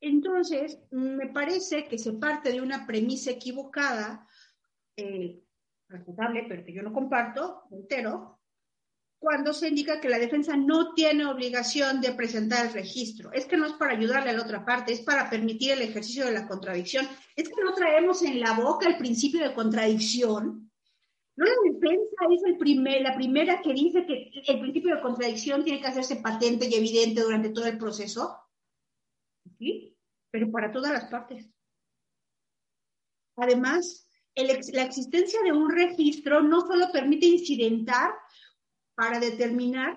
[0.00, 4.28] Entonces, me parece que se parte de una premisa equivocada,
[4.96, 5.42] eh,
[5.88, 8.37] respetable, pero que yo no comparto, entero,
[9.18, 13.32] cuando se indica que la defensa no tiene obligación de presentar el registro.
[13.32, 16.24] Es que no es para ayudarle a la otra parte, es para permitir el ejercicio
[16.24, 17.06] de la contradicción.
[17.34, 20.70] Es que no traemos en la boca el principio de contradicción.
[21.36, 25.64] No la defensa es el primer, la primera que dice que el principio de contradicción
[25.64, 28.38] tiene que hacerse patente y evidente durante todo el proceso.
[29.58, 29.96] ¿Sí?
[30.30, 31.48] Pero para todas las partes.
[33.36, 38.12] Además, la existencia de un registro no solo permite incidentar
[38.98, 39.96] para determinar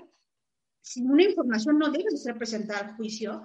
[0.80, 3.42] si una información no debe ser presentada al juicio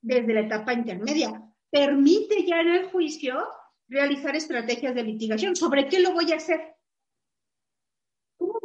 [0.00, 1.30] desde la etapa intermedia.
[1.70, 3.46] Permite ya en el juicio
[3.86, 5.56] realizar estrategias de litigación.
[5.56, 6.74] ¿Sobre qué lo voy a hacer?
[8.38, 8.58] ¿Cómo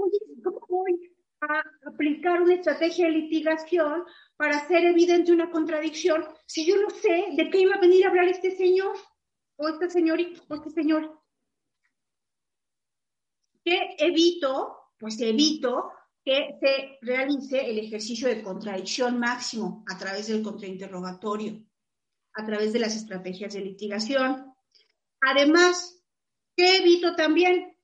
[0.70, 4.06] voy, a aplicar una estrategia de litigación
[4.38, 8.10] para hacer evidente una contradicción si yo no sé de qué iba a venir a
[8.10, 8.96] hablar este señor
[9.58, 11.22] o esta señorita o este señor?
[13.66, 14.74] ¿Qué evito?
[14.98, 15.92] Pues evito
[16.28, 21.64] que se realice el ejercicio de contradicción máximo a través del contrainterrogatorio,
[22.34, 24.54] a través de las estrategias de litigación.
[25.22, 26.04] Además,
[26.58, 27.78] ¿qué evito también?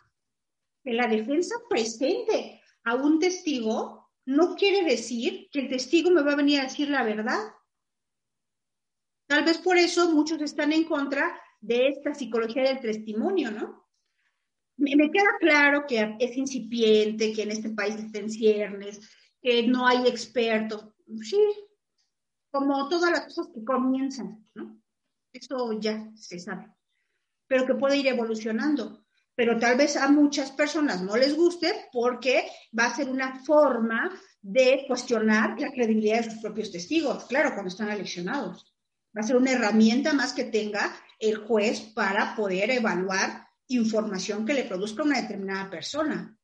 [0.84, 6.34] Que la defensa presente a un testigo no quiere decir que el testigo me va
[6.34, 7.40] a venir a decir la verdad.
[9.26, 13.88] Tal vez por eso muchos están en contra de esta psicología del testimonio, ¿no?
[14.78, 19.00] Me, queda claro que es incipiente, que en este país estén ciernes,
[19.42, 20.88] que no hay expertos.
[21.22, 21.42] Sí,
[22.52, 24.80] como todas las cosas que comienzan, ¿no?
[25.32, 26.72] Eso ya se sabe.
[27.48, 29.04] Pero que puede ir evolucionando.
[29.36, 32.46] Pero tal vez a muchas personas no les guste porque
[32.78, 37.70] va a ser una forma de cuestionar la credibilidad de sus propios testigos, claro, cuando
[37.70, 38.76] están eleccionados.
[39.16, 44.54] Va a ser una herramienta más que tenga el juez para poder evaluar información que
[44.54, 46.38] le produzca una determinada persona.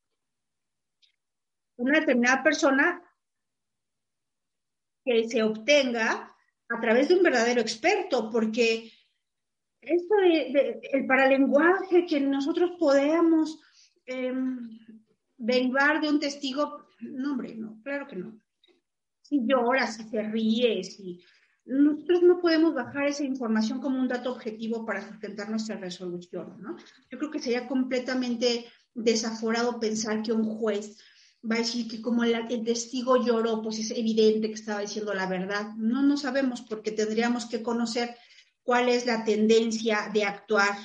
[1.77, 3.01] Una determinada persona
[5.03, 6.35] que se obtenga
[6.69, 8.91] a través de un verdadero experto, porque
[9.81, 13.59] esto de, el paralenguaje que nosotros podemos
[14.05, 14.77] em,
[15.37, 18.39] derivar de un testigo, no, hombre, no, claro que no.
[19.21, 21.23] Si lloras, si te ríes, si
[21.69, 26.75] nosotros no podemos bajar esa información como un dato objetivo para sustentar nuestra resolución, ¿no?
[27.11, 28.65] Yo creo que sería completamente
[28.95, 30.97] desaforado pensar que un juez
[31.49, 35.27] va a decir que como el testigo lloró, pues es evidente que estaba diciendo la
[35.27, 35.73] verdad.
[35.77, 38.15] No, no sabemos porque tendríamos que conocer
[38.63, 40.75] cuál es la tendencia de actuar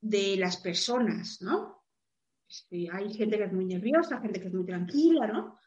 [0.00, 1.82] de las personas, ¿no?
[2.46, 5.58] Este, hay gente que es muy nerviosa, gente que es muy tranquila, ¿no?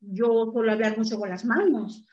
[0.00, 2.06] Yo suelo hablar mucho con las manos.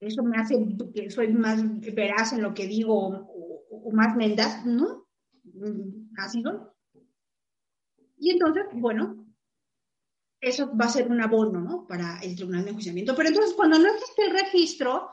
[0.00, 0.56] Eso me hace
[0.94, 1.62] que soy más
[1.94, 5.08] veraz en lo que digo o, más mendaz, ¿no?
[5.44, 6.74] Mm, así no.
[8.18, 9.26] Y entonces, bueno,
[10.40, 11.86] eso va a ser un abono, ¿no?
[11.86, 13.14] Para el tribunal de enjuiciamiento.
[13.14, 15.10] Pero entonces, cuando no existe el registro,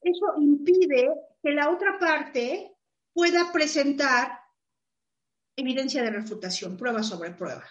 [0.00, 1.08] eso impide
[1.42, 2.76] que la otra parte
[3.12, 4.40] pueda presentar
[5.56, 7.64] evidencia de refutación, prueba sobre prueba.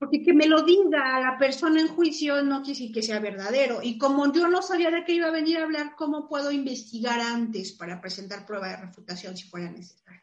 [0.00, 3.80] Porque que me lo diga la persona en juicio no quiere decir que sea verdadero.
[3.82, 7.20] Y como yo no sabía de qué iba a venir a hablar, ¿cómo puedo investigar
[7.20, 10.22] antes para presentar prueba de refutación si fuera necesario?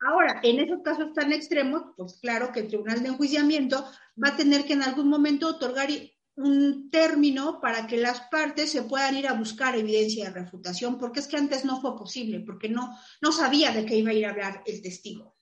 [0.00, 3.82] Ahora, en esos casos tan extremos, pues claro que el tribunal de enjuiciamiento
[4.22, 5.88] va a tener que en algún momento otorgar
[6.36, 11.20] un término para que las partes se puedan ir a buscar evidencia de refutación, porque
[11.20, 14.26] es que antes no fue posible, porque no, no sabía de qué iba a ir
[14.26, 15.38] a hablar el testigo.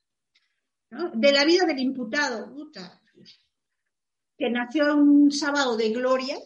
[1.14, 2.46] De la vida del imputado,
[4.36, 6.36] que nació un sábado de gloria,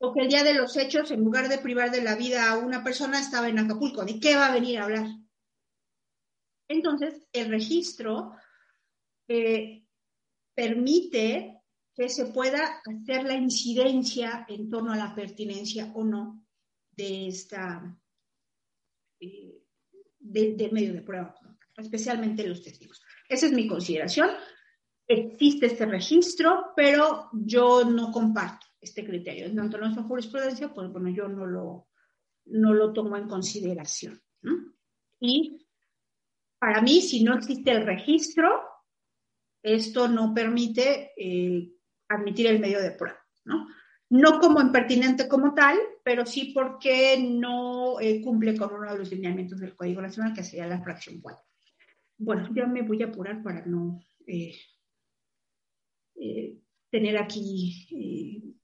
[0.00, 2.58] o que el día de los hechos, en lugar de privar de la vida a
[2.58, 4.04] una persona, estaba en Acapulco.
[4.04, 5.06] ¿De qué va a venir a hablar?
[6.68, 8.32] Entonces, el registro
[9.26, 9.84] eh,
[10.54, 11.62] permite
[11.94, 16.46] que se pueda hacer la incidencia en torno a la pertinencia o no
[16.92, 17.98] de esta
[19.20, 19.62] eh,
[20.20, 21.34] del medio de prueba,
[21.76, 23.02] especialmente los testigos.
[23.28, 24.30] Esa es mi consideración.
[25.08, 29.46] Existe este registro, pero yo no comparto este criterio.
[29.46, 31.88] En tanto nuestra jurisprudencia, pues bueno, yo no lo,
[32.46, 34.20] no lo tomo en consideración.
[35.20, 35.66] Y
[36.58, 38.62] para mí, si no existe el registro,
[39.62, 41.72] esto no permite eh,
[42.08, 43.66] admitir el medio de prueba, ¿no?
[44.10, 49.10] No como impertinente como tal, pero sí porque no eh, cumple con uno de los
[49.10, 51.44] lineamientos del Código Nacional, que sería la fracción 4.
[52.18, 54.54] Bueno, ya me voy a apurar para no eh,
[56.90, 58.56] tener aquí,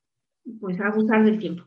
[0.61, 1.65] pues, abusar del tiempo.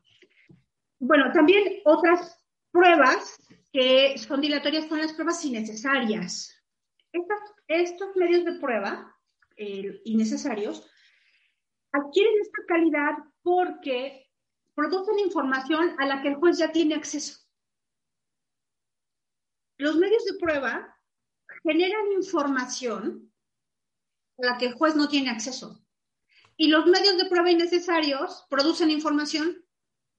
[1.00, 3.38] Bueno, también otras pruebas
[3.72, 6.54] que son dilatorias son las pruebas innecesarias.
[7.68, 9.16] estos medios de prueba
[9.56, 10.90] eh, innecesarios
[11.92, 14.28] adquieren esta calidad porque
[14.76, 17.40] producen información a la que el juez ya tiene acceso.
[19.78, 20.96] Los medios de prueba
[21.64, 23.27] generan información
[24.38, 25.84] a la que el juez no tiene acceso.
[26.56, 29.64] Y los medios de prueba innecesarios producen información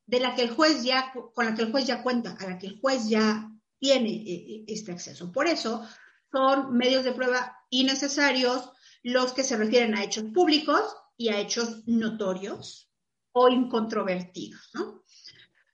[0.06, 2.58] de la que el juez ya, con la que el juez ya cuenta, a la
[2.58, 5.30] que el juez ya tiene eh, eh, este acceso.
[5.32, 5.86] Por eso
[6.32, 8.70] son medios de prueba innecesarios
[9.02, 12.90] los que se refieren a hechos públicos y a hechos notorios
[13.32, 15.02] o incontrovertidos, ¿no?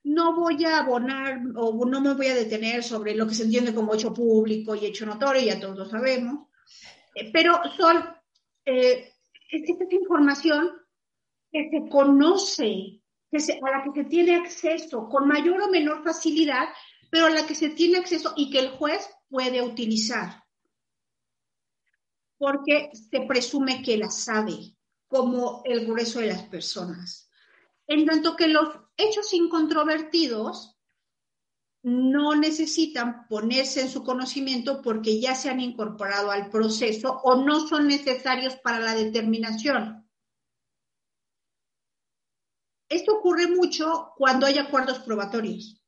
[0.04, 3.74] No voy a abonar o no me voy a detener sobre lo que se entiende
[3.74, 6.48] como hecho público y hecho notorio, ya todos lo sabemos,
[7.14, 8.04] eh, pero son,
[8.64, 10.70] esta información
[11.50, 13.00] que se conoce
[13.32, 16.68] a la que se tiene acceso con mayor o menor facilidad,
[17.10, 20.44] pero a la que se tiene acceso y que el juez puede utilizar.
[22.38, 24.76] Porque se presume que la sabe,
[25.06, 27.30] como el grueso de las personas.
[27.86, 30.73] En tanto que los hechos incontrovertidos
[31.84, 37.68] no necesitan ponerse en su conocimiento porque ya se han incorporado al proceso o no
[37.68, 40.08] son necesarios para la determinación.
[42.88, 45.78] Esto ocurre mucho cuando hay acuerdos probatorios.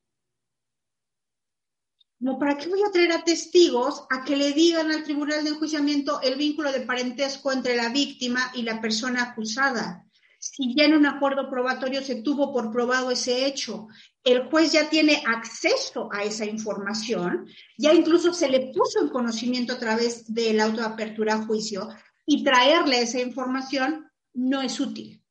[2.19, 5.51] Como para qué voy a traer a testigos a que le digan al tribunal de
[5.51, 10.05] enjuiciamiento el vínculo de parentesco entre la víctima y la persona acusada.
[10.39, 13.89] Si ya en un acuerdo probatorio se tuvo por probado ese hecho,
[14.27, 17.47] el juez ya tiene acceso a esa información,
[17.79, 21.89] ya incluso se le puso en conocimiento a través del auto de apertura a juicio
[22.27, 25.23] y traerle esa información no es útil.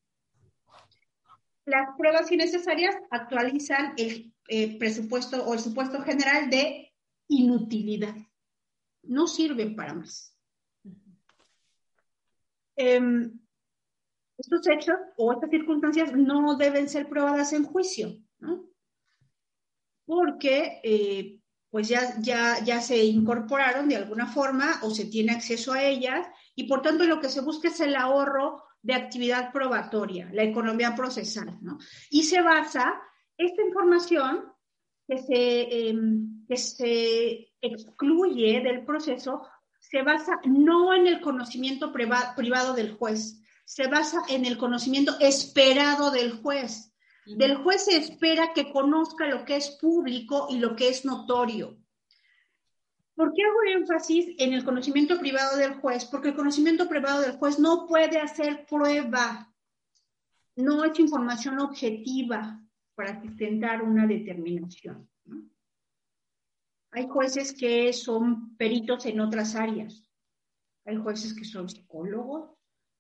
[1.66, 6.94] Las pruebas innecesarias actualizan el eh, presupuesto o el supuesto general de
[7.28, 8.16] inutilidad.
[9.04, 10.34] No sirven para más.
[12.78, 13.38] Em,
[14.38, 18.74] estos hechos o estas circunstancias no deben ser probadas en juicio, ¿no?
[20.06, 25.73] Porque eh, pues ya, ya, ya se incorporaron de alguna forma o se tiene acceso
[25.73, 26.26] a ellas
[26.56, 30.95] y por tanto lo que se busca es el ahorro de actividad probatoria, la economía
[30.95, 31.80] procesal, ¿no?
[32.11, 32.94] Y se basa,
[33.36, 34.45] esta información
[35.07, 39.41] que se, em, que se excluye del proceso,
[39.80, 46.11] se basa no en el conocimiento privado del juez, se basa en el conocimiento esperado
[46.11, 46.95] del juez.
[47.26, 51.77] Del juez se espera que conozca lo que es público y lo que es notorio.
[53.15, 56.06] ¿Por qué hago énfasis en el conocimiento privado del juez?
[56.06, 59.52] Porque el conocimiento privado del juez no puede hacer prueba,
[60.57, 62.61] no es información objetiva
[62.93, 65.10] para sustentar una determinación.
[66.91, 70.10] Hay jueces que son peritos en otras áreas,
[70.85, 72.52] hay jueces que son psicólogos,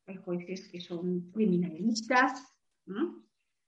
[0.05, 2.41] hay jueces que son criminalistas,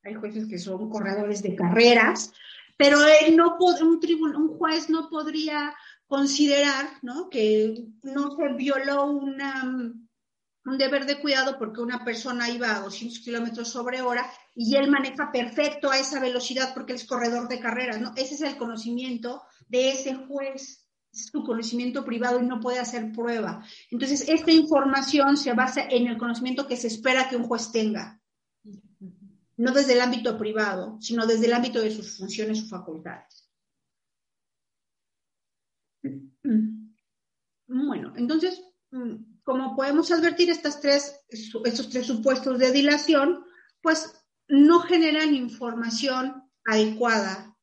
[0.03, 2.34] hay jueces que son corredores de carreras,
[2.78, 5.74] pero él no un, un juez no podría
[6.07, 7.30] considerar ¿no?
[7.30, 13.19] que no se violó una, un deber de cuidado porque una persona iba a 200
[13.19, 17.60] kilómetros sobre hora y él maneja perfecto a esa velocidad porque él es corredor de
[17.60, 17.99] carreras.
[17.99, 18.11] ¿no?
[18.15, 23.11] Ese es el conocimiento de ese juez es su conocimiento privado y no puede hacer
[23.11, 23.64] prueba.
[23.91, 28.22] Entonces, esta información se basa en el conocimiento que se espera que un juez tenga,
[29.57, 33.49] no desde el ámbito privado, sino desde el ámbito de sus funciones o facultades.
[37.67, 38.63] Bueno, entonces,
[39.43, 43.45] como podemos advertir, estas tres, estos tres supuestos de dilación,
[43.81, 44.13] pues
[44.47, 47.57] no generan información adecuada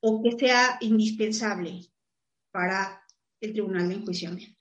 [0.00, 1.80] o que sea indispensable
[2.52, 3.02] para
[3.40, 4.56] el tribunal de enjuiciamiento.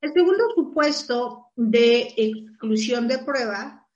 [0.00, 3.88] El segundo supuesto de exclusión de prueba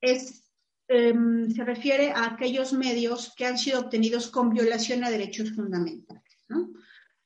[0.00, 0.49] es,
[0.90, 6.22] em, se refiere a aquellos medios que han sido obtenidos con violación a derechos fundamentales.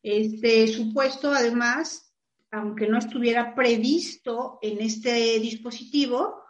[0.02, 2.12] Este supuesto, además,
[2.50, 6.44] aunque no estuviera previsto en este dispositivo,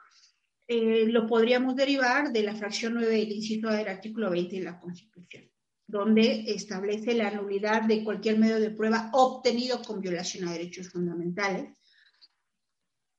[0.66, 4.80] eh, lo podríamos derivar de la fracción 9 del inciso del artículo 20 de la
[4.80, 5.54] Constitución
[5.86, 11.76] donde establece la nulidad de cualquier medio de prueba obtenido con violación a derechos fundamentales.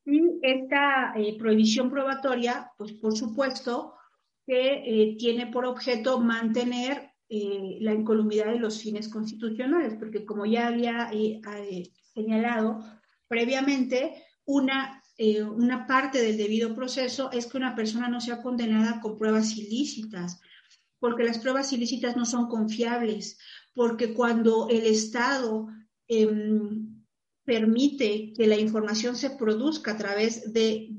[0.06, 3.96] Y esta eh, prohibición probatoria, pues por supuesto
[4.46, 10.46] que eh, tiene por objeto mantener eh, la incolumidad de los fines constitucionales, porque como
[10.46, 11.10] ya había
[12.14, 12.84] señalado
[13.28, 15.02] previamente, una,
[15.56, 20.40] una parte del debido proceso es que una persona no sea condenada con pruebas ilícitas,
[21.00, 23.40] porque las pruebas ilícitas no son confiables,
[23.74, 25.68] porque cuando el Estado
[26.08, 26.85] em,
[27.46, 30.92] permite que la información se produzca a través de,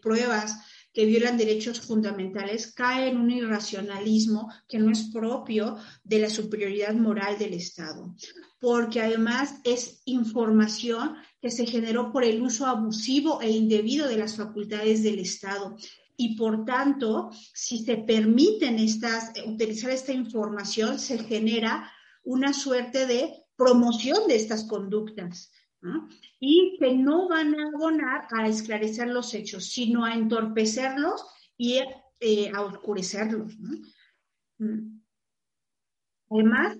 [0.00, 0.60] pruebas
[0.92, 6.94] que violan derechos fundamentales, cae en un irracionalismo que no es propio de la superioridad
[6.94, 8.14] moral del Estado,
[8.60, 14.36] porque además es información que se generó por el uso abusivo e indebido de las
[14.36, 15.76] facultades del Estado.
[16.16, 21.92] Y por tanto, si se permiten estas, utilizar esta información, se genera
[22.24, 25.50] una suerte de promoción de estas conductas
[26.40, 31.24] y que no van a abonar a esclarecer los hechos, sino a entorpecerlos
[31.56, 31.80] y
[32.20, 33.56] eh, a oscurecerlos.
[34.58, 34.98] Mm.
[36.30, 36.76] Además,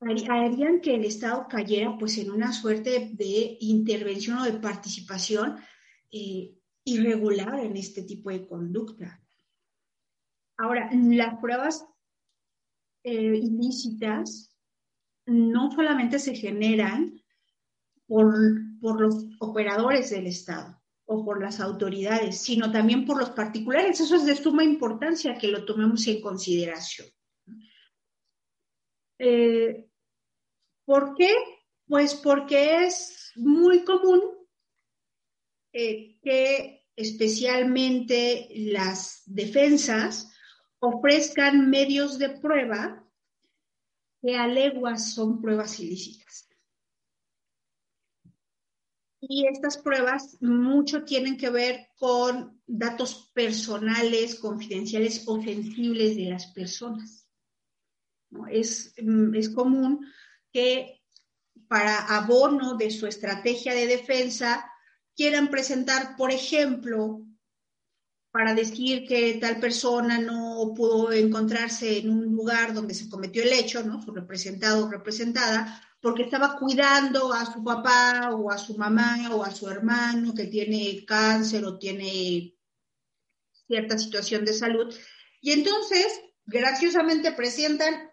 [0.00, 5.56] harían que el Estado cayera pues en una suerte de intervención o de participación
[6.10, 6.54] eh,
[6.84, 9.20] irregular en este tipo de conducta.
[10.56, 11.86] Ahora, las pruebas
[13.02, 14.54] eh, ilícitas
[15.26, 17.23] no solamente se generan
[18.06, 24.00] por, los operadores del Estado o por las autoridades, sino también por los particulares.
[24.00, 27.08] Eso es de suma importancia que lo tomemos en consideración.
[29.18, 29.88] Eh,
[30.84, 31.32] ¿Por qué?
[31.86, 34.22] Pues porque es muy común
[35.72, 40.32] eh, que especialmente las defensas
[40.78, 43.04] ofrezcan medios de prueba
[44.22, 46.48] que a leguas son pruebas ilícitas.
[49.28, 56.46] Y estas pruebas mucho tienen que ver con datos personales, confidenciales o sensibles de las
[56.48, 57.26] personas.
[58.50, 60.06] Es, mm, es común
[60.52, 61.02] que
[61.68, 64.70] para abono de su estrategia de defensa
[65.16, 67.24] quieran presentar, por ejemplo,
[68.30, 73.52] para decir que tal persona no pudo encontrarse en un lugar donde se cometió el
[73.52, 74.02] hecho, ¿no?
[74.02, 79.42] Su representado o representada, porque estaba cuidando a su papá o a su mamá o
[79.42, 82.54] a su hermano que tiene cáncer o tiene
[83.66, 84.94] cierta situación de salud.
[85.40, 88.10] Y entonces, graciosamente, presentan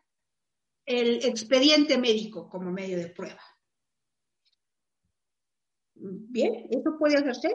[0.85, 3.43] el expediente médico como medio de prueba.
[5.93, 7.49] Bien, ¿eso puede hacerse?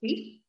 [0.00, 0.44] Sí.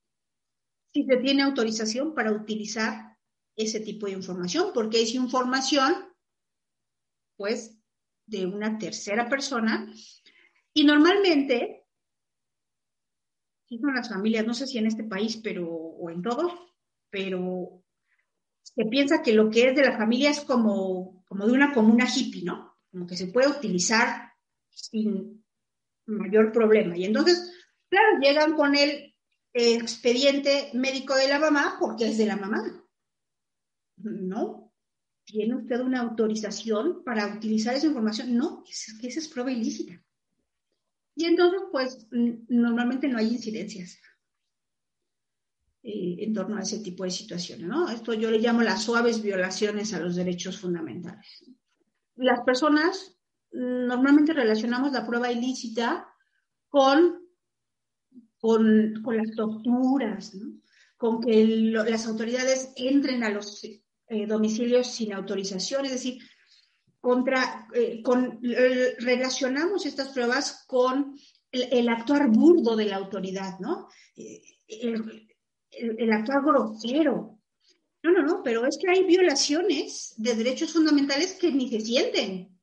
[0.91, 3.15] Si se tiene autorización para utilizar
[3.55, 6.11] ese tipo de información, porque es información,
[7.37, 7.74] pues,
[8.25, 9.91] de una tercera persona.
[10.73, 11.85] Y normalmente,
[13.67, 16.53] si son las familias, no sé si en este país, pero, o en todos,
[17.09, 17.83] pero
[18.61, 22.07] se piensa que lo que es de la familia es como, como de una comuna
[22.13, 22.77] hippie, ¿no?
[22.91, 24.33] Como que se puede utilizar
[24.69, 25.45] sin
[26.05, 26.97] mayor problema.
[26.97, 27.53] Y entonces,
[27.89, 29.15] claro, llegan con el
[29.53, 32.63] expediente médico de la mamá porque es de la mamá.
[33.97, 34.54] No,
[35.25, 38.35] ¿tiene usted una autorización para utilizar esa información?
[38.35, 40.01] No, es esa es prueba ilícita.
[41.15, 43.99] Y entonces, pues, normalmente no hay incidencias
[45.81, 47.89] eh, en torno a ese tipo de situaciones, ¿no?
[47.89, 51.45] Esto yo le llamo las suaves violaciones a los derechos fundamentales.
[52.15, 53.15] Las personas
[53.51, 56.07] normalmente relacionamos la prueba ilícita
[56.69, 57.21] con,
[58.39, 60.59] con, las torturas, ¿no?
[60.97, 63.59] con que las autoridades entren a los
[64.07, 66.21] eh, domicilios sin autorización, es decir,
[67.01, 71.17] contra, eh, con, eh, relacionamos estas pruebas con
[71.51, 73.87] el, actuar burdo de la autoridad, ¿no?
[74.15, 75.27] El,
[75.71, 77.39] el, actuar grosero.
[78.03, 82.55] No, no, no, pero es que hay violaciones de derechos fundamentales que ni se sienten,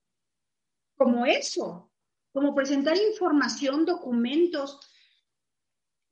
[0.97, 1.91] como eso,
[2.33, 4.79] como presentar información, documentos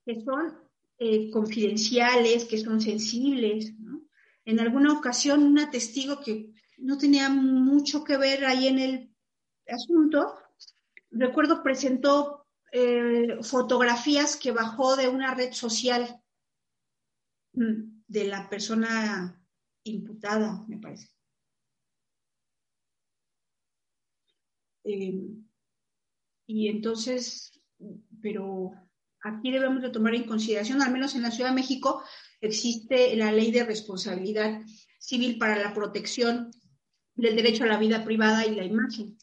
[0.05, 0.59] que son
[1.33, 3.90] confidenciales, que son sensibles, ¿no?
[4.51, 9.15] En alguna ocasión una testigo que no tenía mucho que ver ahí en el
[9.69, 10.35] asunto,
[11.11, 16.21] recuerdo presentó eh, fotografías que bajó de una red social
[17.53, 19.41] mm, de la persona
[19.85, 21.09] imputada, me parece.
[24.83, 25.29] Eh,
[26.47, 27.53] y entonces,
[28.21, 28.73] pero
[29.23, 32.03] aquí debemos de tomar en consideración, al menos en la Ciudad de México,
[32.41, 34.63] existe la ley de responsabilidad
[34.99, 36.51] civil para la protección
[37.15, 39.19] del derecho a la vida privada y la imagen.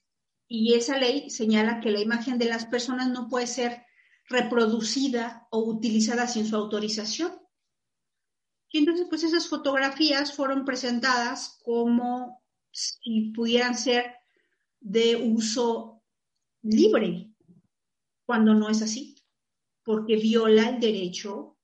[0.47, 3.83] Y esa ley señala que la imagen de las personas no puede ser
[4.29, 7.33] reproducida o utilizada sin su autorización.
[8.69, 14.15] Y entonces, pues esas fotografías fueron presentadas como si pudieran ser
[14.79, 16.03] de uso
[16.61, 17.31] libre,
[18.25, 19.15] cuando no es así,
[19.83, 21.56] porque viola el derecho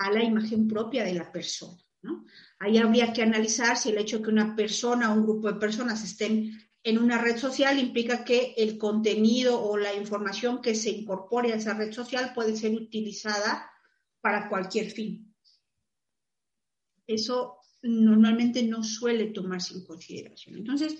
[0.00, 1.78] a la imagen propia de la persona.
[2.02, 2.24] ¿no?
[2.58, 5.60] Ahí habría que analizar si el hecho de que una persona o un grupo de
[5.60, 10.90] personas estén en una red social implica que el contenido o la información que se
[10.90, 13.70] incorpore a esa red social puede ser utilizada
[14.22, 15.34] para cualquier fin.
[17.06, 20.56] Eso normalmente no suele tomarse en consideración.
[20.56, 20.96] Entonces,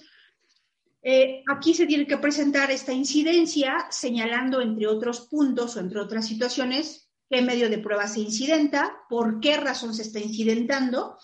[1.01, 6.27] eh, aquí se tiene que presentar esta incidencia señalando, entre otros puntos o entre otras
[6.27, 11.16] situaciones, qué medio de prueba se incidenta, por qué razón se está incidentando,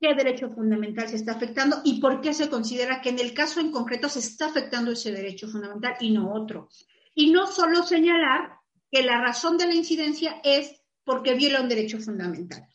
[0.00, 3.60] qué derecho fundamental se está afectando y por qué se considera que en el caso
[3.60, 6.70] en concreto se está afectando ese derecho fundamental y no otro.
[7.14, 8.54] Y no solo señalar
[8.90, 12.66] que la razón de la incidencia es porque viola un derecho fundamental.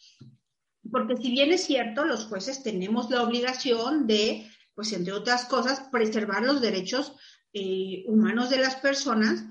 [0.92, 5.88] Porque si bien es cierto, los jueces tenemos la obligación de, pues entre otras cosas,
[5.92, 7.14] preservar los derechos
[7.52, 9.44] eh, humanos de las personas,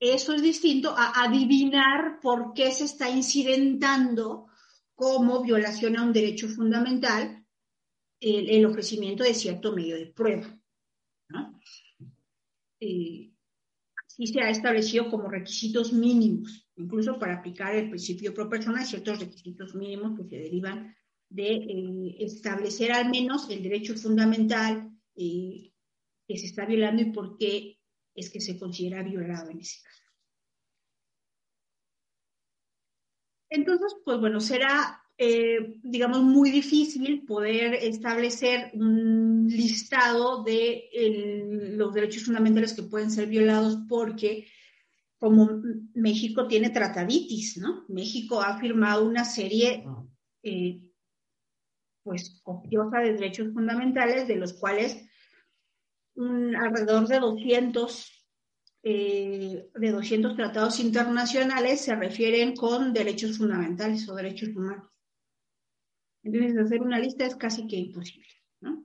[0.00, 4.46] eso es distinto a adivinar por qué se está incidentando
[4.94, 7.44] como violación a un derecho fundamental
[8.20, 10.58] el, ofrecimiento de cierto medio de prueba.
[12.80, 13.32] Eh,
[14.06, 19.20] así se ha establecido como requisitos mínimos, incluso para aplicar el principio pro persona, ciertos
[19.20, 20.94] requisitos mínimos que se derivan
[21.28, 25.72] de eh, establecer al menos el derecho fundamental eh,
[26.26, 27.73] que se está violando y por qué
[28.14, 30.04] es que se considera violado en ese caso.
[33.50, 40.88] Entonces, pues bueno, será, eh, digamos, muy difícil poder establecer un listado de
[41.76, 44.46] los derechos fundamentales que pueden ser violados porque
[45.18, 45.62] como
[45.94, 47.84] México tiene trataditis, ¿no?
[47.88, 49.84] México ha firmado una serie,
[50.42, 50.80] eh,
[52.02, 55.03] pues, copiosa de derechos fundamentales, de los cuales
[56.16, 58.14] alrededor de 200
[58.86, 64.90] eh, de 200 tratados internacionales se refieren con derechos fundamentales o derechos humanos.
[66.22, 68.28] Entonces, hacer una lista es casi que imposible.
[68.60, 68.84] ¿no?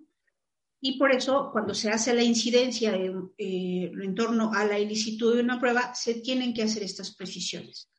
[0.80, 5.36] Y por eso, cuando se hace la incidencia de, eh, en torno a la ilicitud
[5.36, 7.92] de una prueba, se tienen que hacer estas precisiones.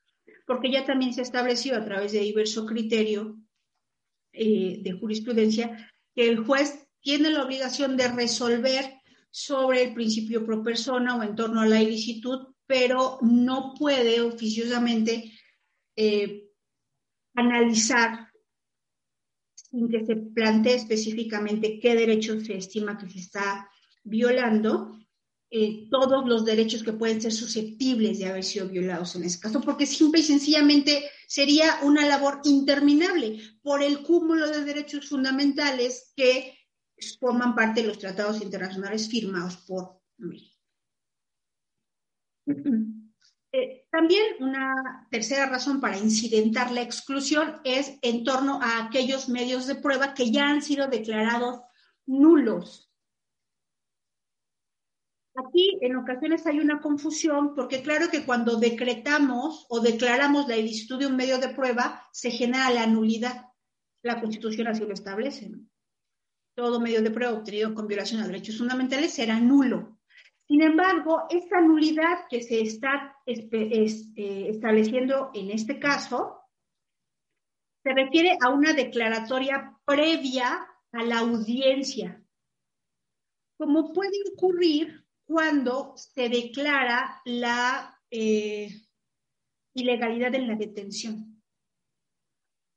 [0.46, 3.36] Porque ya también se ha establecido a través de diverso criterio
[4.32, 8.99] eh, de jurisprudencia que el juez tiene la obligación de resolver
[9.30, 15.32] sobre el principio pro persona o en torno a la ilicitud, pero no puede oficiosamente
[15.96, 16.48] eh,
[17.34, 18.28] analizar
[19.54, 23.70] sin que se plantee específicamente qué derechos se estima que se está
[24.02, 24.98] violando,
[25.52, 29.60] eh, todos los derechos que pueden ser susceptibles de haber sido violados en ese caso,
[29.60, 36.56] porque simple y sencillamente sería una labor interminable por el cúmulo de derechos fundamentales que
[37.18, 40.56] forman parte de los tratados internacionales firmados por México.
[43.52, 49.66] Eh, también una tercera razón para incidentar la exclusión es en torno a aquellos medios
[49.66, 51.60] de prueba que ya han sido declarados
[52.06, 52.92] nulos.
[55.34, 61.00] Aquí en ocasiones hay una confusión porque claro que cuando decretamos o declaramos la ilicitud
[61.00, 63.46] de un medio de prueba se genera la nulidad.
[64.02, 65.50] La Constitución así lo establece.
[66.60, 69.98] Todo medio de prueba obtenido con violación a derechos fundamentales será nulo.
[70.46, 76.42] Sin embargo, esta nulidad que se está eh, estableciendo en este caso
[77.82, 82.22] se refiere a una declaratoria previa a la audiencia,
[83.56, 88.68] como puede ocurrir cuando se declara la eh,
[89.72, 91.42] ilegalidad en la detención.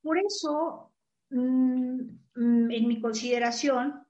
[0.00, 0.90] Por eso,
[1.28, 4.04] mm, en mi consideración,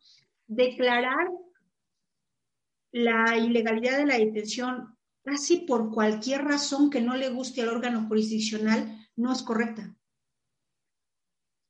[0.47, 1.29] declarar
[2.93, 8.07] la ilegalidad de la detención casi por cualquier razón que no le guste al órgano
[8.07, 9.95] jurisdiccional no es correcta.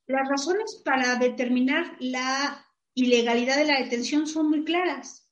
[0.06, 2.64] Las razones para determinar la
[2.94, 5.30] ilegalidad de la detención son muy claras,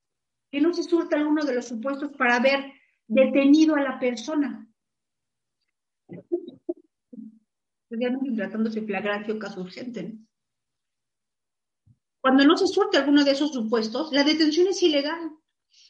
[0.50, 2.72] que no se surta alguno de los supuestos para haber
[3.06, 4.68] detenido a la persona.
[8.34, 10.16] tratándose flagrante o caso urgente.
[12.22, 15.32] Cuando no se surte alguno de esos supuestos, la detención es ilegal.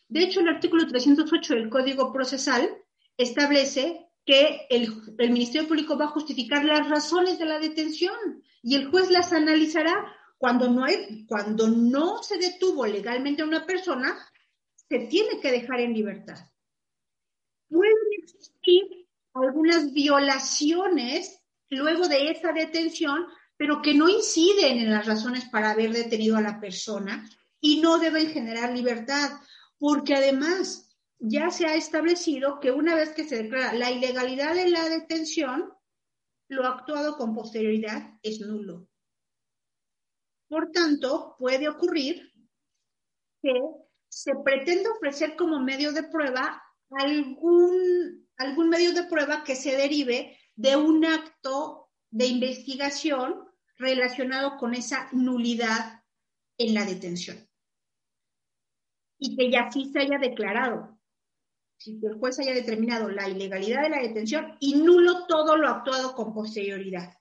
[0.09, 2.75] De hecho, el artículo 308 del Código Procesal
[3.19, 4.89] establece que el,
[5.31, 9.95] Ministerio Público va a justificar las razones de la detención y el juez las analizará
[10.39, 10.87] cuando no,
[11.29, 14.17] cuando no se detuvo legalmente a una persona,
[14.89, 16.39] se tiene que dejar en libertad.
[17.69, 23.27] Pueden existir algunas violaciones luego de esa detención,
[23.63, 27.31] pero que no inciden en las razones para haber detenido a la persona
[27.61, 29.39] y no deben generar libertad
[29.79, 34.69] porque además ya se ha establecido que una vez que se declara la ilegalidad de
[34.69, 35.73] la detención,
[36.49, 38.89] lo actuado con posterioridad es nulo.
[40.49, 42.33] Por tanto, puede ocurrir
[43.41, 43.55] que
[44.09, 46.61] se pretenda ofrecer como medio de prueba
[46.91, 53.52] algún, algún medio de prueba que se derive de un acto de investigación
[53.83, 56.03] relacionado con esa nulidad
[56.57, 57.37] en la detención.
[59.19, 60.99] Y que ya sí se haya declarado,
[61.77, 66.15] si el juez haya determinado la ilegalidad de la detención y nulo todo lo actuado
[66.15, 67.19] con posterioridad,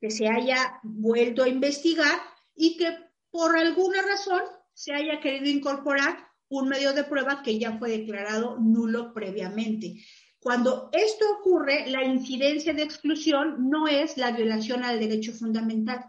[0.00, 2.18] que se haya vuelto a investigar
[2.54, 2.96] y que
[3.30, 4.42] por alguna razón
[4.72, 6.16] se haya querido incorporar
[6.48, 10.02] un medio de prueba que ya fue declarado nulo previamente.
[10.44, 16.04] Cuando esto ocurre, la incidencia de exclusión no es la violación al derecho fundamental,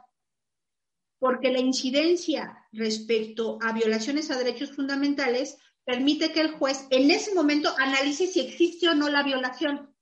[1.20, 7.34] porque la incidencia respecto a violaciones a derechos fundamentales permite que el juez en ese
[7.34, 9.96] momento analice si existe o no la violación.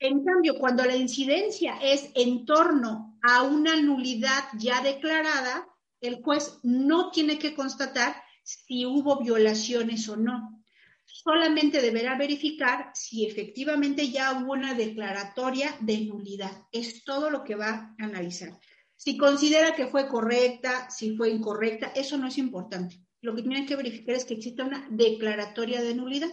[0.00, 5.68] En cambio, cuando la incidencia es en torno a una nulidad ya declarada,
[6.00, 10.55] el juez no tiene que constatar si hubo violaciones o no.
[11.06, 16.66] Solamente deberá verificar si efectivamente ya hubo una declaratoria de nulidad.
[16.72, 18.58] Es todo lo que va a analizar.
[18.96, 23.00] Si considera que fue correcta, si fue incorrecta, eso no es importante.
[23.20, 26.30] Lo que tiene que verificar es que exista una declaratoria de nulidad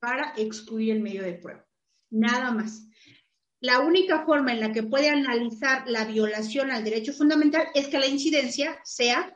[0.00, 1.66] para excluir el medio de prueba.
[2.10, 2.86] Nada más.
[3.60, 7.98] La única forma en la que puede analizar la violación al derecho fundamental es que
[7.98, 9.34] la incidencia sea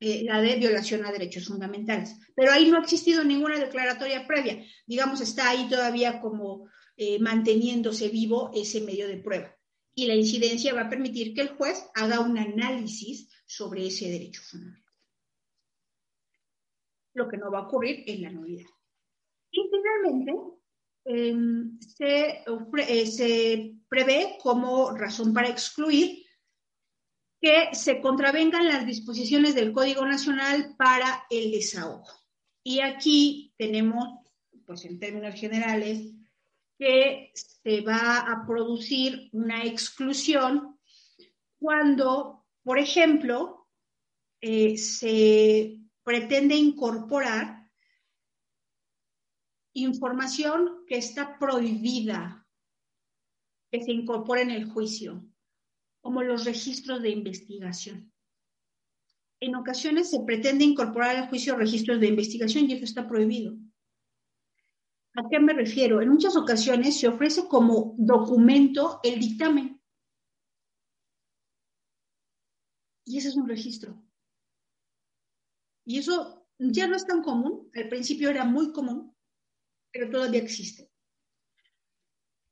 [0.00, 2.16] eh, la de violación a derechos fundamentales.
[2.34, 4.64] Pero ahí no ha existido ninguna declaratoria previa.
[4.86, 9.58] Digamos, está ahí todavía como eh, manteniéndose vivo ese medio de prueba
[9.98, 14.40] y la incidencia va a permitir que el juez haga un análisis sobre ese derecho
[14.42, 14.94] fundamental.
[17.14, 18.70] Lo que no va a ocurrir en la nulidad.
[19.50, 20.32] Y finalmente,
[21.04, 26.24] em, eh, se, prevé como razón para excluir
[27.40, 32.06] que se contravengan las disposiciones del Código Nacional para el desahogo.
[32.64, 34.26] Y aquí tenemos,
[34.66, 36.12] pues en términos generales,
[36.78, 40.78] que se va a producir una exclusión
[41.58, 43.68] cuando, por ejemplo,
[44.40, 47.68] eh, se pretende incorporar
[49.74, 52.46] información que está prohibida
[53.70, 55.27] que se incorpore en el juicio,
[56.08, 58.10] como los registros de investigación.
[59.40, 63.58] En ocasiones se pretende incorporar al juicio registros de investigación y eso está prohibido.
[65.16, 66.00] ¿A qué me refiero?
[66.00, 69.78] En muchas ocasiones se ofrece como documento el dictamen.
[73.04, 74.02] Y ese es un registro.
[75.84, 79.14] Y eso ya no es tan común, al principio era muy común,
[79.92, 80.90] pero todavía existe.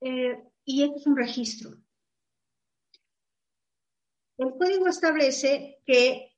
[0.02, 1.85] Eh, y esto es un registro.
[4.38, 6.36] El código establece que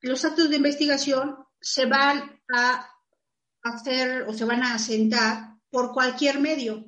[0.00, 2.88] los actos de investigación se van a
[3.62, 6.84] hacer o se van a asentar por cualquier medio.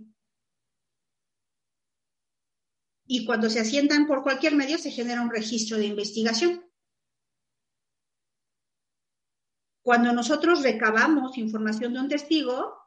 [3.06, 6.64] Y cuando se asientan por cualquier medio se genera un registro de investigación.
[9.82, 12.84] Cuando nosotros recabamos información de un testigo,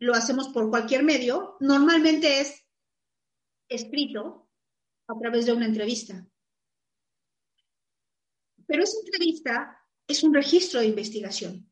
[0.00, 2.64] lo hacemos por cualquier medio, normalmente es
[3.68, 4.50] escrito
[5.06, 6.26] a través de una entrevista.
[8.74, 11.70] Pero esa entrevista es un registro de investigación.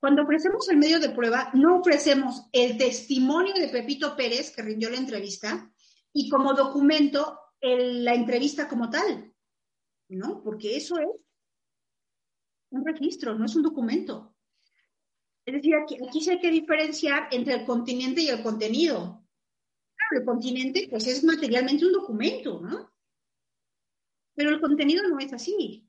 [0.00, 4.88] Cuando ofrecemos el medio de prueba, no ofrecemos el testimonio de Pepito Pérez, que rindió
[4.88, 5.70] la entrevista,
[6.14, 9.34] y como documento la entrevista como tal,
[10.08, 10.42] ¿no?
[10.42, 11.08] Porque eso es
[12.70, 14.34] un registro, no es un documento.
[15.44, 19.26] Es decir, aquí, aquí sí hay que diferenciar entre el continente y el contenido.
[19.94, 22.90] Claro, el continente pues es materialmente un documento, ¿no?
[24.34, 25.86] Pero el contenido no es así.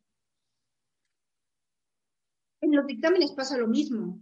[2.65, 4.19] En los dictámenes pasa lo mismo.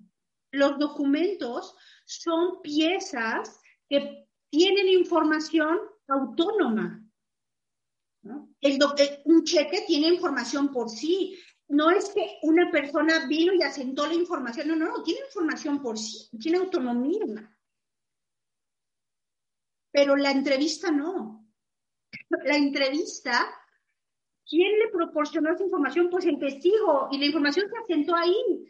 [0.51, 5.79] Los documentos son piezas que tienen información
[6.09, 7.01] autónoma.
[8.59, 11.39] El eh, un cheque tiene información por sí.
[11.69, 14.67] No es que una persona vino y asentó la información.
[14.67, 15.03] No, no, no.
[15.03, 16.29] Tiene información por sí.
[16.37, 17.49] Tiene autonomía.
[19.89, 21.49] Pero la entrevista no.
[22.43, 23.49] La entrevista
[24.47, 26.09] ¿Quién le proporcionó esa información?
[26.09, 28.65] Pues el testigo, y la información se asentó ahí.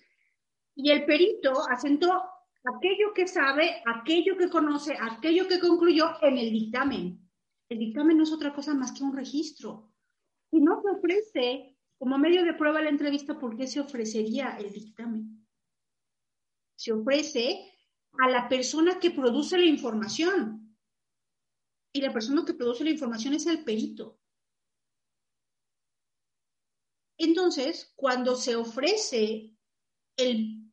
[0.75, 2.23] Y el perito asentó
[2.63, 7.19] aquello que sabe, aquello que conoce, aquello que concluyó en el dictamen.
[7.69, 9.91] El dictamen no es otra cosa más que un registro.
[10.51, 14.71] Y no se ofrece como medio de prueba la entrevista, ¿por qué se ofrecería el
[14.71, 15.47] dictamen?
[16.75, 17.71] Se ofrece
[18.19, 20.77] a la persona que produce la información.
[21.93, 24.19] Y la persona que produce la información es el perito.
[27.23, 29.53] Entonces, cuando se ofrece
[30.17, 30.71] el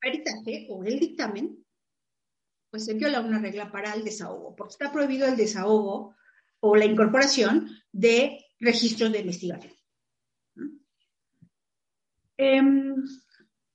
[0.00, 1.64] peritaje o el dictamen,
[2.70, 6.16] pues se viola una regla para el desahogo, porque está prohibido el desahogo
[6.58, 9.72] o la incorporación de registros de investigación.
[12.36, 12.96] Em,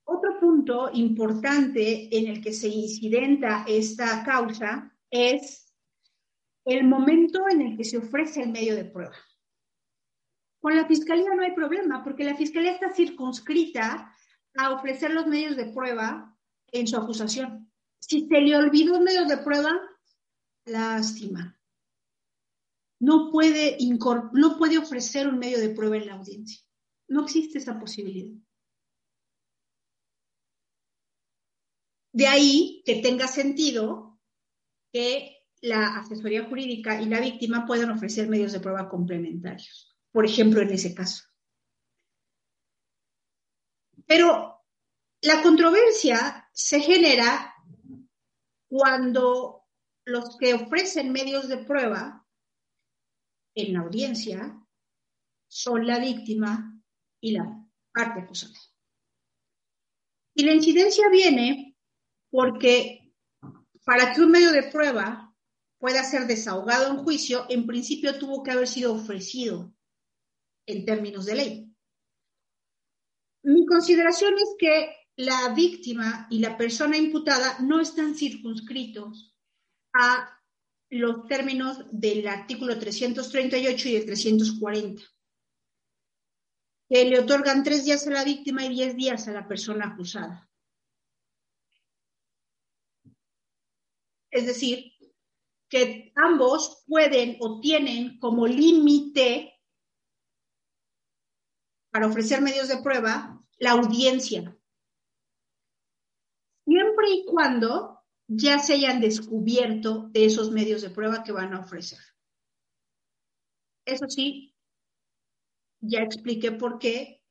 [0.03, 5.73] otro punto importante en el que se incidenta esta causa es
[6.65, 9.15] el momento en el que se ofrece el medio de prueba.
[10.59, 14.13] Con la fiscalía no hay problema, porque la fiscalía está circunscrita
[14.57, 16.37] a ofrecer los medios de prueba
[16.71, 17.71] en su acusación.
[17.99, 19.71] Si se le olvidó medios de prueba,
[20.65, 21.57] lástima.
[22.99, 23.77] No puede,
[24.33, 26.61] no puede ofrecer un medio de prueba en la audiencia.
[27.07, 28.37] No existe esa posibilidad.
[32.11, 34.19] De ahí que tenga sentido
[34.91, 40.61] que la asesoría jurídica y la víctima puedan ofrecer medios de prueba complementarios por ejemplo,
[40.61, 41.23] en ese caso.
[44.05, 44.63] Pero
[45.21, 47.53] la controversia se genera
[48.67, 49.67] cuando
[50.05, 52.25] los que ofrecen medios de prueba
[53.55, 54.59] en la audiencia
[55.47, 56.81] son la víctima
[57.21, 58.57] y la parte acusada.
[60.33, 61.77] Y la incidencia viene
[62.31, 63.13] porque
[63.85, 65.35] para que un medio de prueba
[65.79, 69.73] pueda ser desahogado en juicio, en principio tuvo que haber sido ofrecido
[70.69, 71.75] en términos de ley.
[73.43, 79.35] Mi consideración es que la víctima y la persona imputada no están circunscritos
[79.93, 80.39] a
[80.91, 85.03] los términos del artículo 338 y el 340,
[86.89, 90.49] que le otorgan tres días a la víctima y diez días a la persona acusada.
[94.31, 94.93] Es decir,
[95.67, 99.58] que ambos pueden o tienen como límite
[101.91, 104.55] para ofrecer medios de prueba la audiencia,
[106.65, 111.61] siempre y cuando ya se hayan descubierto de esos medios de prueba que van a
[111.61, 111.99] ofrecer.
[113.85, 114.55] Eso sí,
[115.81, 117.23] ya expliqué por qué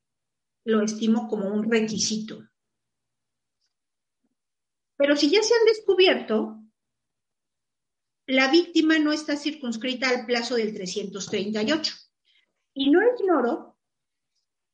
[0.64, 2.48] lo estimo como un requisito.
[4.96, 6.60] Pero si ya se han descubierto,
[8.26, 11.94] la víctima no está circunscrita al plazo del 338.
[12.74, 13.67] Y no ignoro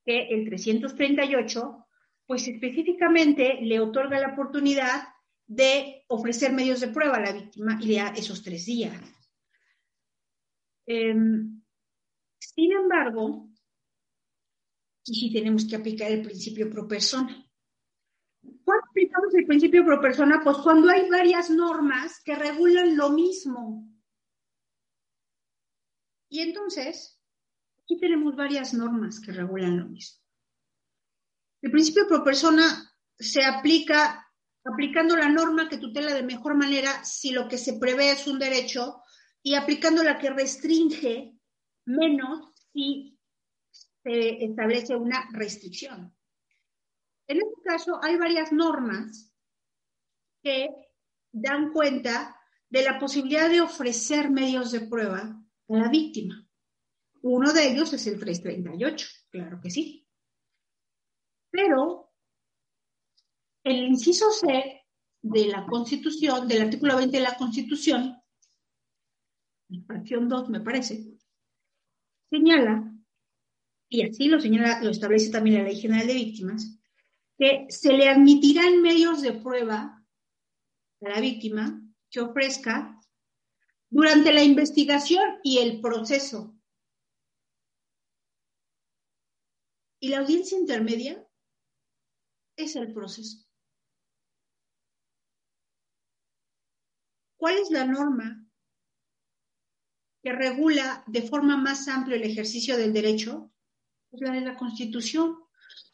[0.04, 1.86] que el 338,
[2.26, 5.08] pues específicamente le otorga la oportunidad
[5.46, 8.94] de ofrecer medios de prueba a la víctima y le da esos tres días.
[10.86, 11.62] Em,
[12.38, 13.48] sin embargo,
[15.06, 17.46] y si tenemos que aplicar el principio pro persona.
[18.64, 20.40] ¿Cuándo aplicamos el principio pro persona?
[20.42, 23.86] Pues cuando hay varias normas que regulan lo mismo.
[26.30, 27.13] Y entonces,
[27.84, 30.22] aquí tenemos varias normas que regulan lo mismo.
[31.62, 34.26] El principio pro persona se aplica
[34.64, 38.38] aplicando la norma que tutela de mejor manera si lo que se prevé es un
[38.38, 39.02] derecho
[39.42, 41.38] y aplicando la que restringe
[41.86, 43.18] menos si
[44.02, 46.14] se establece una restricción.
[47.26, 49.32] En este caso, hay varias normas
[50.42, 50.68] que
[51.32, 52.38] dan cuenta
[52.68, 56.43] de la posibilidad de ofrecer medios de prueba a la víctima.
[57.26, 60.06] Uno de ellos es el 338, claro que sí.
[61.50, 62.12] Pero
[63.64, 64.82] el inciso C
[65.22, 68.14] de la Constitución, del artículo 20 de la Constitución,
[69.86, 71.16] fracción 2 me parece,
[72.28, 72.92] señala,
[73.88, 76.78] y así lo señala, lo establece también la Ley General de Víctimas,
[77.38, 80.04] que se le admitirán medios de prueba
[81.00, 81.80] a la víctima
[82.10, 83.00] que ofrezca
[83.88, 86.54] durante la investigación y el proceso.
[90.04, 91.26] Y la audiencia intermedia
[92.58, 93.38] es el proceso.
[97.38, 98.46] ¿Cuál es la norma
[100.22, 103.50] que regula de forma más amplia el ejercicio del derecho?
[104.12, 105.38] Es la de la Constitución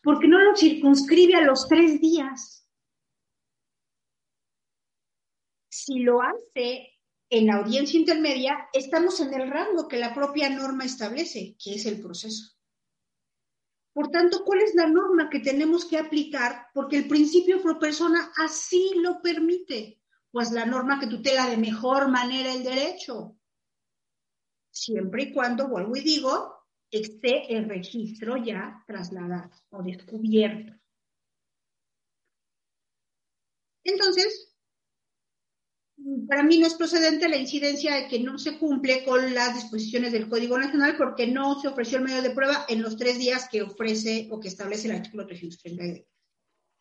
[0.03, 2.69] porque no lo circunscribe a los tres días.
[5.71, 10.85] Si lo hace en la audiencia intermedia, estamos en el rango que la propia norma
[10.85, 12.60] establece, que es el proceso.
[13.93, 16.69] Por tanto, ¿cuál es la norma que tenemos que aplicar?
[16.73, 20.01] Porque el principio pro persona así lo permite.
[20.31, 23.37] Pues la norma que tutela de mejor manera el derecho.
[24.71, 26.55] Siempre y cuando, vuelvo y digo,
[26.91, 30.73] esté el registro ya trasladado o descubierto.
[33.83, 34.50] Entonces,
[36.29, 40.13] para mí no es procedente la incidencia de que no se cumple con las disposiciones
[40.13, 43.49] del Código Nacional porque no se ofreció el medio de prueba en los tres días
[43.51, 46.07] que ofrece o que establece el artículo 332.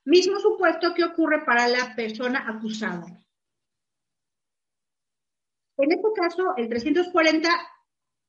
[0.05, 3.07] Mismo supuesto que ocurre para la persona acusada.
[5.77, 7.49] En este caso, el 340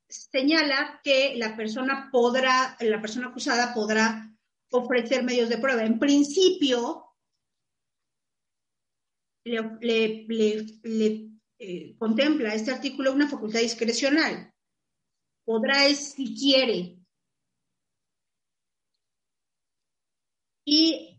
[0.08, 4.30] señala que la persona podrá, la persona acusada podrá
[4.70, 5.84] ofrecer medios de prueba.
[5.84, 7.09] En principio,
[9.44, 10.26] le,
[11.58, 14.52] eh, contempla este artículo una facultad discrecional.
[15.44, 16.98] Podrá si quiere.
[20.64, 21.18] Y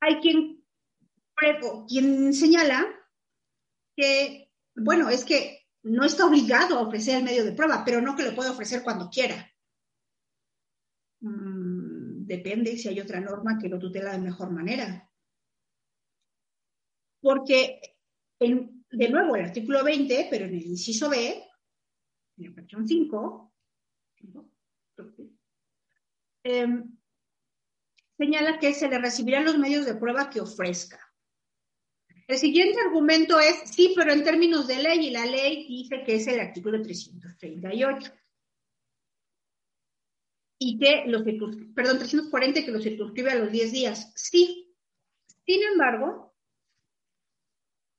[0.00, 0.64] hay quien,
[1.88, 2.86] quien señala
[3.96, 8.14] que, bueno, es que no está obligado a ofrecer el medio de prueba, pero no
[8.14, 9.50] que lo puede ofrecer cuando quiera.
[11.20, 15.07] Mm, depende si hay otra norma que lo tutela de mejor manera.
[17.20, 17.80] Porque,
[18.38, 21.42] de nuevo, el artículo 20, pero en el inciso B,
[22.36, 23.52] en la fracción 5,
[26.44, 26.96] em,
[28.16, 31.08] señala que se le recibirán los medios de prueba que ofrezca.
[32.28, 36.16] El siguiente argumento es, sí, pero en términos de ley, y la ley dice que
[36.16, 38.12] es el artículo 338.
[40.60, 41.22] Y que los
[41.74, 44.12] perdón, 340 que lo circunscribe a los 10 días.
[44.14, 44.74] Sí.
[45.46, 46.27] Sin embargo,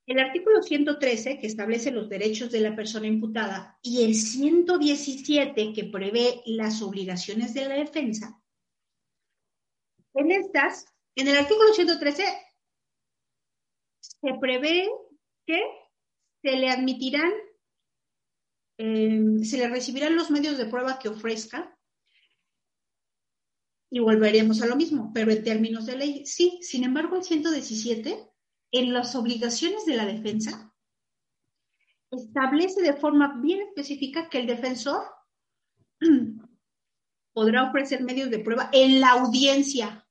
[0.09, 5.83] el artículo 113, que establece los derechos de la persona imputada, y el 117, que
[5.83, 8.41] prevé las obligaciones de la defensa,
[10.15, 12.23] en estas, en el artículo 113
[13.99, 14.89] se prevé
[15.45, 15.61] que
[16.41, 17.31] se le admitirán,
[18.79, 21.77] em, se le recibirán los medios de prueba que ofrezca
[23.91, 26.59] y volveremos a lo mismo, pero en términos de ley, sí.
[26.61, 28.28] Sin embargo, el 117,
[28.71, 30.73] en las obligaciones de la defensa,
[32.11, 35.03] establece de forma bien específica que el defensor
[37.33, 40.07] podrá ofrecer medios de prueba en la audiencia.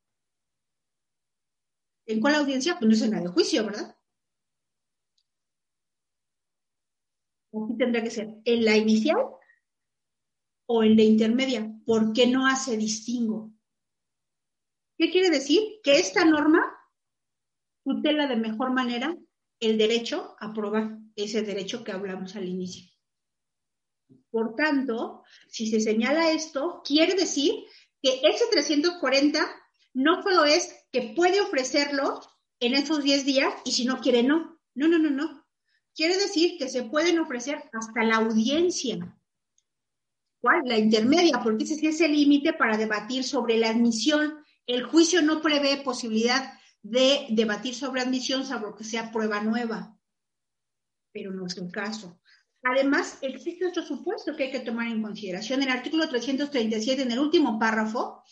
[2.07, 2.79] ¿En cuál audiencia?
[2.79, 3.97] Pues no es en la de juicio, ¿verdad?
[7.53, 9.19] Aquí tendrá que ser en la inicial
[10.67, 11.71] o en la intermedia.
[11.85, 13.53] ¿Por qué no hace distingo?
[14.97, 15.81] ¿Qué quiere decir?
[15.83, 16.78] Que esta norma
[17.89, 19.17] tutela de mejor manera
[19.61, 22.89] el derecho a probar ese derecho que hablamos al inicio.
[24.31, 27.55] Por tanto, si se señala esto, quiere decir
[28.03, 29.41] que ese 340
[29.95, 32.21] no solo es que puede ofrecerlo
[32.61, 34.61] en esos 10 días y si no quiere, no.
[34.75, 35.45] No, no, no, no.
[35.95, 39.19] Quiere decir que se pueden ofrecer hasta la audiencia.
[40.41, 40.63] ¿Cuál?
[40.67, 44.45] La intermedia, porque ese es el límite para debatir sobre la admisión.
[44.67, 49.97] El juicio no prevé posibilidad de debatir sobre admisión, salvo que sea prueba nueva,
[51.13, 52.21] pero no es el caso.
[52.63, 55.63] Además, existe otro supuesto que hay que tomar en consideración.
[55.63, 58.23] El artículo 337, en el último párrafo,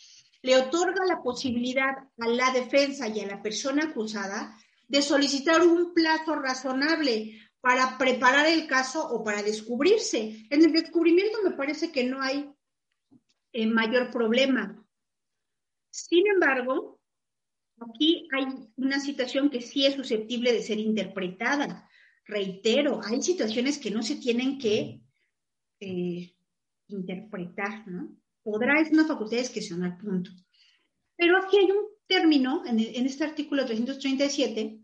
[0.43, 4.57] le otorga la posibilidad a la defensa y a la persona acusada
[4.89, 10.47] de solicitar un plazo razonable para preparar el caso o para descubrirse.
[10.51, 12.49] En el descubrimiento me parece que no hay
[13.53, 14.85] eh, mayor problema.
[15.91, 16.96] Sin embargo,
[17.81, 18.47] aquí hay
[18.77, 21.89] una situación que sí es susceptible de ser interpretada.
[22.25, 25.01] Reitero, hay situaciones que no se tienen que
[25.81, 26.35] eh,
[26.89, 28.17] interpretar, ¿no?
[28.43, 30.31] Podrá, es una facultad son al punto.
[31.17, 34.81] Pero aquí hay un término en, este artículo 337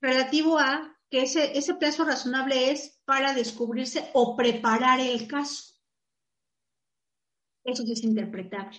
[0.00, 5.74] relativo a que ese, ese plazo razonable es para descubrirse o preparar el caso.
[7.64, 8.78] Eso sí es interpretable.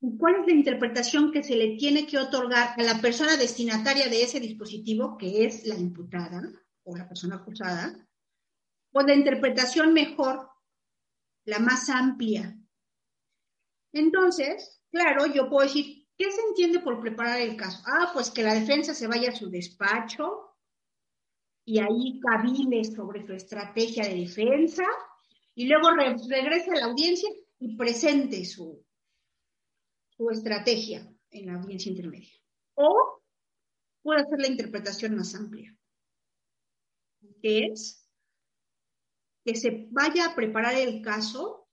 [0.00, 4.22] ¿Cuál es la interpretación que se le tiene que otorgar a la persona destinataria de
[4.22, 6.40] ese dispositivo, que es la imputada
[6.84, 8.06] o la persona acusada?
[8.92, 10.48] Pues la interpretación mejor,
[11.46, 12.56] la más amplia.
[13.92, 17.82] Entonces, claro, yo puedo decir, ¿qué se entiende por preparar el caso?
[17.86, 20.54] Ah, pues que la defensa se vaya a su despacho
[21.64, 24.84] y ahí cabile sobre su estrategia de defensa
[25.56, 28.86] y luego regrese a la audiencia y presente su,
[30.18, 32.34] su estrategia en la audiencia intermedia.
[32.74, 33.22] O
[34.02, 35.74] puede hacer la interpretación más amplia,
[37.40, 38.04] que es
[39.44, 41.68] que se vaya a preparar el caso,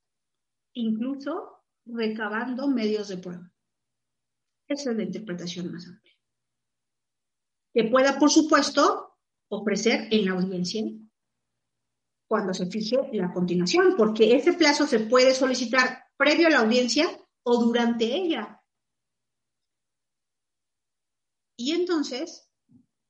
[0.73, 3.51] incluso recabando medios de prueba.
[4.67, 6.13] Esa es la interpretación más amplia.
[7.73, 9.17] Que pueda, por supuesto,
[9.49, 10.83] ofrecer en la audiencia
[12.27, 17.07] cuando se fije la continuación, porque ese plazo se puede solicitar previo a la audiencia
[17.47, 18.61] o durante ella.
[21.57, 22.49] Y entonces,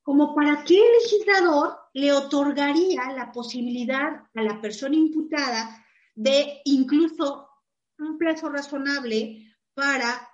[0.02, 5.84] como para qué el legislador le otorgaría la posibilidad a la persona imputada
[6.14, 7.48] de incluso
[7.98, 10.28] un plazo razonable para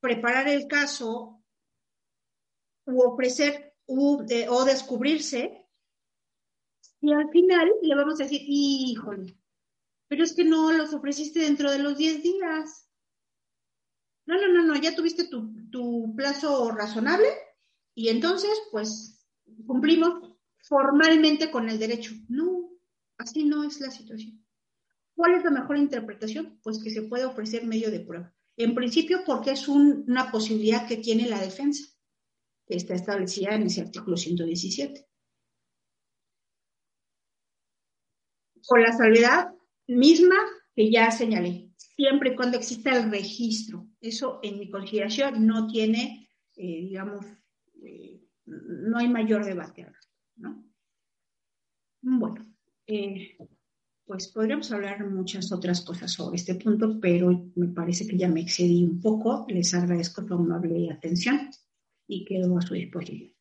[0.00, 1.42] preparar el caso
[2.86, 5.68] u ofrecer o descubrirse,
[7.00, 9.36] y al final le vamos a decir, híjole,
[10.08, 12.88] pero es que no los ofreciste dentro de los 10 días.
[14.26, 17.28] No, no, no, no, ya tuviste tu, plazo razonable
[17.94, 19.26] y entonces, pues,
[19.66, 20.32] cumplimos
[20.62, 22.14] formalmente con el derecho.
[22.28, 22.70] No,
[23.18, 24.44] así no es la situación.
[25.14, 26.58] ¿Cuál es la mejor interpretación?
[26.62, 28.34] Pues que se puede ofrecer medio de prueba.
[28.56, 31.84] En principio, porque es una posibilidad que tiene la defensa,
[32.66, 35.06] que está establecida en ese artículo 117.
[38.66, 39.53] Con la salvedad
[39.86, 40.36] misma
[40.74, 43.88] que ya señalé, siempre y cuando exista el registro.
[44.00, 47.24] Eso en mi consideración no tiene, eh, digamos,
[47.82, 49.86] eh, no hay mayor debate.
[50.36, 50.64] ¿no?
[52.02, 52.44] Bueno,
[52.86, 53.36] eh,
[54.04, 58.42] pues podríamos hablar muchas otras cosas sobre este punto, pero me parece que ya me
[58.42, 59.46] excedí un poco.
[59.48, 61.50] Les agradezco su amable atención
[62.06, 63.32] y quedo a su disposición.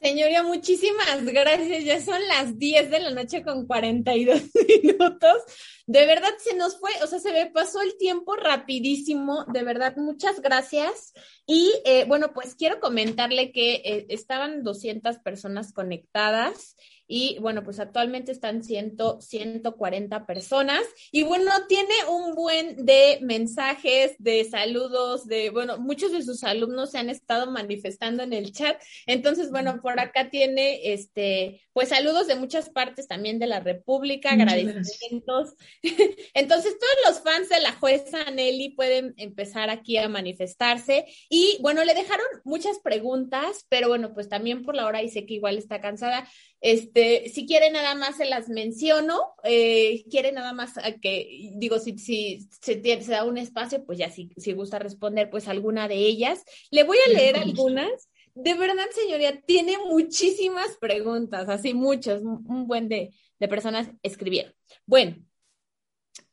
[0.00, 1.84] Señoría, muchísimas gracias.
[1.84, 4.42] Ya son las 10 de la noche con 42
[4.82, 5.42] minutos.
[5.86, 9.44] De verdad se nos fue, o sea, se me pasó el tiempo rapidísimo.
[9.52, 11.14] De verdad, muchas gracias.
[11.46, 16.76] Y eh, bueno, pues quiero comentarle que eh, estaban 200 personas conectadas
[17.08, 24.16] y bueno, pues actualmente están 100, 140 personas y bueno, tiene un buen de mensajes,
[24.18, 28.80] de saludos, de, bueno, muchos de sus alumnos se han estado manifestando en el chat.
[29.06, 34.30] Entonces, bueno, por acá tiene, este, pues saludos de muchas partes también de la República,
[34.30, 35.54] agradecimientos.
[36.34, 41.84] Entonces, todos los fans de la jueza Nelly pueden empezar aquí a manifestarse y bueno,
[41.84, 45.58] le dejaron muchas preguntas, pero bueno, pues también por la hora y sé que igual
[45.58, 46.28] está cansada.
[46.60, 51.98] Este, si quiere nada más se las menciono, eh, quiere nada más que, digo, si,
[51.98, 56.44] si, se, da un espacio, pues ya si, si gusta responder, pues alguna de ellas.
[56.70, 58.08] Le voy a leer algunas.
[58.34, 64.54] De verdad, señoría, tiene muchísimas preguntas, así muchas, un buen de, de personas escribieron.
[64.84, 65.16] Bueno,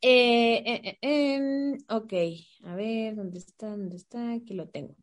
[0.01, 2.13] eh, eh, em, ok,
[2.65, 3.69] a ver, ¿dónde está?
[3.69, 4.33] ¿Dónde está?
[4.33, 4.95] Aquí lo tengo.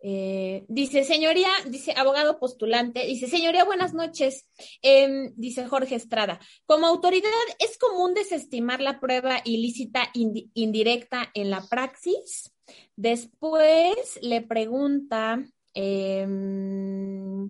[0.00, 4.46] Eh, dice, señoría, dice abogado postulante, dice, señoría, buenas noches.
[4.82, 11.66] Em, dice Jorge Estrada, como autoridad, ¿es común desestimar la prueba ilícita indirecta en la
[11.68, 12.52] praxis?
[12.96, 15.44] Después le pregunta
[15.74, 17.48] em,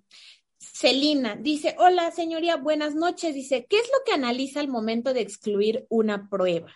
[0.57, 3.35] Celina, dice, hola señoría, buenas noches.
[3.35, 6.73] Dice, ¿qué es lo que analiza al momento de excluir una prueba?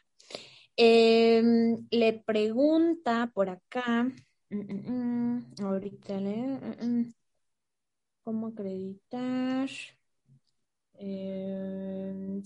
[0.75, 4.11] Em, le pregunta por acá.
[4.55, 6.19] Mm, mm, ahorita,
[8.23, 9.69] ¿cómo acreditar?
[10.95, 12.41] Eh,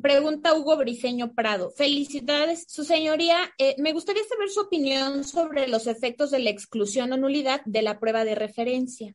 [0.00, 1.70] pregunta Hugo Briceño Prado.
[1.70, 3.52] Felicidades, su señoría.
[3.58, 7.82] Eh, me gustaría saber su opinión sobre los efectos de la exclusión o nulidad de
[7.82, 9.14] la prueba de referencia.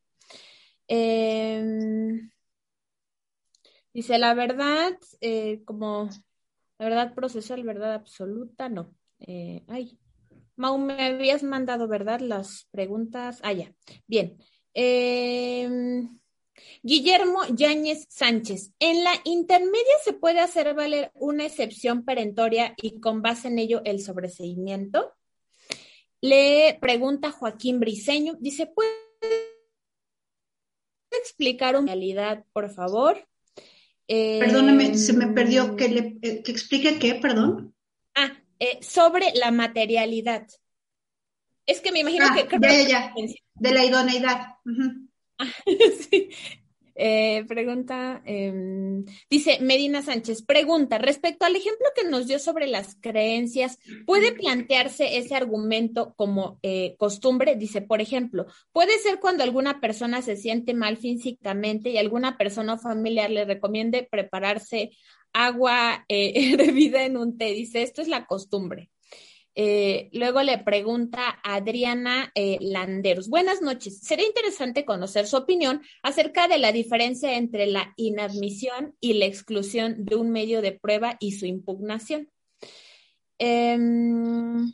[0.88, 2.32] Em,
[3.94, 6.10] dice, la verdad, eh, como
[6.80, 8.94] la verdad procesal, verdad absoluta, no.
[9.68, 9.99] ay,
[10.60, 12.20] Mau, me habías mandado, ¿verdad?
[12.20, 13.40] Las preguntas.
[13.44, 13.74] Ah, ya.
[14.08, 14.38] Bien.
[14.74, 15.70] Eh,
[16.84, 18.74] Guillermo Yáñez Sánchez.
[18.78, 23.82] En la intermedia se puede hacer valer una excepción perentoria y con base en ello
[23.86, 25.14] el sobreseimiento.
[26.20, 28.92] Le pregunta Joaquín Briceño, dice, ¿puede
[31.22, 33.26] explicar una realidad, por favor?
[34.06, 37.74] Perdóneme, se me perdió que, le, eh, que explique qué, perdón.
[38.60, 40.48] Ah, eh, sobre la materialidad.
[41.66, 42.88] Es que me imagino ah, que...
[42.88, 43.14] ya,
[43.56, 44.56] de la idoneidad.
[46.10, 46.30] sí.
[47.02, 52.98] Eh, pregunta, em, dice Medina Sánchez, pregunta, respecto al ejemplo que nos dio sobre las
[53.00, 57.56] creencias, ¿puede plantearse ese argumento como eh, costumbre?
[57.56, 62.78] Dice, por ejemplo, puede ser cuando alguna persona se siente mal físicamente y alguna persona
[62.78, 64.92] familiar le recomiende prepararse
[65.34, 67.54] agua eh, hervida en un té.
[67.54, 68.90] Dice, esto es la costumbre.
[69.62, 73.28] Eh, luego le pregunta a Adriana eh, Landeros.
[73.28, 74.00] Buenas noches.
[74.00, 80.06] Sería interesante conocer su opinión acerca de la diferencia entre la inadmisión y la exclusión
[80.06, 82.30] de un medio de prueba y su impugnación.
[83.38, 84.72] Em,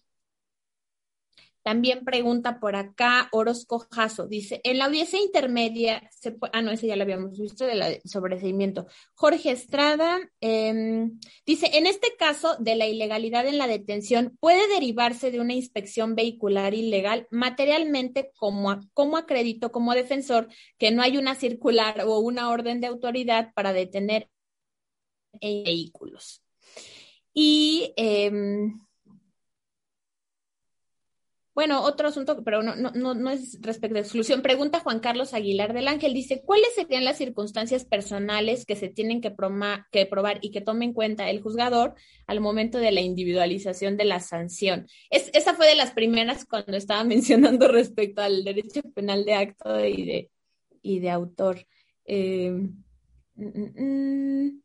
[1.66, 6.86] también pregunta por acá Orozco Jasso, dice, en la audiencia intermedia, se ah, no, ese
[6.86, 8.86] ya lo habíamos visto, de la sobreseimiento.
[9.16, 15.32] Jorge Estrada em, dice, en este caso de la ilegalidad en la detención, puede derivarse
[15.32, 20.48] de una inspección vehicular ilegal materialmente como, como acredito como defensor
[20.78, 24.30] que no hay una circular o una orden de autoridad para detener
[25.42, 26.44] vehículos.
[27.34, 28.85] Y em,
[31.56, 34.42] bueno, otro asunto, pero no, no, no es respecto a exclusión.
[34.42, 36.14] Pregunta Juan Carlos Aguilar del Ángel.
[36.14, 39.34] Dice, ¿cuáles serían las circunstancias personales que se tienen que,
[39.90, 41.96] que probar y que tome en cuenta el juzgador
[42.28, 44.88] al momento de la individualización de la sanción?
[45.10, 49.80] Es, esa fue de las primeras cuando estaba mencionando respecto al derecho penal de acto
[49.86, 50.32] y de,
[50.82, 51.66] y de autor.
[52.04, 52.84] Eh, mm,
[53.36, 54.62] mm, mm.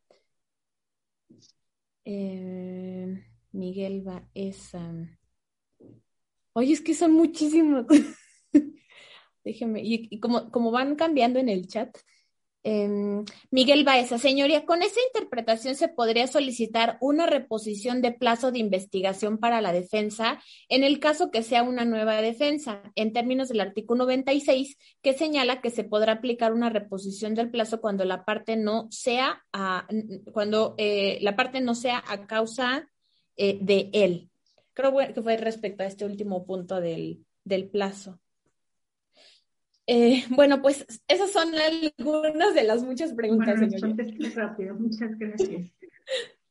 [2.05, 4.03] eh, Miguel.
[6.53, 7.87] Oye, es que son muchísimos.
[9.45, 11.97] Déjeme, y, como, como, van cambiando en el chat.
[12.63, 18.59] Em, Miguel Baeza, señoría, con esa interpretación se podría solicitar una reposición de plazo de
[18.59, 20.39] investigación para la defensa
[20.69, 25.63] en el caso que sea una nueva defensa, en términos del artículo 96, que señala
[25.63, 29.89] que se podrá aplicar una reposición del plazo cuando la parte no sea a,
[30.31, 32.91] cuando eh, la parte no sea a causa
[33.37, 34.30] eh, de él.
[34.73, 37.25] Creo que fue respecto a este último punto del,
[37.73, 38.21] plazo.
[39.87, 43.59] Eh, bueno, pues esas son algunas de las muchas preguntas.
[43.59, 45.73] Bueno, rápido, muchas gracias.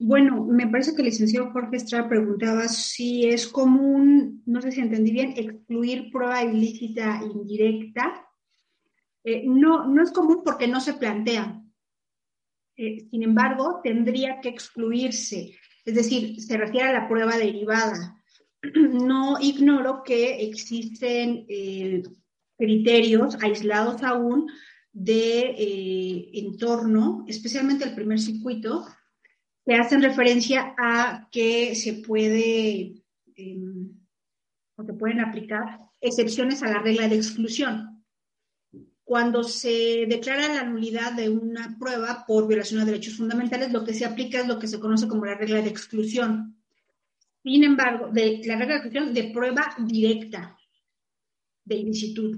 [0.01, 4.79] Bueno, me parece que el licenciado Jorge Estrada preguntaba si es común, no sé si
[4.79, 8.25] entendí bien, excluir prueba ilícita indirecta.
[9.25, 11.61] Eh, no, no es común porque no se plantea.
[12.77, 15.58] Eh, sin embargo, tendría que excluirse.
[15.89, 18.15] Es decir, se refiere a la prueba derivada.
[19.09, 22.03] No ignoro que existen eh,
[22.55, 24.51] criterios aislados aún
[24.93, 28.85] de eh, entorno, especialmente el primer circuito,
[29.65, 33.01] que hacen referencia a que se puede
[33.35, 33.89] em,
[34.75, 37.88] o se pueden aplicar excepciones a la regla de exclusión
[39.09, 43.95] cuando se declara la nulidad de una prueba por violación de derechos fundamentales, lo que
[43.95, 46.61] se aplica es lo que se conoce como la regla de exclusión.
[47.41, 50.55] Sin embargo, la regla de exclusión de prueba directa
[51.65, 52.37] de ilicitud.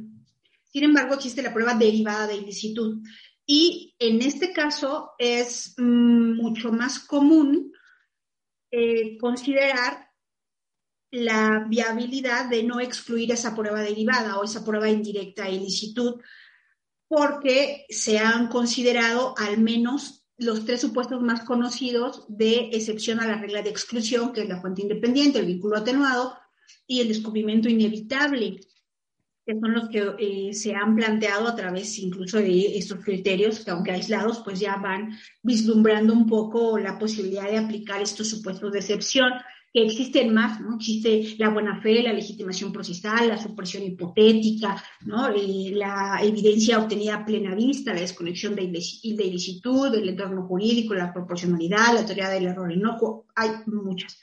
[0.64, 3.06] Sin embargo, existe la prueba derivada de ilicitud.
[3.45, 7.74] Y en este caso es mm, mucho más común
[8.72, 10.08] eh, considerar
[11.11, 16.22] la viabilidad de no excluir esa prueba derivada o esa prueba indirecta de ilicitud
[17.11, 23.35] porque se han considerado al menos los tres supuestos más conocidos de excepción a la
[23.35, 26.38] regla de exclusión, que es la fuente independiente, el vínculo atenuado
[26.88, 28.61] y el descubrimiento inevitable,
[29.45, 33.72] que son los que eh, se han planteado a través incluso de estos criterios, que
[33.72, 35.11] aunque aislados, pues ya van
[35.43, 39.33] vislumbrando un poco la posibilidad de aplicar estos supuestos de excepción.
[39.74, 40.75] Que existen más, ¿no?
[40.75, 45.30] Existe la buena fe, la legitimación procesal, la supresión hipotética, ¿no?
[45.30, 51.14] Eh, la evidencia obtenida a plena vista, la desconexión de, ilicitud, del entorno jurídico, la
[51.14, 54.19] proporcionalidad, la teoría del error inocuo, hay muchas.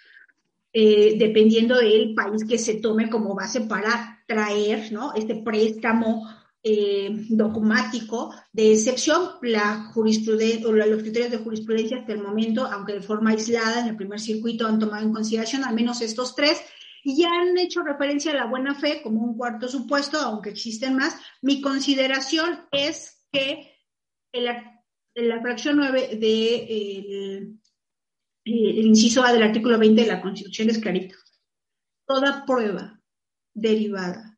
[0.71, 5.15] Eh, dependiendo del país que se tome como base para traer, ¿no?
[5.15, 6.29] Este préstamo
[6.63, 12.95] eh, dogmático de excepción, la jurisprudencia o los criterios de jurisprudencia hasta el momento, aunque
[12.95, 16.61] de forma aislada en el primer circuito han tomado en consideración al menos estos tres
[17.05, 20.97] y ya han hecho referencia a la buena fe como un cuarto supuesto, aunque existen
[20.97, 21.17] más.
[21.43, 23.73] Mi consideración es que
[24.33, 24.83] la,
[25.41, 27.53] fracción 9 del de,
[28.45, 31.17] el inciso A del artículo 20 de la Constitución es clarito.
[32.07, 33.01] Toda prueba
[33.55, 34.38] derivada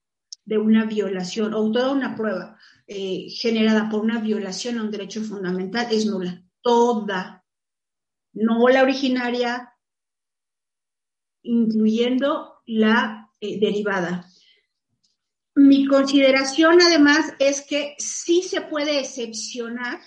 [0.51, 5.23] de una violación o toda una prueba eh, generada por una violación a un derecho
[5.23, 6.43] fundamental es nula.
[6.61, 7.45] Toda.
[8.33, 9.73] No la originaria,
[11.43, 14.27] incluyendo la eh, derivada.
[15.55, 20.01] Mi consideración además es que sí se puede excepcionar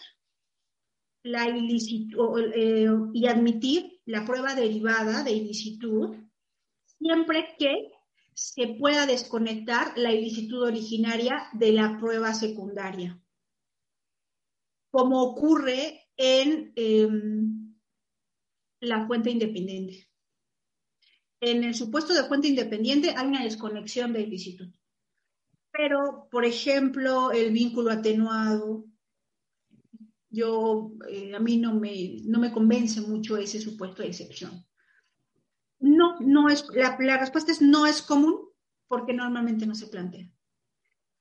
[1.23, 6.17] la ilicitud eh, y admitir la prueba derivada de ilicitud
[6.97, 7.92] siempre que
[8.35, 13.19] se pueda desconectar la ilicitud originaria de la prueba secundaria,
[14.91, 17.75] como ocurre en em,
[18.79, 20.09] la fuente independiente.
[21.41, 24.69] En el supuesto de fuente independiente hay una desconexión de ilicitud.
[25.71, 28.85] Pero, por ejemplo, el vínculo atenuado,
[30.29, 34.65] yo, eh, a mí no me, no me convence mucho ese supuesto de excepción.
[35.83, 38.39] No, no es, la, respuesta es no es común
[38.87, 40.31] porque normalmente no se plantea.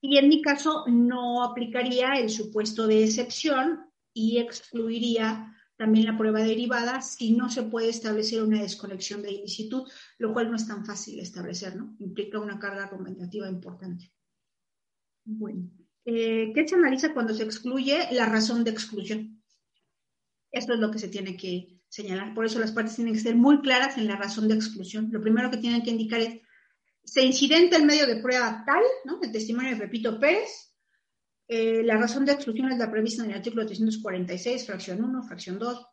[0.01, 6.45] Y en mi caso no aplicaría el supuesto de excepción y excluiría también la prueba
[6.45, 9.83] derivada si no se puede establecer una desconexión de ilicitud,
[10.19, 11.97] lo cual no es tan fácil establecer, ¿no?
[11.99, 14.13] Implica una carga argumentativa importante.
[15.25, 15.69] Bueno,
[16.05, 19.43] eh, ¿qué se analiza cuando se excluye la razón de exclusión?
[20.53, 22.33] Esto es lo que se tiene que señalar.
[22.33, 25.11] Por eso las partes tienen que ser muy claras en la razón de exclusión.
[25.13, 26.41] Lo primero que tienen que indicar es,
[27.05, 29.21] se incidente el medio de prueba tal, ¿no?
[29.23, 30.75] El testimonio de Pepito Pérez.
[31.49, 35.59] Eh, la razón de exclusión es la prevista en el artículo 346, fracción 1, fracción
[35.59, 35.87] 2.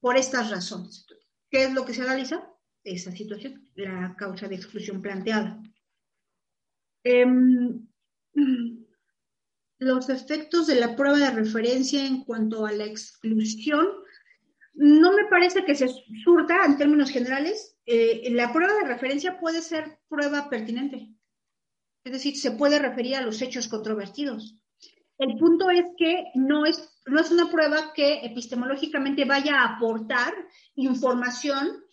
[0.00, 1.06] Por estas razones.
[1.50, 2.48] ¿Qué es lo que se analiza?
[2.84, 5.60] Esa situación, la causa de exclusión planteada.
[7.02, 7.84] Em,
[9.80, 13.88] los efectos de la prueba de referencia en cuanto a la exclusión
[14.78, 15.88] no me parece que se
[16.22, 17.76] surta en términos generales.
[17.84, 21.08] Eh, la prueba de referencia puede ser prueba pertinente.
[22.04, 24.54] Es decir, se puede referir a los hechos controvertidos.
[25.18, 30.32] El punto es que no es, no es una prueba que epistemológicamente vaya a aportar
[30.76, 31.84] información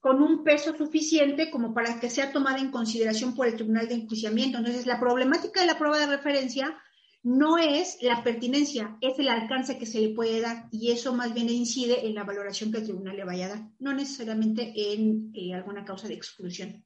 [0.00, 3.94] con un peso suficiente como para que sea tomada en consideración por el Tribunal de
[3.94, 4.58] Enjuiciamiento.
[4.58, 6.76] Entonces, la problemática de la prueba de referencia
[7.22, 11.32] no es la pertinencia, es el alcance que se le puede dar y eso más
[11.32, 15.30] bien incide en la valoración que el tribunal le vaya a dar, no necesariamente en
[15.34, 16.84] eh, alguna causa de exclusión,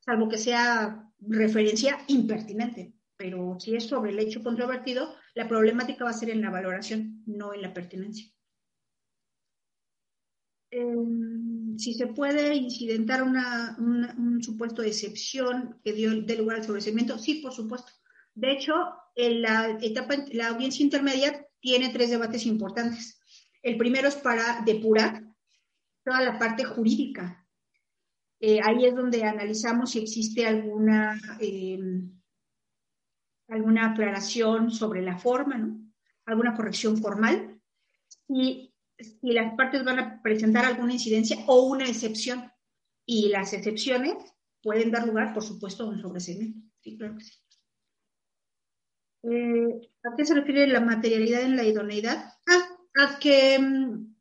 [0.00, 6.10] salvo que sea referencia impertinente, pero si es sobre el hecho controvertido, la problemática va
[6.10, 8.30] a ser en la valoración, no en la pertinencia.
[10.70, 17.18] Em, si se puede incidentar un supuesto de excepción que dio de lugar al sobreseimiento,
[17.18, 17.92] sí, por supuesto.
[18.34, 18.72] De hecho,
[19.16, 23.18] en la etapa, la audiencia intermedia tiene tres debates importantes.
[23.62, 25.24] El primero es para depurar
[26.04, 27.44] toda la parte jurídica.
[28.38, 31.78] Eh, ahí es donde analizamos si existe alguna, eh,
[33.48, 35.80] alguna aclaración sobre la forma, ¿no?
[36.26, 37.60] alguna corrección formal,
[38.28, 42.50] y si las partes van a presentar alguna incidencia o una excepción.
[43.06, 44.14] Y las excepciones
[44.62, 46.60] pueden dar lugar, por supuesto, a un sobreseimiento.
[46.80, 47.45] Sí, claro que sí.
[49.28, 52.32] Eh, ¿A qué se refiere la materialidad en la idoneidad?
[52.48, 54.14] Ah, a que mm,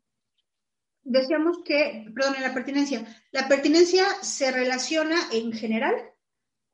[1.03, 3.05] decíamos que, perdón, en la pertinencia.
[3.31, 5.93] La pertinencia se relaciona en general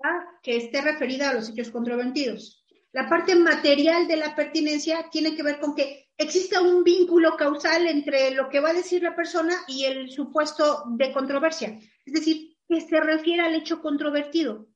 [0.03, 2.65] a que esté referida a los hechos controvertidos.
[2.93, 7.87] La parte material de la pertinencia tiene que ver con que exista un vínculo causal
[7.87, 11.79] entre lo que va a decir la persona y el supuesto de controversia.
[12.05, 14.67] Es decir, que se refiere al hecho controvertido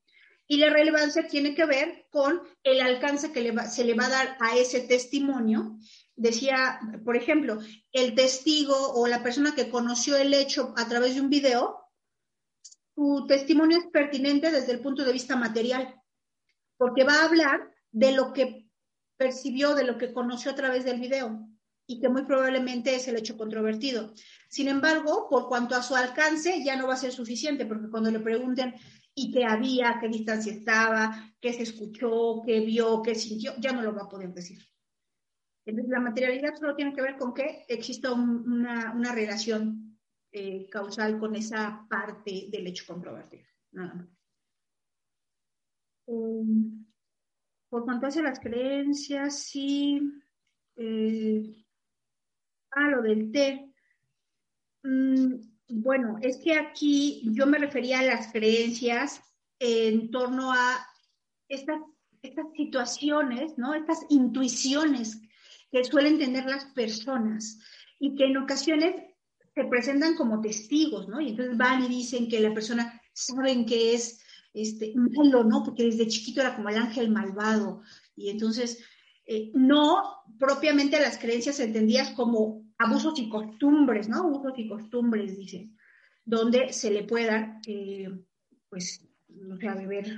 [0.48, 4.38] y la relevancia tiene que ver con el alcance que se le va a dar
[4.40, 5.78] a ese testimonio.
[6.16, 7.60] Decía, por ejemplo,
[7.92, 11.80] el testigo o la persona que conoció el hecho a través de un video,
[12.96, 15.94] su testimonio es pertinente desde el punto de vista material,
[16.78, 18.70] porque va a hablar de lo que
[19.18, 21.50] percibió, de lo que conoció a través del video.
[21.88, 24.12] y que muy probablemente es el hecho controvertido.
[24.50, 28.10] Sin embargo, por cuanto a su alcance, ya no va a ser suficiente, porque cuando
[28.10, 28.74] le pregunten
[29.16, 33.82] y qué había, qué distancia estaba, qué se escuchó, qué vio, qué sintió, ya no
[33.82, 34.60] lo va a poder decir.
[35.66, 39.98] Entonces, la materialidad solo tiene que ver con que exista una, relación
[40.32, 43.48] eh, causal con esa parte del hecho controvertido.
[43.72, 44.10] Nada más.
[46.08, 46.85] Um,
[47.69, 50.00] por cuanto hace las creencias, sí.
[50.76, 51.66] Eh,
[52.72, 53.74] ah, lo del té.
[54.84, 59.22] Mm, bueno, es que aquí yo me refería a las creencias
[59.60, 60.85] en torno a
[61.48, 61.80] estas,
[62.22, 63.74] estas situaciones, ¿no?
[63.74, 65.22] Estas intuiciones
[65.72, 67.60] que suelen tener las personas
[68.00, 68.95] y que en ocasiones
[69.53, 71.22] se presentan como testigos, ¿no?
[71.22, 74.22] Y entonces van y dicen que la persona saben que es
[74.53, 75.64] este, malo, ¿no?
[75.64, 77.82] Porque desde chiquito era como el ángel malvado.
[78.16, 78.84] Y entonces,
[79.26, 80.02] eh, no
[80.38, 84.18] propiamente las creencias entendidas como abusos y costumbres, ¿no?
[84.18, 85.70] Abusos y costumbres, dice,
[86.24, 88.10] donde se le puede dar, eh,
[88.70, 90.18] pues, no sé, beber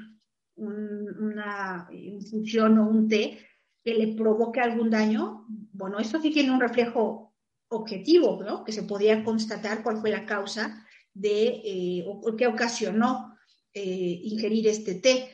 [0.56, 3.38] una infusión o un té
[3.84, 5.46] que le provoque algún daño.
[5.48, 7.36] Bueno, esto sí tiene un reflejo
[7.70, 8.64] objetivo, ¿no?
[8.64, 13.38] Que se podía constatar cuál fue la causa de, eh, o qué ocasionó
[13.74, 15.30] eh, ingerir este té.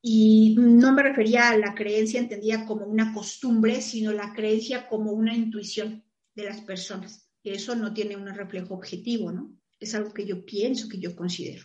[0.00, 5.12] Y no me refería a la creencia entendida como una costumbre, sino la creencia como
[5.12, 6.02] una intuición
[6.34, 7.28] de las personas.
[7.42, 9.52] Eso no tiene un reflejo objetivo, ¿no?
[9.78, 11.64] Es algo que yo pienso, que yo considero.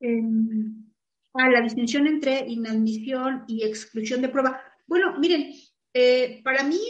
[0.00, 0.92] Em,
[1.34, 4.60] ah, la distinción entre inadmisión y exclusión de prueba.
[4.86, 5.52] Bueno, miren,
[5.94, 6.80] eh, para mí,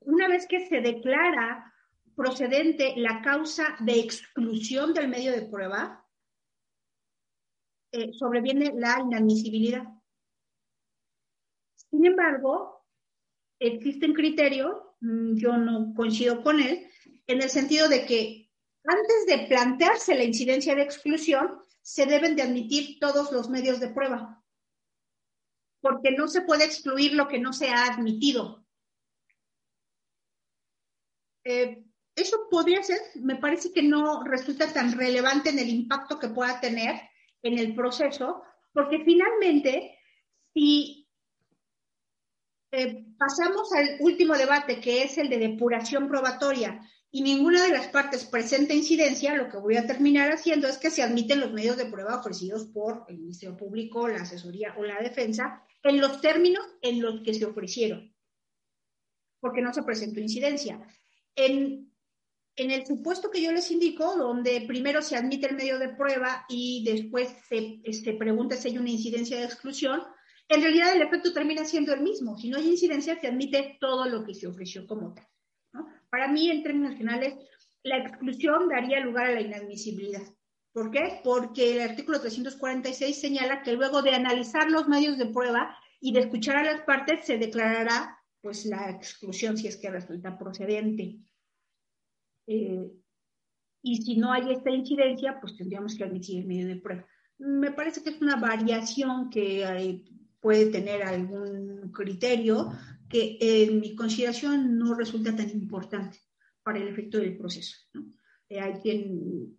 [0.00, 1.72] una vez que se declara
[2.14, 6.04] procedente la causa de exclusión del medio de prueba,
[7.92, 9.84] eh, sobreviene la inadmisibilidad.
[11.90, 12.77] Sin embargo,
[13.58, 16.88] existen criterios, mm, yo no coincido con él,
[17.26, 18.50] en el sentido de que
[18.84, 23.88] antes de plantearse la incidencia de exclusión, se deben de admitir todos los medios de
[23.88, 24.42] prueba,
[25.80, 28.66] porque no se puede excluir lo que no se ha admitido.
[31.44, 36.28] Eh, eso podría ser, me parece que no resulta tan relevante en el impacto que
[36.28, 37.00] pueda tener
[37.42, 39.96] en el proceso, porque finalmente,
[40.52, 40.97] si
[42.70, 46.80] eh, pasamos al último debate, que es el de depuración probatoria,
[47.10, 50.90] y ninguna de las partes presenta incidencia, lo que voy a terminar haciendo es que
[50.90, 54.98] se admiten los medios de prueba ofrecidos por el Ministerio Público, la asesoría o la
[55.00, 58.14] defensa en los términos en los que se ofrecieron,
[59.40, 60.80] porque no se presentó incidencia.
[61.34, 61.88] En
[62.58, 66.44] en el supuesto que yo les indico, donde primero se admite el medio de prueba
[66.48, 70.02] y después se, este, pregunta si hay una incidencia de exclusión,
[70.48, 72.38] en realidad el efecto termina siendo el mismo.
[72.38, 75.26] Si no hay incidencia, se admite todo lo que se ofreció como tal.
[76.10, 77.34] Para mí, en términos finales,
[77.82, 80.22] la exclusión daría lugar a la inadmisibilidad.
[80.72, 81.20] ¿Por qué?
[81.22, 86.20] Porque el artículo 346 señala que luego de analizar los medios de prueba y de
[86.20, 91.18] escuchar a las partes, se declarará pues la exclusión si es que resulta procedente.
[92.46, 92.90] Eh,
[93.82, 97.06] y si no hay esta incidencia, pues tendríamos que admitir el medio de prueba.
[97.38, 99.64] Me parece que es una variación que
[100.40, 102.72] puede tener algún criterio
[103.08, 106.18] que en mi consideración no resulta tan importante
[106.62, 107.76] para el efecto del proceso.
[108.48, 109.58] Eh, hay quien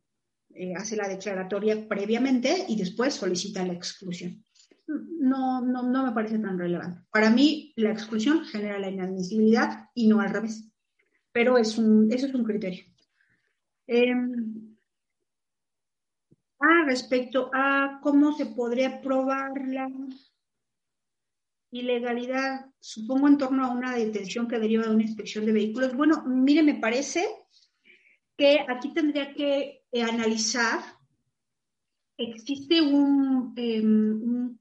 [0.54, 4.44] eh, hace la declaratoria previamente y después solicita la exclusión.
[4.88, 7.02] No, no, no me parece tan relevante.
[7.12, 10.70] Para mí, la exclusión genera la inadmisibilidad y no al revés
[11.32, 12.84] pero es un, eso es un criterio.
[13.88, 14.76] Em,
[16.60, 19.90] ah, respecto a cómo se podría probar la
[21.72, 25.96] ilegalidad, supongo en torno a una detención que deriva de una inspección de vehículos.
[25.96, 27.28] Bueno, mire, me parece
[28.38, 30.80] que aquí tendría que eh, analizar,
[32.18, 34.58] existe un, em,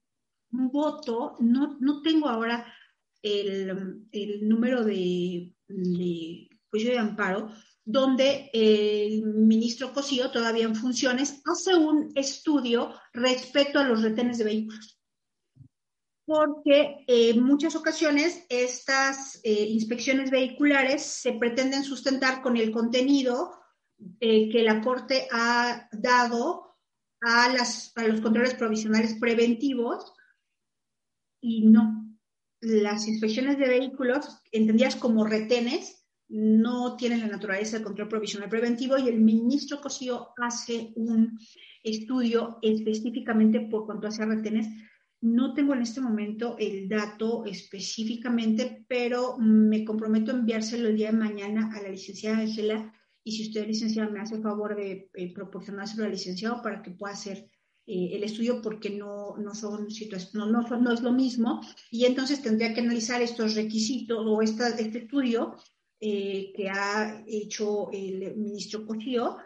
[0.51, 2.67] un, voto, no, no, tengo ahora
[3.23, 5.53] el, el número de
[6.71, 7.51] juicio de amparo,
[7.85, 14.45] donde el ministro Cosío, todavía en funciones, hace un estudio respecto a los retenes de
[14.45, 14.98] vehículos.
[16.29, 23.55] Porque en muchas ocasiones estas eh, inspecciones vehiculares se pretenden sustentar con el contenido
[24.21, 26.77] eh, que la Corte ha dado
[27.23, 30.13] a, las, a los controles provisionales preventivos
[31.41, 32.15] y no.
[32.61, 38.99] Las inspecciones de vehículos, entendidas como retenes, no tienen la naturaleza del control provisional preventivo
[38.99, 41.39] y el ministro Cosío hace un
[41.83, 44.69] estudio específicamente por cuanto hace retenes
[45.21, 51.11] No tengo en este momento el dato específicamente, pero me comprometo a enviárselo el día
[51.11, 55.11] de mañana a la licenciada Ángela y si usted, licenciada, me hace el favor de
[55.13, 57.51] eh, proporcionárselo al licenciado para que pueda hacer
[57.87, 59.89] eh, el estudio porque no, no son
[60.35, 64.69] no, no, no, es lo mismo y entonces tendría que analizar estos requisitos o esta,
[64.69, 65.57] este estudio
[66.01, 69.39] eh, que ha hecho el ministro Cosío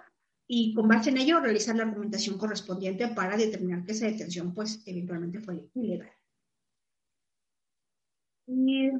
[0.54, 4.82] y con base en ello realizar la argumentación correspondiente para determinar que esa detención pues
[4.84, 6.12] eventualmente fue ilegal.
[8.46, 8.90] Y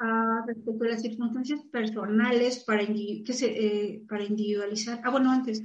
[0.00, 5.62] ah, respecto a las circunstancias personales para, que se, eh, para individualizar, ah bueno, antes,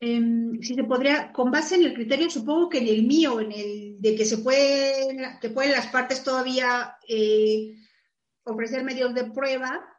[0.00, 3.52] em, si se podría, con base en el criterio, supongo que en el mío, en
[3.52, 7.76] el de que se pueden, que pueden las partes todavía eh,
[8.42, 9.95] ofrecer medios de prueba,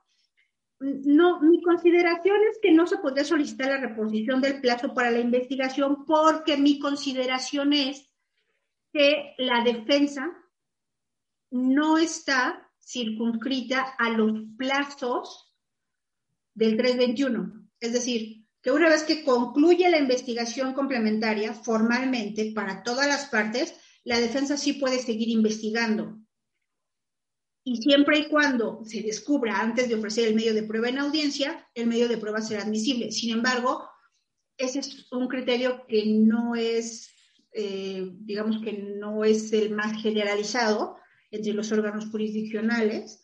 [0.80, 5.19] no, mi consideración es que no se podría solicitar la reposición del plazo para la
[5.19, 8.09] investigación porque mi consideración es
[8.93, 10.31] que la defensa
[11.51, 15.53] no está circunscrita a los plazos
[16.53, 17.69] del 321.
[17.80, 23.73] Es decir, que una vez que concluye la investigación complementaria formalmente para todas las partes,
[24.03, 26.17] la defensa sí puede seguir investigando
[27.68, 31.68] y siempre y cuando se descubra antes de ofrecer el medio de prueba en audiencia,
[31.76, 33.12] el medio de prueba será admisible.
[33.12, 33.84] Sin embargo,
[34.58, 37.10] ese es un criterio que no es,
[37.52, 40.96] eh, digamos que no es el más generalizado
[41.30, 43.22] entre los órganos jurisdiccionales.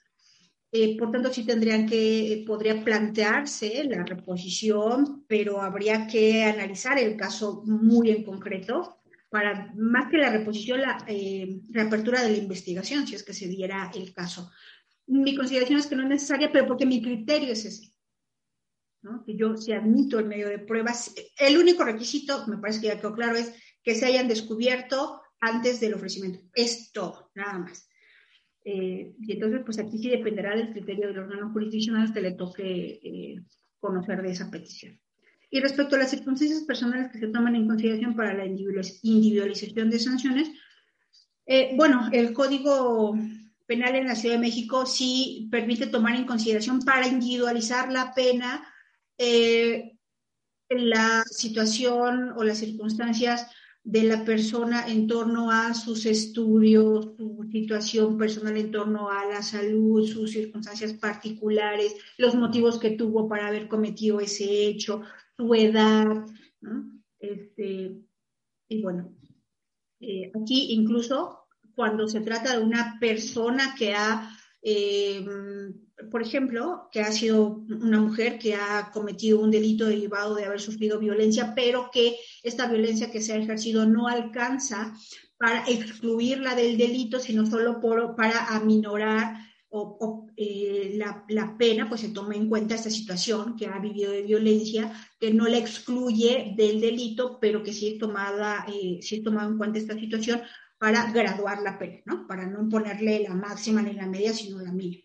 [0.73, 7.15] Eh, por tanto, sí tendrían que, podría plantearse la reposición, pero habría que analizar el
[7.15, 9.02] caso muy en concreto
[9.33, 13.47] para más que la reposición, la eh, reapertura de la investigación, si es que se
[13.47, 14.51] diera el caso.
[15.07, 17.95] Mi consideración es que no es necesaria, pero porque mi criterio es ese.
[19.01, 19.23] ¿no?
[19.25, 22.97] Que yo, si admito el medio de pruebas, el único requisito, me parece que ya
[22.97, 26.39] quedó claro, es que se hayan descubierto antes del ofrecimiento.
[26.53, 27.89] Es todo, nada más.
[28.63, 32.99] Eh, y entonces, pues aquí sí dependerá del criterio del órgano jurisdiccional que le toque
[33.03, 33.43] eh,
[33.79, 35.01] conocer de esa petición.
[35.53, 39.99] Y respecto a las circunstancias personales que se toman en consideración para la individualización de
[39.99, 40.49] sanciones,
[41.45, 43.15] eh, bueno, el Código
[43.67, 48.67] Penal en la Ciudad de México sí permite tomar en consideración para individualizar la pena
[49.19, 49.95] eh,
[50.69, 53.45] la situación o las circunstancias
[53.83, 59.43] de la persona en torno a sus estudios, su situación personal en torno a la
[59.43, 65.03] salud, sus circunstancias particulares, los motivos que tuvo para haber cometido ese hecho,
[65.37, 66.25] su edad,
[67.19, 68.01] Este,
[68.67, 69.15] y bueno,
[69.99, 74.29] eh, aquí incluso cuando se trata de una persona que ha,
[74.61, 75.25] eh,
[76.11, 80.59] por ejemplo, que ha sido una mujer que ha cometido un delito derivado de haber
[80.59, 84.93] sufrido violencia, pero que esta violencia que se ha ejercido no alcanza
[85.37, 89.37] para excluirla del delito, sino solo por, para aminorar
[89.75, 94.21] o, eh, la, pena, pues se toma en cuenta esta situación que ha vivido de
[94.21, 99.23] violencia, que no la excluye del delito, pero que sí es tomada, eh, sí es
[99.23, 100.41] tomado en cuenta esta situación
[100.77, 102.27] para graduar la pena, ¿no?
[102.27, 105.03] Para no imponerle la máxima ni la media, sino la mínima.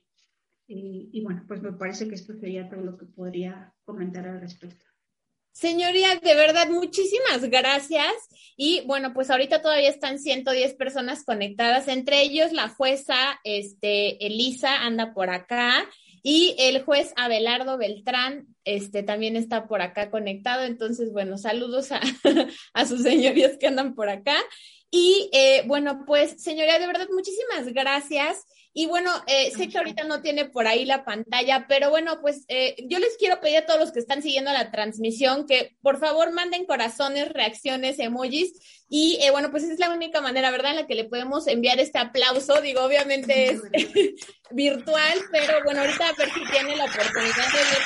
[0.68, 4.40] Eh, y bueno, pues me parece que esto sería todo lo que podría comentar al
[4.40, 4.84] respecto.
[5.58, 8.12] Señoría, de verdad, muchísimas gracias.
[8.56, 14.84] Y bueno, pues ahorita todavía están 110 personas conectadas, entre ellos la jueza este, Elisa
[14.84, 15.84] anda por acá
[16.22, 20.62] y el juez Abelardo Beltrán este, también está por acá conectado.
[20.62, 22.00] Entonces, bueno, saludos a,
[22.72, 24.36] a sus señorías que andan por acá.
[24.92, 28.46] Y eh, bueno, pues señoría, de verdad, muchísimas gracias.
[28.78, 32.44] Y bueno, eh, sé que ahorita no tiene por ahí la pantalla, pero bueno, pues
[32.46, 35.98] eh, yo les quiero pedir a todos los que están siguiendo la transmisión que por
[35.98, 38.52] favor manden corazones, reacciones, emojis.
[38.88, 41.48] Y eh, bueno, pues esa es la única manera, ¿verdad?, en la que le podemos
[41.48, 42.60] enviar este aplauso.
[42.60, 43.62] Digo, obviamente es
[44.52, 47.82] virtual, pero bueno, ahorita a ver si tiene la oportunidad de ver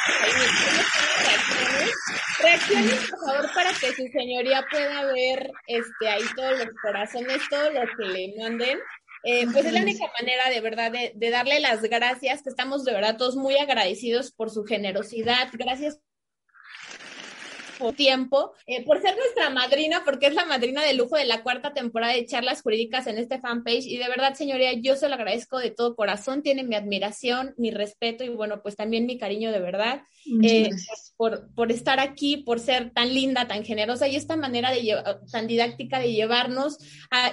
[1.25, 1.95] reacciones.
[2.39, 7.71] Reacciones, por favor, para que su señoría pueda ver este ahí todos los corazones, todo
[7.71, 8.79] lo que le manden.
[9.25, 12.85] Eh, pues es la única manera de verdad de, de, darle las gracias, que estamos
[12.85, 15.49] de verdad todos muy agradecidos por su generosidad.
[15.53, 16.01] Gracias
[17.91, 21.75] tiempo, eh, por ser nuestra madrina, porque es la madrina de lujo de la cuarta
[21.75, 23.87] temporada de charlas jurídicas en este fanpage.
[23.87, 26.43] Y de verdad, señoría, yo se lo agradezco de todo corazón.
[26.43, 30.03] Tiene mi admiración, mi respeto y bueno, pues también mi cariño de verdad
[30.43, 30.71] eh,
[31.17, 35.47] por, por estar aquí, por ser tan linda, tan generosa y esta manera de tan
[35.47, 36.79] didáctica de llevarnos.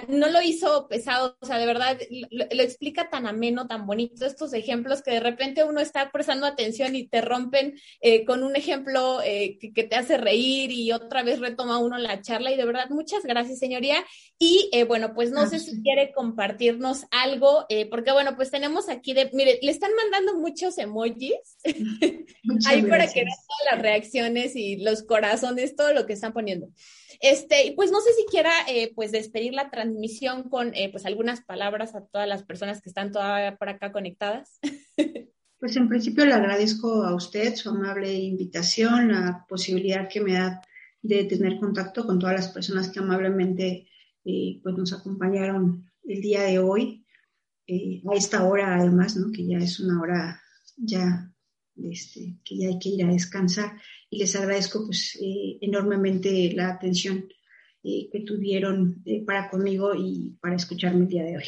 [0.08, 1.98] no lo hizo pesado, o sea, de verdad
[2.30, 6.96] lo, explica tan ameno, tan bonito estos ejemplos que de repente uno está prestando atención
[6.96, 11.38] y te rompen eh, con un ejemplo que te hace reír reír y otra vez
[11.40, 14.04] retoma uno la charla y de verdad muchas gracias señoría
[14.38, 18.88] y eh, bueno pues no sé si quiere compartirnos algo eh, porque bueno pues tenemos
[18.88, 21.58] aquí de, mire, le están mandando muchos emojis
[22.66, 26.68] ahí para que vean todas las reacciones y los corazones, todo lo que están poniendo.
[27.20, 31.94] Este, pues no sé si quiera eh, pues despedir la transmisión con pues algunas palabras
[31.94, 34.58] a todas las personas que están todavía por acá conectadas.
[35.60, 40.62] Pues en principio le agradezco a usted su amable invitación, la posibilidad que me da
[41.02, 43.86] de tener contacto con todas las personas que amablemente
[44.24, 47.04] eh, pues nos acompañaron el día de hoy,
[47.66, 49.30] eh, a esta hora además, ¿no?
[49.30, 50.40] que ya es una hora
[50.78, 51.30] ya
[51.76, 56.70] este, que ya hay que ir a descansar y les agradezco pues eh, enormemente la
[56.70, 57.28] atención
[57.82, 61.44] que tuvieron para conmigo y para escucharme el día de hoy.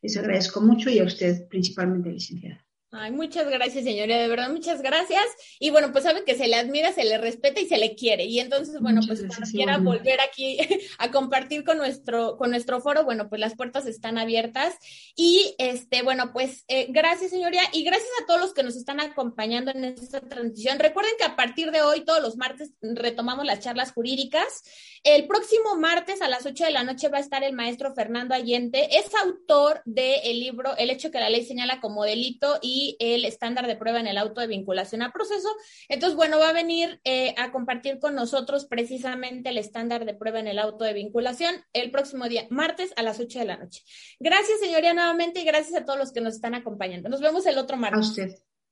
[0.00, 2.63] Les agradezco mucho y a usted principalmente, licenciada.
[2.96, 5.24] Ay, muchas gracias, señoría, de verdad, muchas gracias.
[5.58, 8.24] Y bueno, pues sabe que se le admira, se le respeta y se le quiere.
[8.24, 10.58] Y entonces, bueno, pues cuando quiera volver aquí
[10.98, 14.76] a compartir con nuestro, con nuestro foro, bueno, pues las puertas están abiertas.
[15.16, 19.00] Y este, bueno, pues eh, gracias, señoría, y gracias a todos los que nos están
[19.00, 20.78] acompañando en esta transición.
[20.78, 24.62] Recuerden que a partir de hoy, todos los martes, retomamos las charlas jurídicas.
[25.02, 28.34] El próximo martes a las 8 de la noche va a estar el maestro Fernando
[28.34, 28.88] Allende.
[28.92, 32.58] Es autor del libro El hecho que la ley señala como delito
[32.98, 35.48] el estándar de prueba en el auto de vinculación a proceso.
[35.88, 40.40] Entonces, bueno, va a venir eh, a compartir con nosotros precisamente el estándar de prueba
[40.40, 43.82] en el auto de vinculación el próximo día, martes a las 8 de la noche.
[44.18, 47.08] Gracias, señoría, nuevamente y gracias a todos los que nos están acompañando.
[47.08, 47.98] Nos vemos el otro martes.
[47.98, 48.30] A usted.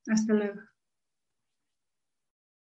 [0.08, 0.60] Hasta luego.